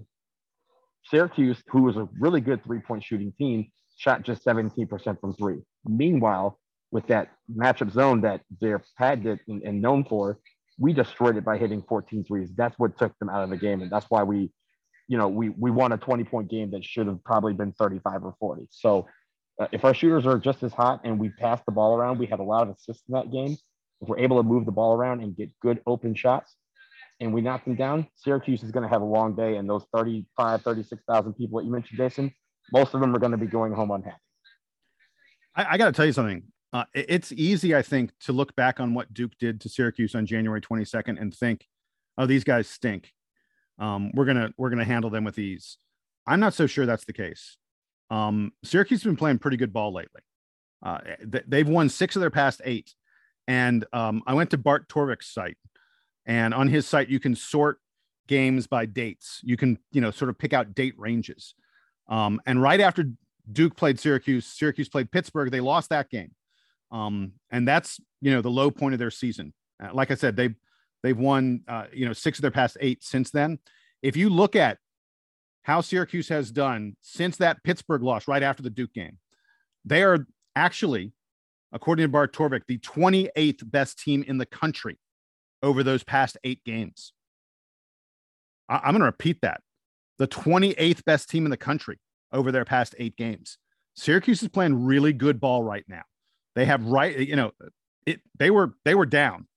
Syracuse, 1.05 1.61
who 1.69 1.83
was 1.83 1.95
a 1.97 2.07
really 2.19 2.41
good 2.41 2.63
three-point 2.63 3.03
shooting 3.03 3.31
team, 3.37 3.67
shot 3.97 4.23
just 4.23 4.45
17% 4.45 5.19
from 5.19 5.33
three. 5.33 5.61
Meanwhile, 5.87 6.59
with 6.91 7.07
that 7.07 7.31
matchup 7.53 7.91
zone 7.91 8.21
that 8.21 8.41
they're 8.61 8.83
padded 8.97 9.39
and, 9.47 9.61
and, 9.63 9.81
known 9.81 10.05
for, 10.05 10.39
we 10.79 10.93
destroyed 10.93 11.37
it 11.37 11.43
by 11.43 11.57
hitting 11.57 11.83
14 11.87 12.23
threes. 12.23 12.49
That's 12.55 12.77
what 12.79 12.97
took 12.97 13.17
them 13.19 13.29
out 13.29 13.43
of 13.43 13.49
the 13.49 13.57
game. 13.57 13.81
And 13.81 13.91
that's 13.91 14.05
why 14.09 14.23
we, 14.23 14.51
you 15.07 15.17
know, 15.17 15.27
we, 15.27 15.49
we 15.49 15.71
won 15.71 15.91
a 15.91 15.97
20 15.97 16.23
point 16.23 16.49
game 16.49 16.71
that 16.71 16.85
should 16.85 17.07
have 17.07 17.23
probably 17.23 17.53
been 17.53 17.73
35 17.73 18.23
or 18.23 18.35
40. 18.39 18.67
So 18.71 19.07
uh, 19.59 19.67
if 19.71 19.83
our 19.83 19.93
shooters 19.93 20.25
are 20.25 20.37
just 20.37 20.63
as 20.63 20.73
hot 20.73 21.01
and 21.03 21.19
we 21.19 21.29
pass 21.29 21.61
the 21.65 21.71
ball 21.71 21.95
around, 21.95 22.19
we 22.19 22.27
had 22.27 22.39
a 22.39 22.43
lot 22.43 22.63
of 22.63 22.75
assists 22.75 23.03
in 23.09 23.13
that 23.15 23.31
game. 23.31 23.57
If 24.01 24.07
we're 24.07 24.19
able 24.19 24.37
to 24.37 24.47
move 24.47 24.65
the 24.65 24.71
ball 24.71 24.93
around 24.93 25.21
and 25.21 25.35
get 25.35 25.49
good 25.61 25.81
open 25.87 26.13
shots 26.13 26.55
and 27.19 27.33
we 27.33 27.41
knock 27.41 27.65
them 27.65 27.75
down, 27.75 28.07
Syracuse 28.15 28.61
is 28.61 28.71
going 28.71 28.83
to 28.83 28.89
have 28.89 29.01
a 29.01 29.05
long 29.05 29.35
day. 29.35 29.55
And 29.57 29.67
those 29.67 29.83
35, 29.95 30.61
36,000 30.61 31.33
people 31.33 31.59
that 31.59 31.65
you 31.65 31.71
mentioned, 31.71 31.97
Jason, 31.97 32.31
most 32.71 32.93
of 32.93 33.01
them 33.01 33.15
are 33.15 33.19
going 33.19 33.31
to 33.31 33.37
be 33.37 33.47
going 33.47 33.73
home 33.73 33.91
unhappy. 33.91 34.17
I, 35.57 35.73
I 35.73 35.77
got 35.77 35.87
to 35.87 35.91
tell 35.91 36.05
you 36.05 36.13
something. 36.13 36.43
Uh, 36.71 36.85
it's 36.93 37.31
easy, 37.31 37.75
I 37.75 37.81
think, 37.81 38.11
to 38.21 38.31
look 38.31 38.55
back 38.55 38.79
on 38.79 38.93
what 38.93 39.13
Duke 39.13 39.31
did 39.39 39.59
to 39.61 39.69
Syracuse 39.69 40.15
on 40.15 40.25
January 40.25 40.61
22nd 40.61 41.19
and 41.19 41.33
think, 41.33 41.65
"Oh, 42.17 42.25
these 42.25 42.43
guys 42.43 42.69
stink. 42.69 43.13
Um, 43.79 44.11
we're 44.13 44.25
gonna 44.25 44.51
we're 44.57 44.69
gonna 44.69 44.85
handle 44.85 45.09
them 45.09 45.23
with 45.23 45.39
ease." 45.39 45.77
I'm 46.27 46.39
not 46.39 46.53
so 46.53 46.67
sure 46.67 46.85
that's 46.85 47.05
the 47.05 47.13
case. 47.13 47.57
Um, 48.09 48.51
Syracuse 48.63 49.01
has 49.01 49.05
been 49.07 49.17
playing 49.17 49.39
pretty 49.39 49.57
good 49.57 49.73
ball 49.73 49.93
lately. 49.93 50.21
Uh, 50.85 50.99
they've 51.47 51.67
won 51.67 51.89
six 51.89 52.15
of 52.15 52.19
their 52.19 52.29
past 52.29 52.61
eight, 52.65 52.93
and 53.47 53.85
um, 53.93 54.21
I 54.27 54.33
went 54.33 54.51
to 54.51 54.57
Bart 54.57 54.89
Torvik's 54.89 55.27
site, 55.27 55.57
and 56.25 56.53
on 56.53 56.67
his 56.67 56.85
site 56.85 57.09
you 57.09 57.19
can 57.19 57.33
sort 57.33 57.79
games 58.27 58.67
by 58.67 58.85
dates. 58.85 59.39
You 59.41 59.55
can 59.55 59.79
you 59.91 60.01
know 60.01 60.11
sort 60.11 60.29
of 60.29 60.37
pick 60.37 60.53
out 60.53 60.75
date 60.75 60.95
ranges. 60.97 61.55
Um, 62.09 62.41
and 62.45 62.61
right 62.61 62.79
after 62.79 63.05
Duke 63.51 63.75
played 63.75 63.99
Syracuse, 63.99 64.45
Syracuse 64.45 64.89
played 64.89 65.11
Pittsburgh. 65.11 65.51
They 65.51 65.59
lost 65.59 65.89
that 65.89 66.09
game, 66.09 66.31
um, 66.91 67.33
and 67.49 67.67
that's 67.67 67.99
you 68.21 68.31
know 68.31 68.41
the 68.41 68.49
low 68.49 68.71
point 68.71 68.93
of 68.93 68.99
their 68.99 69.11
season. 69.11 69.53
Uh, 69.81 69.89
like 69.93 70.11
I 70.11 70.15
said, 70.15 70.35
they 70.35 70.55
they've 71.03 71.17
won 71.17 71.61
uh, 71.67 71.85
you 71.93 72.05
know 72.05 72.13
six 72.13 72.37
of 72.37 72.41
their 72.41 72.51
past 72.51 72.77
eight 72.81 73.03
since 73.03 73.31
then. 73.31 73.59
If 74.01 74.15
you 74.15 74.29
look 74.29 74.55
at 74.55 74.77
how 75.63 75.81
Syracuse 75.81 76.29
has 76.29 76.51
done 76.51 76.95
since 77.01 77.37
that 77.37 77.63
Pittsburgh 77.63 78.03
loss 78.03 78.27
right 78.27 78.43
after 78.43 78.63
the 78.63 78.69
Duke 78.69 78.93
game, 78.93 79.17
they 79.83 80.03
are 80.03 80.25
actually, 80.55 81.11
according 81.71 82.03
to 82.05 82.09
Bart 82.09 82.33
Torvik, 82.33 82.61
the 82.67 82.77
28th 82.77 83.69
best 83.69 83.99
team 83.99 84.23
in 84.27 84.37
the 84.37 84.45
country 84.45 84.97
over 85.61 85.83
those 85.83 86.03
past 86.03 86.37
eight 86.43 86.63
games. 86.63 87.11
I- 88.69 88.77
I'm 88.77 88.91
going 88.91 88.99
to 88.99 89.05
repeat 89.05 89.41
that 89.41 89.61
the 90.17 90.27
28th 90.27 91.03
best 91.05 91.29
team 91.29 91.45
in 91.45 91.51
the 91.51 91.57
country 91.57 91.99
over 92.31 92.51
their 92.51 92.65
past 92.65 92.95
eight 92.97 93.15
games. 93.15 93.57
Syracuse 93.95 94.43
is 94.43 94.49
playing 94.49 94.85
really 94.85 95.13
good 95.13 95.39
ball 95.39 95.63
right 95.63 95.85
now. 95.87 96.03
They 96.55 96.65
have 96.65 96.85
right, 96.85 97.17
you 97.17 97.35
know, 97.35 97.51
it 98.05 98.21
they 98.37 98.49
were 98.51 98.73
they 98.85 98.95
were 98.95 99.05
down, 99.05 99.47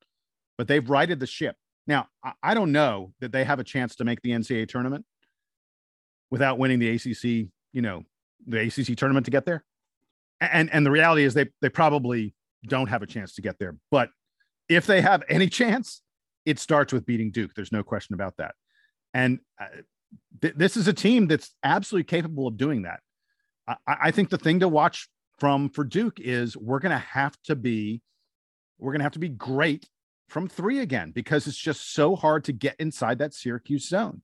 but 0.58 0.68
they've 0.68 0.88
righted 0.88 1.20
the 1.20 1.26
ship. 1.26 1.56
Now, 1.86 2.08
I, 2.24 2.32
I 2.42 2.54
don't 2.54 2.72
know 2.72 3.12
that 3.20 3.32
they 3.32 3.44
have 3.44 3.58
a 3.58 3.64
chance 3.64 3.96
to 3.96 4.04
make 4.04 4.20
the 4.22 4.30
NCAA 4.30 4.68
tournament 4.68 5.04
without 6.30 6.58
winning 6.58 6.78
the 6.78 6.90
ACC, 6.90 7.50
you 7.72 7.82
know, 7.82 8.04
the 8.46 8.60
ACC 8.60 8.96
tournament 8.96 9.24
to 9.26 9.30
get 9.30 9.44
there. 9.46 9.64
And 10.40 10.72
and 10.72 10.84
the 10.84 10.90
reality 10.90 11.24
is 11.24 11.34
they 11.34 11.46
they 11.60 11.68
probably 11.68 12.34
don't 12.66 12.88
have 12.88 13.02
a 13.02 13.06
chance 13.06 13.34
to 13.34 13.42
get 13.42 13.58
there. 13.58 13.76
But 13.90 14.10
if 14.68 14.86
they 14.86 15.00
have 15.00 15.22
any 15.28 15.48
chance, 15.60 16.02
it 16.46 16.58
starts 16.58 16.92
with 16.92 17.04
beating 17.04 17.30
Duke. 17.30 17.52
There's 17.54 17.72
no 17.72 17.82
question 17.82 18.14
about 18.14 18.36
that. 18.38 18.54
And 19.12 19.40
uh, 19.60 19.66
th- 20.40 20.54
this 20.56 20.76
is 20.76 20.88
a 20.88 20.92
team 20.92 21.26
that's 21.26 21.54
absolutely 21.62 22.04
capable 22.04 22.46
of 22.46 22.56
doing 22.56 22.82
that. 22.82 23.00
I, 23.66 23.76
I 23.86 24.10
think 24.10 24.30
the 24.30 24.38
thing 24.38 24.60
to 24.60 24.68
watch 24.68 25.08
from 25.38 25.70
for 25.70 25.84
Duke 25.84 26.20
is 26.20 26.56
we're 26.56 26.80
going 26.80 26.92
to 26.92 26.98
have 26.98 27.36
to 27.44 27.56
be 27.56 28.02
we're 28.78 28.92
going 28.92 29.00
to 29.00 29.04
have 29.04 29.12
to 29.12 29.18
be 29.18 29.28
great 29.28 29.88
from 30.28 30.48
three 30.48 30.78
again 30.78 31.10
because 31.10 31.46
it's 31.46 31.56
just 31.56 31.92
so 31.92 32.16
hard 32.16 32.44
to 32.44 32.52
get 32.52 32.76
inside 32.78 33.18
that 33.18 33.34
Syracuse 33.34 33.88
zone. 33.88 34.22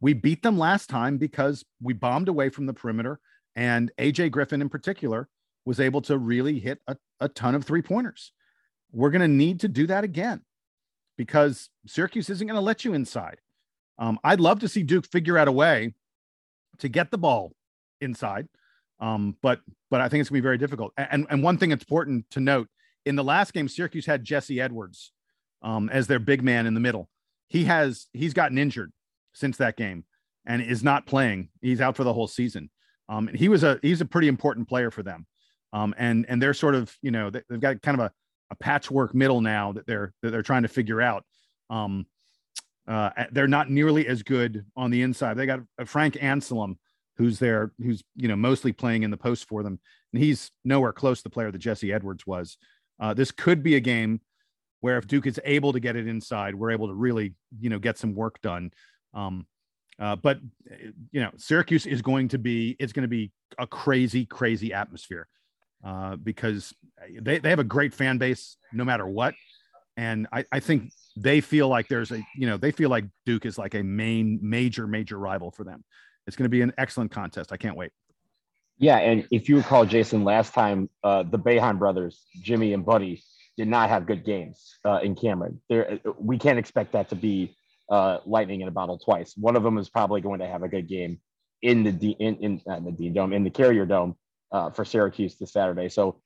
We 0.00 0.12
beat 0.12 0.42
them 0.42 0.58
last 0.58 0.90
time 0.90 1.18
because 1.18 1.64
we 1.80 1.92
bombed 1.92 2.28
away 2.28 2.48
from 2.48 2.66
the 2.66 2.74
perimeter, 2.74 3.20
and 3.54 3.90
AJ 3.98 4.32
Griffin 4.32 4.60
in 4.60 4.68
particular 4.68 5.28
was 5.64 5.80
able 5.80 6.02
to 6.02 6.18
really 6.18 6.58
hit 6.58 6.80
a, 6.86 6.96
a 7.20 7.28
ton 7.28 7.54
of 7.54 7.64
three 7.64 7.82
pointers. 7.82 8.32
We're 8.92 9.10
going 9.10 9.22
to 9.22 9.28
need 9.28 9.60
to 9.60 9.68
do 9.68 9.86
that 9.86 10.04
again 10.04 10.42
because 11.16 11.70
Syracuse 11.86 12.30
isn't 12.30 12.46
going 12.46 12.56
to 12.56 12.60
let 12.60 12.84
you 12.84 12.94
inside. 12.94 13.38
Um, 13.98 14.18
I'd 14.24 14.40
love 14.40 14.60
to 14.60 14.68
see 14.68 14.82
Duke 14.82 15.06
figure 15.06 15.38
out 15.38 15.48
a 15.48 15.52
way 15.52 15.94
to 16.78 16.88
get 16.88 17.10
the 17.10 17.18
ball 17.18 17.52
inside, 18.00 18.48
um, 19.00 19.36
but 19.42 19.60
but 19.90 20.00
I 20.00 20.08
think 20.08 20.20
it's 20.20 20.30
going 20.30 20.38
to 20.38 20.42
be 20.42 20.46
very 20.46 20.58
difficult. 20.58 20.92
And 20.96 21.26
and 21.30 21.42
one 21.42 21.58
thing 21.58 21.70
that's 21.70 21.82
important 21.82 22.30
to 22.30 22.40
note 22.40 22.68
in 23.04 23.16
the 23.16 23.24
last 23.24 23.52
game, 23.52 23.68
Syracuse 23.68 24.06
had 24.06 24.24
Jesse 24.24 24.60
Edwards 24.60 25.12
um, 25.62 25.88
as 25.88 26.06
their 26.06 26.18
big 26.18 26.42
man 26.42 26.66
in 26.66 26.74
the 26.74 26.80
middle. 26.80 27.08
He 27.48 27.64
has 27.64 28.06
he's 28.12 28.34
gotten 28.34 28.58
injured 28.58 28.92
since 29.32 29.56
that 29.58 29.76
game 29.76 30.04
and 30.44 30.62
is 30.62 30.82
not 30.82 31.06
playing. 31.06 31.48
He's 31.62 31.80
out 31.80 31.96
for 31.96 32.04
the 32.04 32.12
whole 32.12 32.26
season. 32.26 32.70
Um, 33.08 33.28
and 33.28 33.36
he 33.36 33.48
was 33.48 33.62
a 33.62 33.78
he's 33.82 34.00
a 34.00 34.04
pretty 34.04 34.28
important 34.28 34.68
player 34.68 34.90
for 34.90 35.02
them. 35.02 35.26
Um, 35.72 35.94
and 35.96 36.26
and 36.28 36.42
they're 36.42 36.54
sort 36.54 36.74
of 36.74 36.94
you 37.02 37.10
know 37.10 37.30
they've 37.30 37.60
got 37.60 37.82
kind 37.82 38.00
of 38.00 38.06
a, 38.06 38.12
a 38.50 38.56
patchwork 38.56 39.14
middle 39.14 39.40
now 39.40 39.72
that 39.72 39.86
they're 39.86 40.12
that 40.22 40.30
they're 40.30 40.42
trying 40.42 40.62
to 40.62 40.68
figure 40.68 41.00
out. 41.00 41.24
Um, 41.70 42.06
uh, 42.88 43.10
they're 43.32 43.48
not 43.48 43.70
nearly 43.70 44.06
as 44.06 44.22
good 44.22 44.64
on 44.76 44.90
the 44.90 45.02
inside. 45.02 45.34
They 45.34 45.46
got 45.46 45.60
Frank 45.86 46.14
Anselem, 46.14 46.76
who's 47.16 47.38
there, 47.38 47.72
who's 47.82 48.04
you 48.14 48.28
know 48.28 48.36
mostly 48.36 48.72
playing 48.72 49.02
in 49.02 49.10
the 49.10 49.16
post 49.16 49.48
for 49.48 49.62
them, 49.62 49.80
and 50.12 50.22
he's 50.22 50.50
nowhere 50.64 50.92
close 50.92 51.18
to 51.18 51.24
the 51.24 51.30
player 51.30 51.50
that 51.50 51.58
Jesse 51.58 51.92
Edwards 51.92 52.26
was. 52.26 52.58
Uh, 53.00 53.12
this 53.14 53.30
could 53.30 53.62
be 53.62 53.76
a 53.76 53.80
game 53.80 54.20
where 54.80 54.98
if 54.98 55.06
Duke 55.06 55.26
is 55.26 55.40
able 55.44 55.72
to 55.72 55.80
get 55.80 55.96
it 55.96 56.06
inside, 56.06 56.54
we're 56.54 56.70
able 56.70 56.88
to 56.88 56.94
really, 56.94 57.34
you 57.60 57.70
know, 57.70 57.78
get 57.78 57.98
some 57.98 58.14
work 58.14 58.40
done. 58.40 58.70
Um, 59.14 59.46
uh, 59.98 60.14
but 60.16 60.38
you 61.10 61.20
know, 61.20 61.30
Syracuse 61.36 61.86
is 61.86 62.02
going 62.02 62.28
to 62.28 62.38
be 62.38 62.76
it's 62.78 62.92
going 62.92 63.02
to 63.02 63.08
be 63.08 63.32
a 63.58 63.66
crazy, 63.66 64.26
crazy 64.26 64.72
atmosphere 64.72 65.26
uh, 65.84 66.16
because 66.16 66.74
they, 67.20 67.38
they 67.38 67.50
have 67.50 67.58
a 67.58 67.64
great 67.64 67.94
fan 67.94 68.18
base 68.18 68.56
no 68.72 68.84
matter 68.84 69.06
what, 69.06 69.34
and 69.96 70.26
I, 70.32 70.44
I 70.52 70.60
think 70.60 70.92
they 71.16 71.40
feel 71.40 71.68
like 71.68 71.88
there's 71.88 72.10
a 72.12 72.22
you 72.36 72.46
know 72.46 72.56
they 72.56 72.70
feel 72.70 72.90
like 72.90 73.04
Duke 73.24 73.46
is 73.46 73.58
like 73.58 73.74
a 73.74 73.82
main 73.82 74.38
major 74.42 74.86
major 74.86 75.18
rival 75.18 75.50
for 75.50 75.64
them. 75.64 75.84
It's 76.26 76.36
going 76.36 76.44
to 76.44 76.50
be 76.50 76.62
an 76.62 76.72
excellent 76.76 77.10
contest. 77.10 77.52
I 77.52 77.56
can't 77.56 77.76
wait. 77.76 77.92
Yeah, 78.78 78.98
and 78.98 79.26
if 79.30 79.48
you 79.48 79.56
recall, 79.56 79.86
Jason, 79.86 80.24
last 80.24 80.52
time 80.52 80.90
uh, 81.02 81.22
the 81.22 81.38
Boeheim 81.38 81.78
brothers, 81.78 82.26
Jimmy 82.42 82.74
and 82.74 82.84
Buddy, 82.84 83.22
did 83.56 83.68
not 83.68 83.88
have 83.88 84.06
good 84.06 84.24
games 84.24 84.74
uh, 84.84 85.00
in 85.02 85.14
Cameron. 85.14 85.60
We 86.18 86.36
can't 86.36 86.58
expect 86.58 86.92
that 86.92 87.08
to 87.08 87.14
be 87.14 87.56
uh, 87.90 88.18
lightning 88.26 88.60
in 88.60 88.68
a 88.68 88.72
bottle 88.72 88.98
twice. 88.98 89.34
One 89.36 89.56
of 89.56 89.62
them 89.62 89.78
is 89.78 89.88
probably 89.88 90.20
going 90.20 90.40
to 90.40 90.46
have 90.46 90.62
a 90.62 90.68
good 90.68 90.88
game 90.88 91.20
in 91.62 91.84
the 91.84 91.92
D, 91.92 92.16
in, 92.18 92.36
in 92.36 92.60
the 92.66 92.92
Dean 92.92 93.14
Dome 93.14 93.32
in 93.32 93.44
the 93.44 93.50
Carrier 93.50 93.86
Dome 93.86 94.16
uh, 94.52 94.70
for 94.70 94.84
Syracuse 94.84 95.36
this 95.36 95.52
Saturday. 95.52 95.88
So 95.88 96.20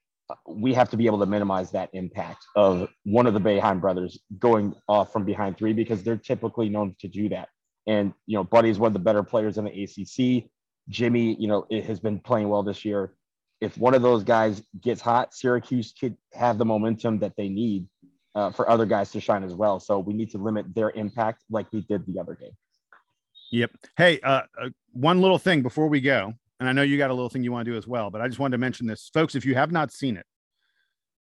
we 0.47 0.75
have 0.75 0.91
to 0.91 0.97
be 0.97 1.07
able 1.07 1.19
to 1.21 1.27
minimize 1.27 1.71
that 1.73 1.91
impact 1.93 2.45
of 2.57 2.89
one 3.05 3.27
of 3.27 3.35
the 3.35 3.41
Boeheim 3.41 3.81
brothers 3.81 4.19
going 4.39 4.75
off 4.89 5.13
from 5.13 5.25
behind 5.25 5.59
three 5.59 5.73
because 5.73 6.03
they're 6.03 6.17
typically 6.17 6.69
known 6.69 6.95
to 7.01 7.09
do 7.09 7.29
that. 7.29 7.49
And 7.87 8.13
you 8.27 8.37
know, 8.37 8.45
Buddy 8.45 8.71
is 8.71 8.79
one 8.79 8.89
of 8.89 8.93
the 8.93 8.99
better 8.99 9.23
players 9.23 9.59
in 9.59 9.65
the 9.65 9.83
ACC. 9.83 10.51
Jimmy, 10.89 11.37
you 11.39 11.49
know, 11.49 11.67
it 11.71 11.85
has 11.85 12.01
been 12.01 12.19
playing 12.19 12.49
well 12.49 12.63
this 12.63 12.85
year 12.85 13.15
if 13.61 13.77
one 13.77 13.95
of 13.95 14.03
those 14.03 14.25
guys 14.25 14.63
gets 14.81 15.01
hot, 15.01 15.35
Syracuse 15.35 15.93
could 15.99 16.17
have 16.33 16.59
the 16.59 16.65
momentum 16.65 17.19
that 17.19 17.37
they 17.37 17.49
need 17.49 17.87
uh, 18.35 18.51
for 18.51 18.69
other 18.71 18.87
guys 18.87 19.11
to 19.13 19.21
shine 19.21 19.45
as 19.45 19.55
well. 19.55 19.79
So 19.79 19.99
we 19.99 20.15
need 20.15 20.31
to 20.31 20.39
limit 20.39 20.75
their 20.75 20.91
impact 20.91 21.45
like 21.51 21.71
we 21.73 21.83
did 21.83 22.07
the 22.07 22.19
other 22.19 22.35
game. 22.35 22.53
Yep. 23.53 23.71
Hey, 23.97 24.21
uh, 24.21 24.43
uh, 24.61 24.71
one 24.93 25.21
little 25.21 25.39
thing 25.39 25.63
before 25.63 25.89
we 25.89 26.01
go, 26.01 26.35
and 26.61 26.69
I 26.69 26.73
know 26.73 26.83
you 26.83 26.99
got 26.99 27.11
a 27.11 27.15
little 27.15 27.31
thing 27.31 27.43
you 27.43 27.51
want 27.51 27.65
to 27.65 27.73
do 27.73 27.77
as 27.77 27.87
well, 27.87 28.11
but 28.11 28.21
I 28.21 28.29
just 28.29 28.39
wanted 28.39 28.53
to 28.53 28.59
mention 28.59 28.87
this, 28.87 29.11
folks. 29.13 29.35
If 29.35 29.47
you 29.47 29.55
have 29.55 29.73
not 29.73 29.91
seen 29.91 30.19
it, 30.19 30.27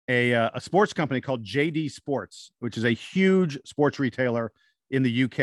a 0.07 0.35
uh, 0.35 0.49
a 0.53 0.61
sports 0.61 0.93
company 0.93 1.21
called 1.21 1.43
JD 1.43 1.89
Sports, 1.91 2.51
which 2.59 2.77
is 2.77 2.83
a 2.83 2.91
huge 2.91 3.57
sports 3.65 3.97
retailer 3.97 4.51
in 4.89 5.03
the 5.03 5.23
UK 5.23 5.39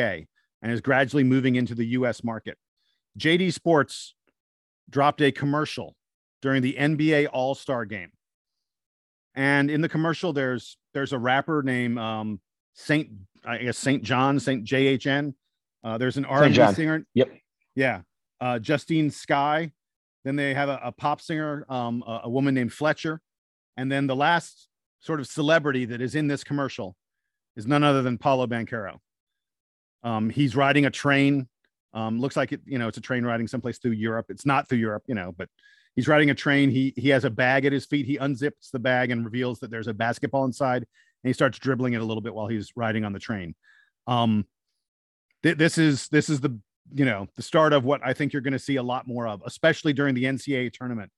and 0.63 0.71
is 0.71 0.83
gradually 0.83 1.25
moving 1.25 1.57
into 1.57 1.75
the 1.75 1.87
US 1.87 2.23
market. 2.23 2.59
JD 3.19 3.53
Sports 3.53 4.15
dropped 4.91 5.23
a 5.23 5.33
commercial 5.33 5.97
during 6.43 6.63
the 6.63 6.77
NBA 6.79 7.29
All 7.33 7.55
Star 7.55 7.85
game. 7.87 8.11
And 9.35 9.71
in 9.71 9.81
the 9.81 9.89
commercial, 9.89 10.33
there's 10.33 10.77
there's 10.93 11.13
a 11.15 11.19
rapper 11.19 11.63
named 11.63 11.99
um, 11.99 12.41
Saint 12.75 13.09
I 13.45 13.59
guess 13.59 13.79
Saint 13.79 14.03
John 14.03 14.39
Saint 14.39 14.65
J 14.65 14.89
H 14.89 15.07
N. 15.07 15.35
Uh, 15.83 15.97
there's 15.97 16.17
an 16.17 16.25
R&B 16.25 16.55
singer. 16.75 17.07
Yep. 17.15 17.31
Yeah. 17.75 18.01
Uh, 18.41 18.59
Justine 18.59 19.11
Skye. 19.11 19.71
Then 20.29 20.37
they 20.37 20.53
have 20.53 20.69
a, 20.69 20.79
a 20.85 20.93
pop 20.93 21.23
singer, 21.23 21.65
um, 21.71 22.05
a, 22.07 22.21
a, 22.25 22.29
woman 22.29 22.53
named 22.53 22.71
Fletcher, 22.71 23.23
and 23.79 23.91
then 23.91 24.07
the 24.07 24.15
last 24.15 24.69
sort 25.01 25.21
of 25.21 25.27
celebrity 25.27 25.87
that 25.87 26.03
is 26.03 26.15
in 26.15 26.29
this 26.29 26.45
commercial 26.45 26.95
is 27.57 27.67
none 27.67 27.83
other 27.83 28.03
than 28.03 28.19
Paolo 28.19 28.47
Banchero. 28.47 28.99
Um, 30.03 30.29
he's 30.29 30.55
riding 30.55 30.85
a 30.85 30.91
train. 30.91 31.49
Um, 31.95 32.21
looks 32.21 32.37
like 32.37 32.53
it, 32.53 32.61
you 32.67 32.79
know, 32.79 32.89
it's 32.89 32.99
a 32.99 33.01
train 33.01 33.25
riding 33.25 33.49
someplace 33.49 33.79
through 33.79 33.93
Europe. 33.93 34.27
It's 34.29 34.45
not 34.45 34.69
through 34.69 34.81
Europe, 34.81 35.05
you 35.07 35.15
know, 35.15 35.33
but 35.33 35.49
he's 35.97 36.07
riding 36.07 36.29
a 36.29 36.35
train. 36.35 36.69
He 36.69 36.93
he 36.95 37.09
has 37.09 37.25
a 37.25 37.31
bag 37.31 37.65
at 37.65 37.73
his 37.73 37.87
feet. 37.87 38.05
He 38.05 38.19
unzips 38.19 38.71
the 38.71 38.79
bag 38.79 39.11
and 39.11 39.25
reveals 39.25 39.61
that 39.61 39.71
there's 39.71 39.89
a 39.89 39.95
basketball 39.95 40.45
inside, 40.45 40.83
and 40.83 41.29
he 41.31 41.33
starts 41.33 41.59
dribbling 41.59 41.95
it 41.95 42.03
a 42.03 42.05
little 42.05 42.21
bit 42.21 42.35
while 42.35 42.49
he's 42.49 42.71
riding 42.77 43.07
on 43.07 43.15
the 43.15 43.19
train. 43.19 43.55
Um, 44.07 44.45
th- 45.43 45.57
this 45.57 45.79
is 45.79 46.09
this 46.09 46.29
is 46.29 46.43
the 46.43 46.61
you 46.95 47.05
know 47.05 47.29
the 47.37 47.43
start 47.43 47.73
of 47.73 47.85
what 47.85 48.01
I 48.05 48.13
think 48.13 48.33
you're 48.33 48.43
going 48.43 48.53
to 48.53 48.59
see 48.59 48.77
a 48.77 48.83
lot 48.83 49.07
more 49.07 49.27
of, 49.27 49.43
especially 49.47 49.93
during 49.93 50.15
the 50.15 50.25
NCAA 50.25 50.73
tournament. 50.73 51.11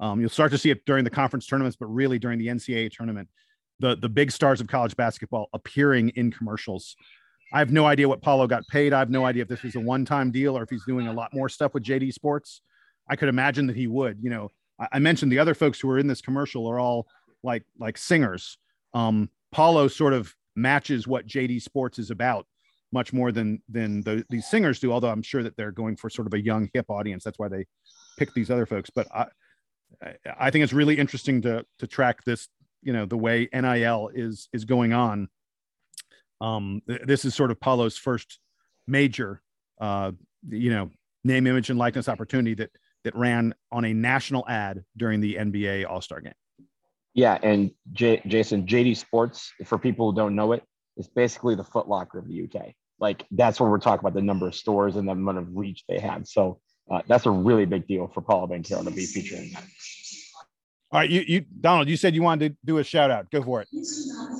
Um, 0.00 0.20
you'll 0.20 0.30
start 0.30 0.52
to 0.52 0.58
see 0.58 0.70
it 0.70 0.84
during 0.86 1.04
the 1.04 1.10
conference 1.10 1.46
tournaments, 1.46 1.76
but 1.76 1.86
really 1.86 2.18
during 2.18 2.38
the 2.38 2.46
NCAA 2.46 2.92
tournament, 2.92 3.28
the 3.80 3.96
the 3.96 4.08
big 4.08 4.30
stars 4.30 4.60
of 4.60 4.68
college 4.68 4.96
basketball 4.96 5.48
appearing 5.52 6.10
in 6.10 6.30
commercials. 6.30 6.96
I 7.52 7.60
have 7.60 7.72
no 7.72 7.86
idea 7.86 8.08
what 8.08 8.20
Paolo 8.20 8.46
got 8.46 8.66
paid. 8.68 8.92
I 8.92 8.98
have 8.98 9.10
no 9.10 9.24
idea 9.24 9.42
if 9.42 9.48
this 9.48 9.62
was 9.62 9.74
a 9.74 9.80
one 9.80 10.04
time 10.04 10.30
deal 10.30 10.56
or 10.56 10.62
if 10.62 10.70
he's 10.70 10.84
doing 10.84 11.06
a 11.06 11.12
lot 11.12 11.32
more 11.32 11.48
stuff 11.48 11.74
with 11.74 11.82
JD 11.82 12.12
Sports. 12.12 12.60
I 13.08 13.16
could 13.16 13.28
imagine 13.28 13.66
that 13.68 13.76
he 13.76 13.86
would. 13.86 14.18
You 14.20 14.30
know, 14.30 14.50
I, 14.78 14.88
I 14.92 14.98
mentioned 14.98 15.32
the 15.32 15.38
other 15.38 15.54
folks 15.54 15.80
who 15.80 15.90
are 15.90 15.98
in 15.98 16.06
this 16.06 16.20
commercial 16.20 16.66
are 16.66 16.78
all 16.78 17.06
like 17.42 17.64
like 17.78 17.96
singers. 17.96 18.58
Um, 18.94 19.30
Paolo 19.50 19.88
sort 19.88 20.12
of 20.12 20.34
matches 20.56 21.06
what 21.06 21.26
JD 21.26 21.62
Sports 21.62 21.98
is 21.98 22.10
about 22.10 22.46
much 22.92 23.12
more 23.12 23.32
than 23.32 23.62
than 23.68 24.02
the, 24.02 24.24
these 24.30 24.48
singers 24.48 24.80
do. 24.80 24.92
Although 24.92 25.10
I'm 25.10 25.22
sure 25.22 25.42
that 25.42 25.56
they're 25.56 25.72
going 25.72 25.96
for 25.96 26.10
sort 26.10 26.26
of 26.26 26.34
a 26.34 26.40
young 26.40 26.68
hip 26.72 26.86
audience. 26.88 27.24
That's 27.24 27.38
why 27.38 27.48
they 27.48 27.66
pick 28.18 28.32
these 28.34 28.50
other 28.50 28.66
folks. 28.66 28.90
But 28.90 29.08
I 29.14 29.26
I 30.38 30.50
think 30.50 30.64
it's 30.64 30.72
really 30.72 30.98
interesting 30.98 31.42
to 31.42 31.64
to 31.78 31.86
track 31.86 32.24
this. 32.24 32.48
You 32.82 32.92
know, 32.92 33.06
the 33.06 33.16
way 33.16 33.48
NIL 33.52 34.10
is 34.14 34.48
is 34.52 34.64
going 34.64 34.92
on. 34.92 35.28
Um, 36.40 36.82
this 36.86 37.24
is 37.24 37.34
sort 37.34 37.50
of 37.50 37.58
Paolo's 37.58 37.96
first 37.96 38.38
major, 38.86 39.42
uh, 39.80 40.12
you 40.48 40.70
know, 40.70 40.90
name, 41.24 41.46
image, 41.48 41.70
and 41.70 41.78
likeness 41.78 42.08
opportunity 42.08 42.54
that 42.54 42.70
that 43.04 43.14
ran 43.16 43.54
on 43.72 43.84
a 43.84 43.92
national 43.92 44.44
ad 44.48 44.84
during 44.96 45.20
the 45.20 45.34
NBA 45.34 45.88
All 45.88 46.00
Star 46.00 46.20
game. 46.20 46.32
Yeah, 47.14 47.38
and 47.42 47.72
J- 47.92 48.22
Jason, 48.26 48.64
JD 48.66 48.96
Sports, 48.96 49.52
for 49.64 49.78
people 49.78 50.10
who 50.10 50.16
don't 50.16 50.36
know 50.36 50.52
it, 50.52 50.62
is 50.98 51.08
basically 51.08 51.54
the 51.54 51.64
Foot 51.64 51.88
Locker 51.88 52.18
of 52.18 52.28
the 52.28 52.44
UK. 52.44 52.74
Like 53.00 53.24
that's 53.30 53.60
where 53.60 53.70
we're 53.70 53.78
talking 53.78 54.00
about 54.00 54.14
the 54.14 54.22
number 54.22 54.48
of 54.48 54.54
stores 54.54 54.96
and 54.96 55.08
the 55.08 55.12
amount 55.12 55.38
of 55.38 55.56
reach 55.56 55.84
they 55.88 56.00
have. 56.00 56.26
So 56.26 56.60
uh, 56.90 57.02
that's 57.06 57.26
a 57.26 57.30
really 57.30 57.64
big 57.64 57.86
deal 57.86 58.08
for 58.08 58.20
Paula 58.20 58.46
Paul 58.46 58.56
Banchero 58.56 58.84
to 58.84 58.90
be 58.90 59.06
featuring 59.06 59.52
that. 59.52 59.64
All 60.90 61.00
right, 61.00 61.10
you, 61.10 61.22
you 61.26 61.44
Donald, 61.60 61.88
you 61.88 61.98
said 61.98 62.14
you 62.14 62.22
wanted 62.22 62.52
to 62.52 62.58
do 62.64 62.78
a 62.78 62.84
shout 62.84 63.10
out. 63.10 63.30
Go 63.30 63.42
for 63.42 63.60
it. 63.60 63.68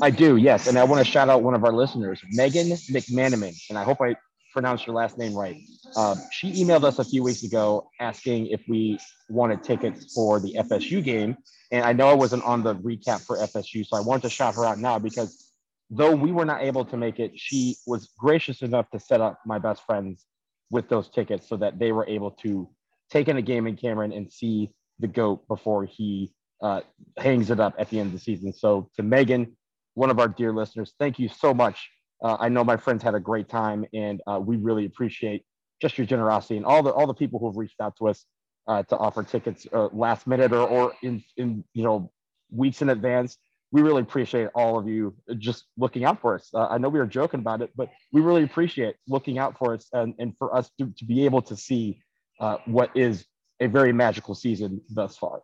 I 0.01 0.11
do, 0.11 0.37
yes, 0.37 0.67
and 0.67 0.79
I 0.79 0.85
want 0.85 1.05
to 1.05 1.11
shout 1.11 1.29
out 1.29 1.43
one 1.43 1.55
of 1.55 1.63
our 1.63 1.73
listeners, 1.73 2.21
Megan 2.31 2.69
McManaman, 2.69 3.55
and 3.69 3.77
I 3.77 3.85
hope 3.85 4.01
I 4.01 4.17
pronounced 4.55 4.87
your 4.87 4.97
last 4.97 5.19
name 5.19 5.35
right. 5.35 5.61
Uh, 5.95 6.17
she 6.33 6.53
emailed 6.53 6.85
us 6.85 6.99
a 6.99 7.05
few 7.05 7.23
weeks 7.23 7.43
ago 7.43 7.91
asking 8.01 8.47
if 8.47 8.63
we 8.67 8.99
wanted 9.29 9.63
tickets 9.63 10.15
for 10.15 10.41
the 10.41 10.55
FSU 10.55 11.05
game. 11.05 11.37
And 11.71 11.85
I 11.85 11.93
know 11.93 12.09
I 12.09 12.15
wasn't 12.15 12.45
on 12.45 12.63
the 12.63 12.75
recap 12.77 13.21
for 13.27 13.37
FSU, 13.37 13.87
so 13.87 13.97
I 13.99 14.01
wanted 14.01 14.23
to 14.23 14.31
shout 14.31 14.55
her 14.55 14.65
out 14.65 14.79
now 14.79 14.99
because 14.99 15.48
though 15.91 16.14
we 16.14 16.32
were 16.32 16.45
not 16.45 16.62
able 16.62 16.84
to 16.84 16.97
make 16.97 17.18
it, 17.18 17.32
she 17.34 17.76
was 17.86 18.11
gracious 18.18 18.62
enough 18.62 18.91
to 18.91 18.99
set 19.01 19.20
up 19.20 19.39
my 19.47 19.59
best 19.59 19.84
friends 19.86 20.26
with 20.70 20.89
those 20.89 21.09
tickets 21.09 21.49
so 21.49 21.57
that 21.57 21.78
they 21.78 21.93
were 21.93 22.07
able 22.07 22.30
to 22.32 22.68
take 23.11 23.28
in 23.28 23.36
a 23.39 23.43
game 23.43 23.66
in 23.66 23.76
Cameron 23.76 24.12
and 24.12 24.30
see 24.30 24.70
the 24.99 25.07
GOAT 25.09 25.47
before 25.49 25.84
he 25.84 26.32
uh, 26.62 26.80
hangs 27.16 27.51
it 27.51 27.61
up 27.61 27.74
at 27.78 27.89
the 27.91 27.99
end 28.01 28.09
of 28.09 28.12
the 28.12 28.18
season. 28.18 28.53
So 28.53 28.91
to 28.97 29.03
Megan, 29.03 29.57
one 29.95 30.11
of 30.11 30.18
our 30.18 30.28
dear 30.28 30.53
listeners, 30.53 30.95
thank 30.99 31.18
you 31.18 31.28
so 31.28 31.55
much 31.55 31.89
Uh, 32.22 32.36
I 32.41 32.49
know 32.49 32.64
my 32.64 32.76
friends 32.76 33.03
had 33.03 33.14
a 33.14 33.20
great 33.20 33.49
time, 33.49 33.86
and 33.95 34.20
uh, 34.26 34.41
we 34.43 34.57
really 34.57 34.86
appreciate 34.86 35.45
just 35.80 35.97
your 35.99 36.07
generosity 36.07 36.57
and 36.57 36.66
all 36.66 36.82
the 36.82 36.93
all 36.93 37.07
the 37.07 37.14
people 37.14 37.39
who 37.39 37.47
have 37.47 37.57
reached 37.57 37.80
out 37.80 37.95
to 37.99 38.09
us 38.09 38.24
uh, 38.66 38.82
to 38.91 38.97
offer 38.97 39.22
tickets 39.22 39.66
uh, 39.72 39.89
last 39.93 40.26
minute 40.26 40.53
or 40.53 40.66
or 40.68 40.93
in 41.03 41.22
in 41.36 41.64
you 41.74 41.84
know 41.84 42.11
weeks 42.51 42.82
in 42.82 42.89
advance. 42.91 43.39
We 43.71 43.83
really 43.83 44.03
appreciate 44.03 44.49
all 44.55 44.79
of 44.79 44.89
you 44.89 45.14
just 45.37 45.64
looking 45.77 46.05
out 46.05 46.21
for 46.21 46.35
us. 46.35 46.49
Uh, 46.55 46.66
I 46.69 46.79
know 46.79 46.89
we 46.89 46.99
were 46.99 47.07
joking 47.07 47.41
about 47.41 47.61
it, 47.61 47.71
but 47.77 47.91
we 48.12 48.23
really 48.23 48.43
appreciate 48.43 48.97
looking 49.07 49.39
out 49.39 49.59
for 49.59 49.75
us 49.75 49.89
and, 49.93 50.14
and 50.19 50.37
for 50.39 50.57
us 50.57 50.71
to, 50.79 50.91
to 50.97 51.05
be 51.05 51.27
able 51.27 51.43
to 51.43 51.57
see 51.57 52.01
uh, 52.41 52.57
what 52.64 52.91
is 52.95 53.27
a 53.61 53.66
very 53.66 53.93
magical 53.93 54.35
season 54.35 54.81
thus 54.91 55.16
far. 55.16 55.43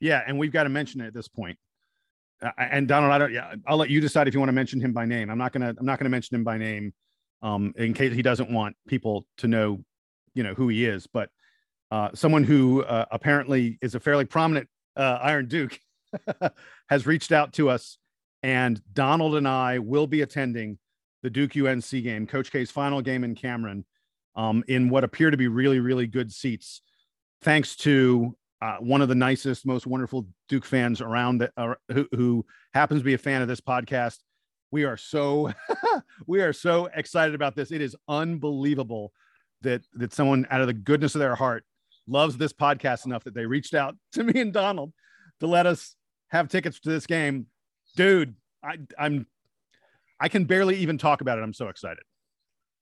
Yeah, 0.00 0.22
and 0.26 0.38
we've 0.38 0.52
got 0.52 0.64
to 0.64 0.68
mention 0.68 1.00
it 1.00 1.08
at 1.08 1.14
this 1.14 1.28
point. 1.28 1.58
Uh, 2.42 2.50
and 2.58 2.88
Donald, 2.88 3.12
I 3.12 3.18
don't. 3.18 3.32
Yeah, 3.32 3.54
I'll 3.66 3.76
let 3.76 3.90
you 3.90 4.00
decide 4.00 4.28
if 4.28 4.34
you 4.34 4.40
want 4.40 4.48
to 4.48 4.54
mention 4.54 4.80
him 4.80 4.92
by 4.92 5.04
name. 5.04 5.30
I'm 5.30 5.38
not 5.38 5.52
gonna. 5.52 5.74
I'm 5.78 5.86
not 5.86 5.98
gonna 5.98 6.10
mention 6.10 6.34
him 6.34 6.44
by 6.44 6.56
name, 6.56 6.92
um, 7.42 7.74
in 7.76 7.92
case 7.92 8.14
he 8.14 8.22
doesn't 8.22 8.50
want 8.50 8.76
people 8.88 9.26
to 9.38 9.48
know, 9.48 9.84
you 10.34 10.42
know, 10.42 10.54
who 10.54 10.68
he 10.68 10.86
is. 10.86 11.06
But 11.06 11.28
uh, 11.90 12.10
someone 12.14 12.44
who 12.44 12.82
uh, 12.82 13.04
apparently 13.10 13.78
is 13.82 13.94
a 13.94 14.00
fairly 14.00 14.24
prominent 14.24 14.68
uh, 14.96 15.18
Iron 15.22 15.48
Duke 15.48 15.78
has 16.88 17.06
reached 17.06 17.32
out 17.32 17.52
to 17.54 17.70
us, 17.70 17.98
and 18.42 18.80
Donald 18.92 19.36
and 19.36 19.46
I 19.46 19.78
will 19.78 20.06
be 20.06 20.22
attending 20.22 20.78
the 21.22 21.30
Duke 21.30 21.56
UNC 21.56 21.90
game, 21.90 22.26
Coach 22.26 22.50
K's 22.50 22.70
final 22.70 23.02
game 23.02 23.24
in 23.24 23.34
Cameron, 23.34 23.84
um, 24.36 24.64
in 24.68 24.88
what 24.88 25.04
appear 25.04 25.30
to 25.30 25.36
be 25.36 25.48
really, 25.48 25.80
really 25.80 26.06
good 26.06 26.32
seats, 26.32 26.82
thanks 27.42 27.76
to 27.76 28.36
uh, 28.62 28.76
one 28.78 29.00
of 29.00 29.08
the 29.08 29.14
nicest, 29.14 29.66
most 29.66 29.86
wonderful 29.86 30.26
Duke 30.48 30.64
fans 30.64 31.00
around 31.00 31.38
that, 31.38 31.52
uh, 31.56 31.74
who, 31.92 32.08
who 32.12 32.46
happens 32.74 33.00
to 33.00 33.04
be 33.04 33.14
a 33.14 33.18
fan 33.18 33.42
of 33.42 33.48
this 33.48 33.60
podcast. 33.60 34.18
We 34.70 34.84
are 34.84 34.96
so 34.96 35.52
we 36.26 36.42
are 36.42 36.52
so 36.52 36.88
excited 36.94 37.34
about 37.34 37.56
this. 37.56 37.72
It 37.72 37.80
is 37.80 37.96
unbelievable 38.08 39.12
that 39.62 39.82
that 39.94 40.12
someone 40.12 40.46
out 40.50 40.60
of 40.60 40.66
the 40.66 40.74
goodness 40.74 41.14
of 41.14 41.20
their 41.20 41.34
heart 41.34 41.64
loves 42.06 42.36
this 42.36 42.52
podcast 42.52 43.06
enough 43.06 43.24
that 43.24 43.34
they 43.34 43.46
reached 43.46 43.74
out 43.74 43.96
to 44.12 44.24
me 44.24 44.40
and 44.40 44.52
Donald 44.52 44.92
to 45.40 45.46
let 45.46 45.66
us 45.66 45.96
have 46.30 46.48
tickets 46.48 46.80
to 46.80 46.88
this 46.88 47.06
game. 47.06 47.46
Dude, 47.96 48.34
I, 48.62 48.76
I'm 48.98 49.26
I 50.20 50.28
can 50.28 50.44
barely 50.44 50.76
even 50.76 50.98
talk 50.98 51.20
about 51.20 51.38
it. 51.38 51.42
I'm 51.42 51.54
so 51.54 51.68
excited. 51.68 52.02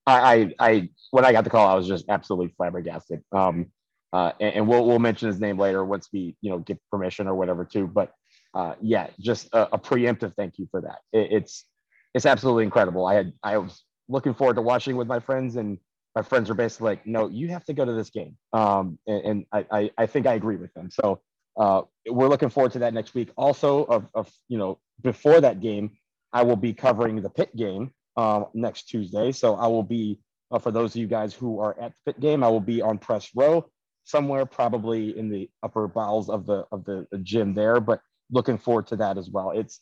I, 0.09 0.55
I, 0.59 0.89
when 1.11 1.25
I 1.25 1.33
got 1.33 1.45
the 1.45 1.51
call, 1.51 1.69
I 1.69 1.75
was 1.75 1.87
just 1.87 2.07
absolutely 2.09 2.55
flabbergasted. 2.57 3.23
Um, 3.31 3.67
uh, 4.13 4.33
and, 4.41 4.55
and, 4.55 4.69
we'll 4.69 4.87
we'll 4.87 4.99
mention 4.99 5.29
his 5.29 5.39
name 5.39 5.59
later 5.59 5.85
once 5.85 6.09
we 6.15 6.35
you 6.41 6.51
know 6.51 6.61
get 6.61 6.79
permission 6.91 7.29
or 7.29 7.35
whatever 7.35 7.63
too. 7.63 7.87
But 7.87 8.15
uh, 8.55 8.75
yeah, 8.81 9.09
just 9.21 9.49
a, 9.53 9.75
a, 9.75 9.79
preemptive 9.79 10.35
thank 10.35 10.59
you 10.59 10.67
for 10.71 10.81
that. 10.81 11.01
It, 11.13 11.29
it's 11.33 11.67
it's 12.15 12.25
absolutely 12.25 12.65
incredible. 12.65 13.07
I 13.07 13.15
had 13.15 13.35
I 13.43 13.59
was 13.59 13.85
looking 14.09 14.33
forward 14.33 14.57
to 14.57 14.63
watching 14.63 14.97
with 14.97 15.09
my 15.09 15.21
friends, 15.21 15.57
and 15.57 15.77
my 16.17 16.23
friends 16.23 16.49
are 16.49 16.55
basically 16.55 16.87
like, 16.87 17.07
"No, 17.07 17.29
you 17.29 17.49
have 17.49 17.67
to 17.67 17.75
go 17.75 17.85
to 17.85 17.93
this 17.93 18.09
game." 18.09 18.39
Um, 18.55 18.99
and, 19.07 19.25
and 19.27 19.47
I, 19.53 19.67
I, 19.71 19.91
I 19.99 20.07
think 20.07 20.27
I 20.27 20.35
agree 20.35 20.57
with 20.57 20.73
them. 20.73 20.91
So 20.91 21.21
uh, 21.59 21.83
we're 22.09 22.29
looking 22.29 22.49
forward 22.49 22.73
to 22.73 22.79
that 22.81 22.95
next 22.95 23.15
week. 23.15 23.31
Also, 23.37 23.85
of, 23.85 24.09
of 24.15 24.31
you 24.49 24.59
know 24.59 24.79
before 25.03 25.41
that 25.41 25.61
game, 25.61 25.91
I 26.33 26.43
will 26.43 26.57
be 26.57 26.73
covering 26.73 27.21
the 27.21 27.31
Pitt 27.31 27.55
game 27.57 27.93
um, 28.17 28.47
next 28.55 28.85
Tuesday. 28.85 29.33
So 29.33 29.55
I 29.55 29.67
will 29.67 29.83
be 29.83 30.21
uh, 30.51 30.59
for 30.59 30.71
those 30.71 30.93
of 30.93 30.97
you 30.97 31.07
guys 31.07 31.35
who 31.35 31.61
are 31.61 31.79
at 31.81 31.93
the 31.93 32.13
Pitt 32.13 32.21
game, 32.21 32.43
I 32.43 32.49
will 32.49 32.61
be 32.61 32.81
on 32.81 32.99
press 32.99 33.31
row 33.35 33.69
somewhere 34.05 34.47
probably 34.47 35.19
in 35.19 35.29
the 35.29 35.51
upper 35.63 35.87
bowels 35.87 36.31
of 36.31 36.47
the 36.47 36.65
of 36.73 36.85
the, 36.85 37.07
the 37.11 37.19
gym 37.19 37.55
there. 37.55 37.81
But 37.81 38.01
looking 38.31 38.59
forward 38.59 38.87
to 38.89 38.97
that 38.97 39.19
as 39.19 39.29
well. 39.31 39.51
It's 39.51 39.81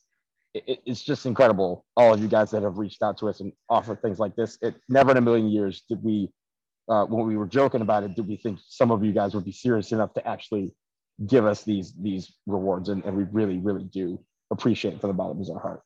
it, 0.54 0.80
it's 0.86 1.02
just 1.02 1.26
incredible. 1.26 1.84
All 1.96 2.14
of 2.14 2.20
you 2.20 2.28
guys 2.28 2.50
that 2.52 2.62
have 2.62 2.78
reached 2.78 3.02
out 3.02 3.18
to 3.18 3.28
us 3.28 3.40
and 3.40 3.52
offered 3.68 4.00
things 4.00 4.18
like 4.18 4.34
this. 4.36 4.58
It 4.62 4.74
never 4.88 5.10
in 5.10 5.16
a 5.16 5.20
million 5.20 5.48
years 5.48 5.82
did 5.88 6.02
we, 6.02 6.30
uh, 6.88 7.04
when 7.04 7.26
we 7.26 7.36
were 7.36 7.46
joking 7.46 7.82
about 7.82 8.04
it, 8.04 8.14
did 8.14 8.26
we 8.26 8.36
think 8.36 8.58
some 8.66 8.90
of 8.90 9.04
you 9.04 9.12
guys 9.12 9.34
would 9.34 9.44
be 9.44 9.52
serious 9.52 9.92
enough 9.92 10.14
to 10.14 10.26
actually 10.26 10.72
give 11.24 11.46
us 11.46 11.62
these 11.62 11.94
these 12.00 12.32
rewards, 12.46 12.88
and, 12.88 13.04
and 13.04 13.16
we 13.16 13.24
really 13.32 13.58
really 13.58 13.84
do 13.84 14.18
appreciate 14.50 15.00
from 15.00 15.08
the 15.08 15.14
bottom 15.14 15.40
of 15.40 15.50
our 15.50 15.58
heart. 15.58 15.82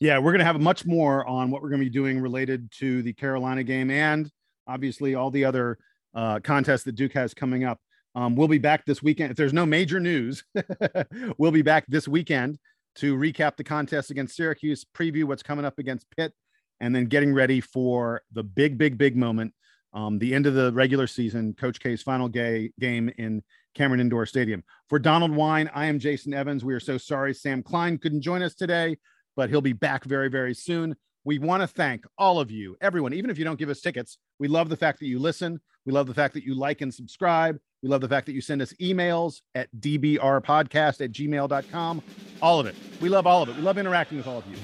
Yeah, 0.00 0.18
we're 0.18 0.32
going 0.32 0.40
to 0.40 0.44
have 0.44 0.60
much 0.60 0.84
more 0.84 1.26
on 1.26 1.50
what 1.50 1.62
we're 1.62 1.68
going 1.68 1.80
to 1.80 1.86
be 1.86 1.90
doing 1.90 2.20
related 2.20 2.70
to 2.78 3.02
the 3.02 3.12
Carolina 3.12 3.62
game 3.62 3.90
and 3.90 4.30
obviously 4.66 5.14
all 5.14 5.30
the 5.30 5.44
other 5.44 5.78
uh, 6.14 6.40
contest 6.40 6.84
that 6.84 6.94
Duke 6.94 7.12
has 7.12 7.34
coming 7.34 7.64
up. 7.64 7.78
Um, 8.14 8.36
we'll 8.36 8.48
be 8.48 8.58
back 8.58 8.84
this 8.84 9.02
weekend. 9.02 9.30
If 9.30 9.36
there's 9.36 9.52
no 9.52 9.64
major 9.64 9.98
news, 9.98 10.44
we'll 11.38 11.50
be 11.50 11.62
back 11.62 11.84
this 11.88 12.06
weekend 12.06 12.58
to 12.96 13.16
recap 13.16 13.56
the 13.56 13.64
contest 13.64 14.10
against 14.10 14.36
Syracuse, 14.36 14.84
preview 14.84 15.24
what's 15.24 15.42
coming 15.42 15.64
up 15.64 15.78
against 15.78 16.10
Pitt, 16.14 16.32
and 16.80 16.94
then 16.94 17.06
getting 17.06 17.32
ready 17.32 17.60
for 17.60 18.22
the 18.32 18.42
big, 18.42 18.76
big, 18.76 18.98
big 18.98 19.16
moment, 19.16 19.54
um, 19.94 20.18
the 20.18 20.34
end 20.34 20.46
of 20.46 20.54
the 20.54 20.72
regular 20.72 21.06
season, 21.06 21.54
Coach 21.54 21.80
K's 21.80 22.02
final 22.02 22.28
gay, 22.28 22.70
game 22.78 23.10
in 23.16 23.42
Cameron 23.74 24.00
Indoor 24.00 24.26
Stadium. 24.26 24.62
For 24.88 24.98
Donald 24.98 25.32
Wine, 25.34 25.70
I 25.74 25.86
am 25.86 25.98
Jason 25.98 26.34
Evans. 26.34 26.64
We 26.64 26.74
are 26.74 26.80
so 26.80 26.98
sorry 26.98 27.34
Sam 27.34 27.62
Klein 27.62 27.98
couldn't 27.98 28.22
join 28.22 28.42
us 28.42 28.54
today, 28.54 28.98
but 29.36 29.50
he'll 29.50 29.60
be 29.60 29.72
back 29.72 30.04
very, 30.04 30.28
very 30.28 30.54
soon. 30.54 30.96
We 31.24 31.38
want 31.38 31.62
to 31.62 31.66
thank 31.66 32.04
all 32.18 32.40
of 32.40 32.50
you, 32.50 32.76
everyone, 32.80 33.14
even 33.14 33.30
if 33.30 33.38
you 33.38 33.44
don't 33.44 33.58
give 33.58 33.68
us 33.68 33.80
tickets. 33.80 34.18
We 34.38 34.48
love 34.48 34.68
the 34.68 34.76
fact 34.76 34.98
that 35.00 35.06
you 35.06 35.18
listen. 35.18 35.60
We 35.86 35.92
love 35.92 36.06
the 36.06 36.14
fact 36.14 36.34
that 36.34 36.44
you 36.44 36.54
like 36.54 36.80
and 36.80 36.92
subscribe. 36.92 37.58
We 37.82 37.88
love 37.88 38.00
the 38.00 38.08
fact 38.08 38.26
that 38.26 38.32
you 38.32 38.40
send 38.40 38.62
us 38.62 38.72
emails 38.74 39.40
at 39.54 39.68
dbrpodcast 39.78 41.00
at 41.00 41.12
gmail.com. 41.12 42.02
All 42.40 42.60
of 42.60 42.66
it. 42.66 42.74
We 43.00 43.08
love 43.08 43.26
all 43.26 43.42
of 43.42 43.48
it. 43.48 43.56
We 43.56 43.62
love 43.62 43.78
interacting 43.78 44.18
with 44.18 44.26
all 44.26 44.38
of 44.38 44.46
you. 44.46 44.56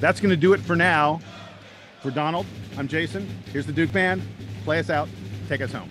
That's 0.00 0.20
going 0.20 0.30
to 0.30 0.36
do 0.36 0.52
it 0.52 0.60
for 0.60 0.76
now. 0.76 1.20
For 2.02 2.10
Donald, 2.10 2.46
I'm 2.76 2.88
Jason. 2.88 3.28
Here's 3.52 3.66
the 3.66 3.72
Duke 3.72 3.92
Band. 3.92 4.22
Play 4.64 4.80
us 4.80 4.90
out. 4.90 5.08
Take 5.48 5.60
us 5.60 5.72
home. 5.72 5.88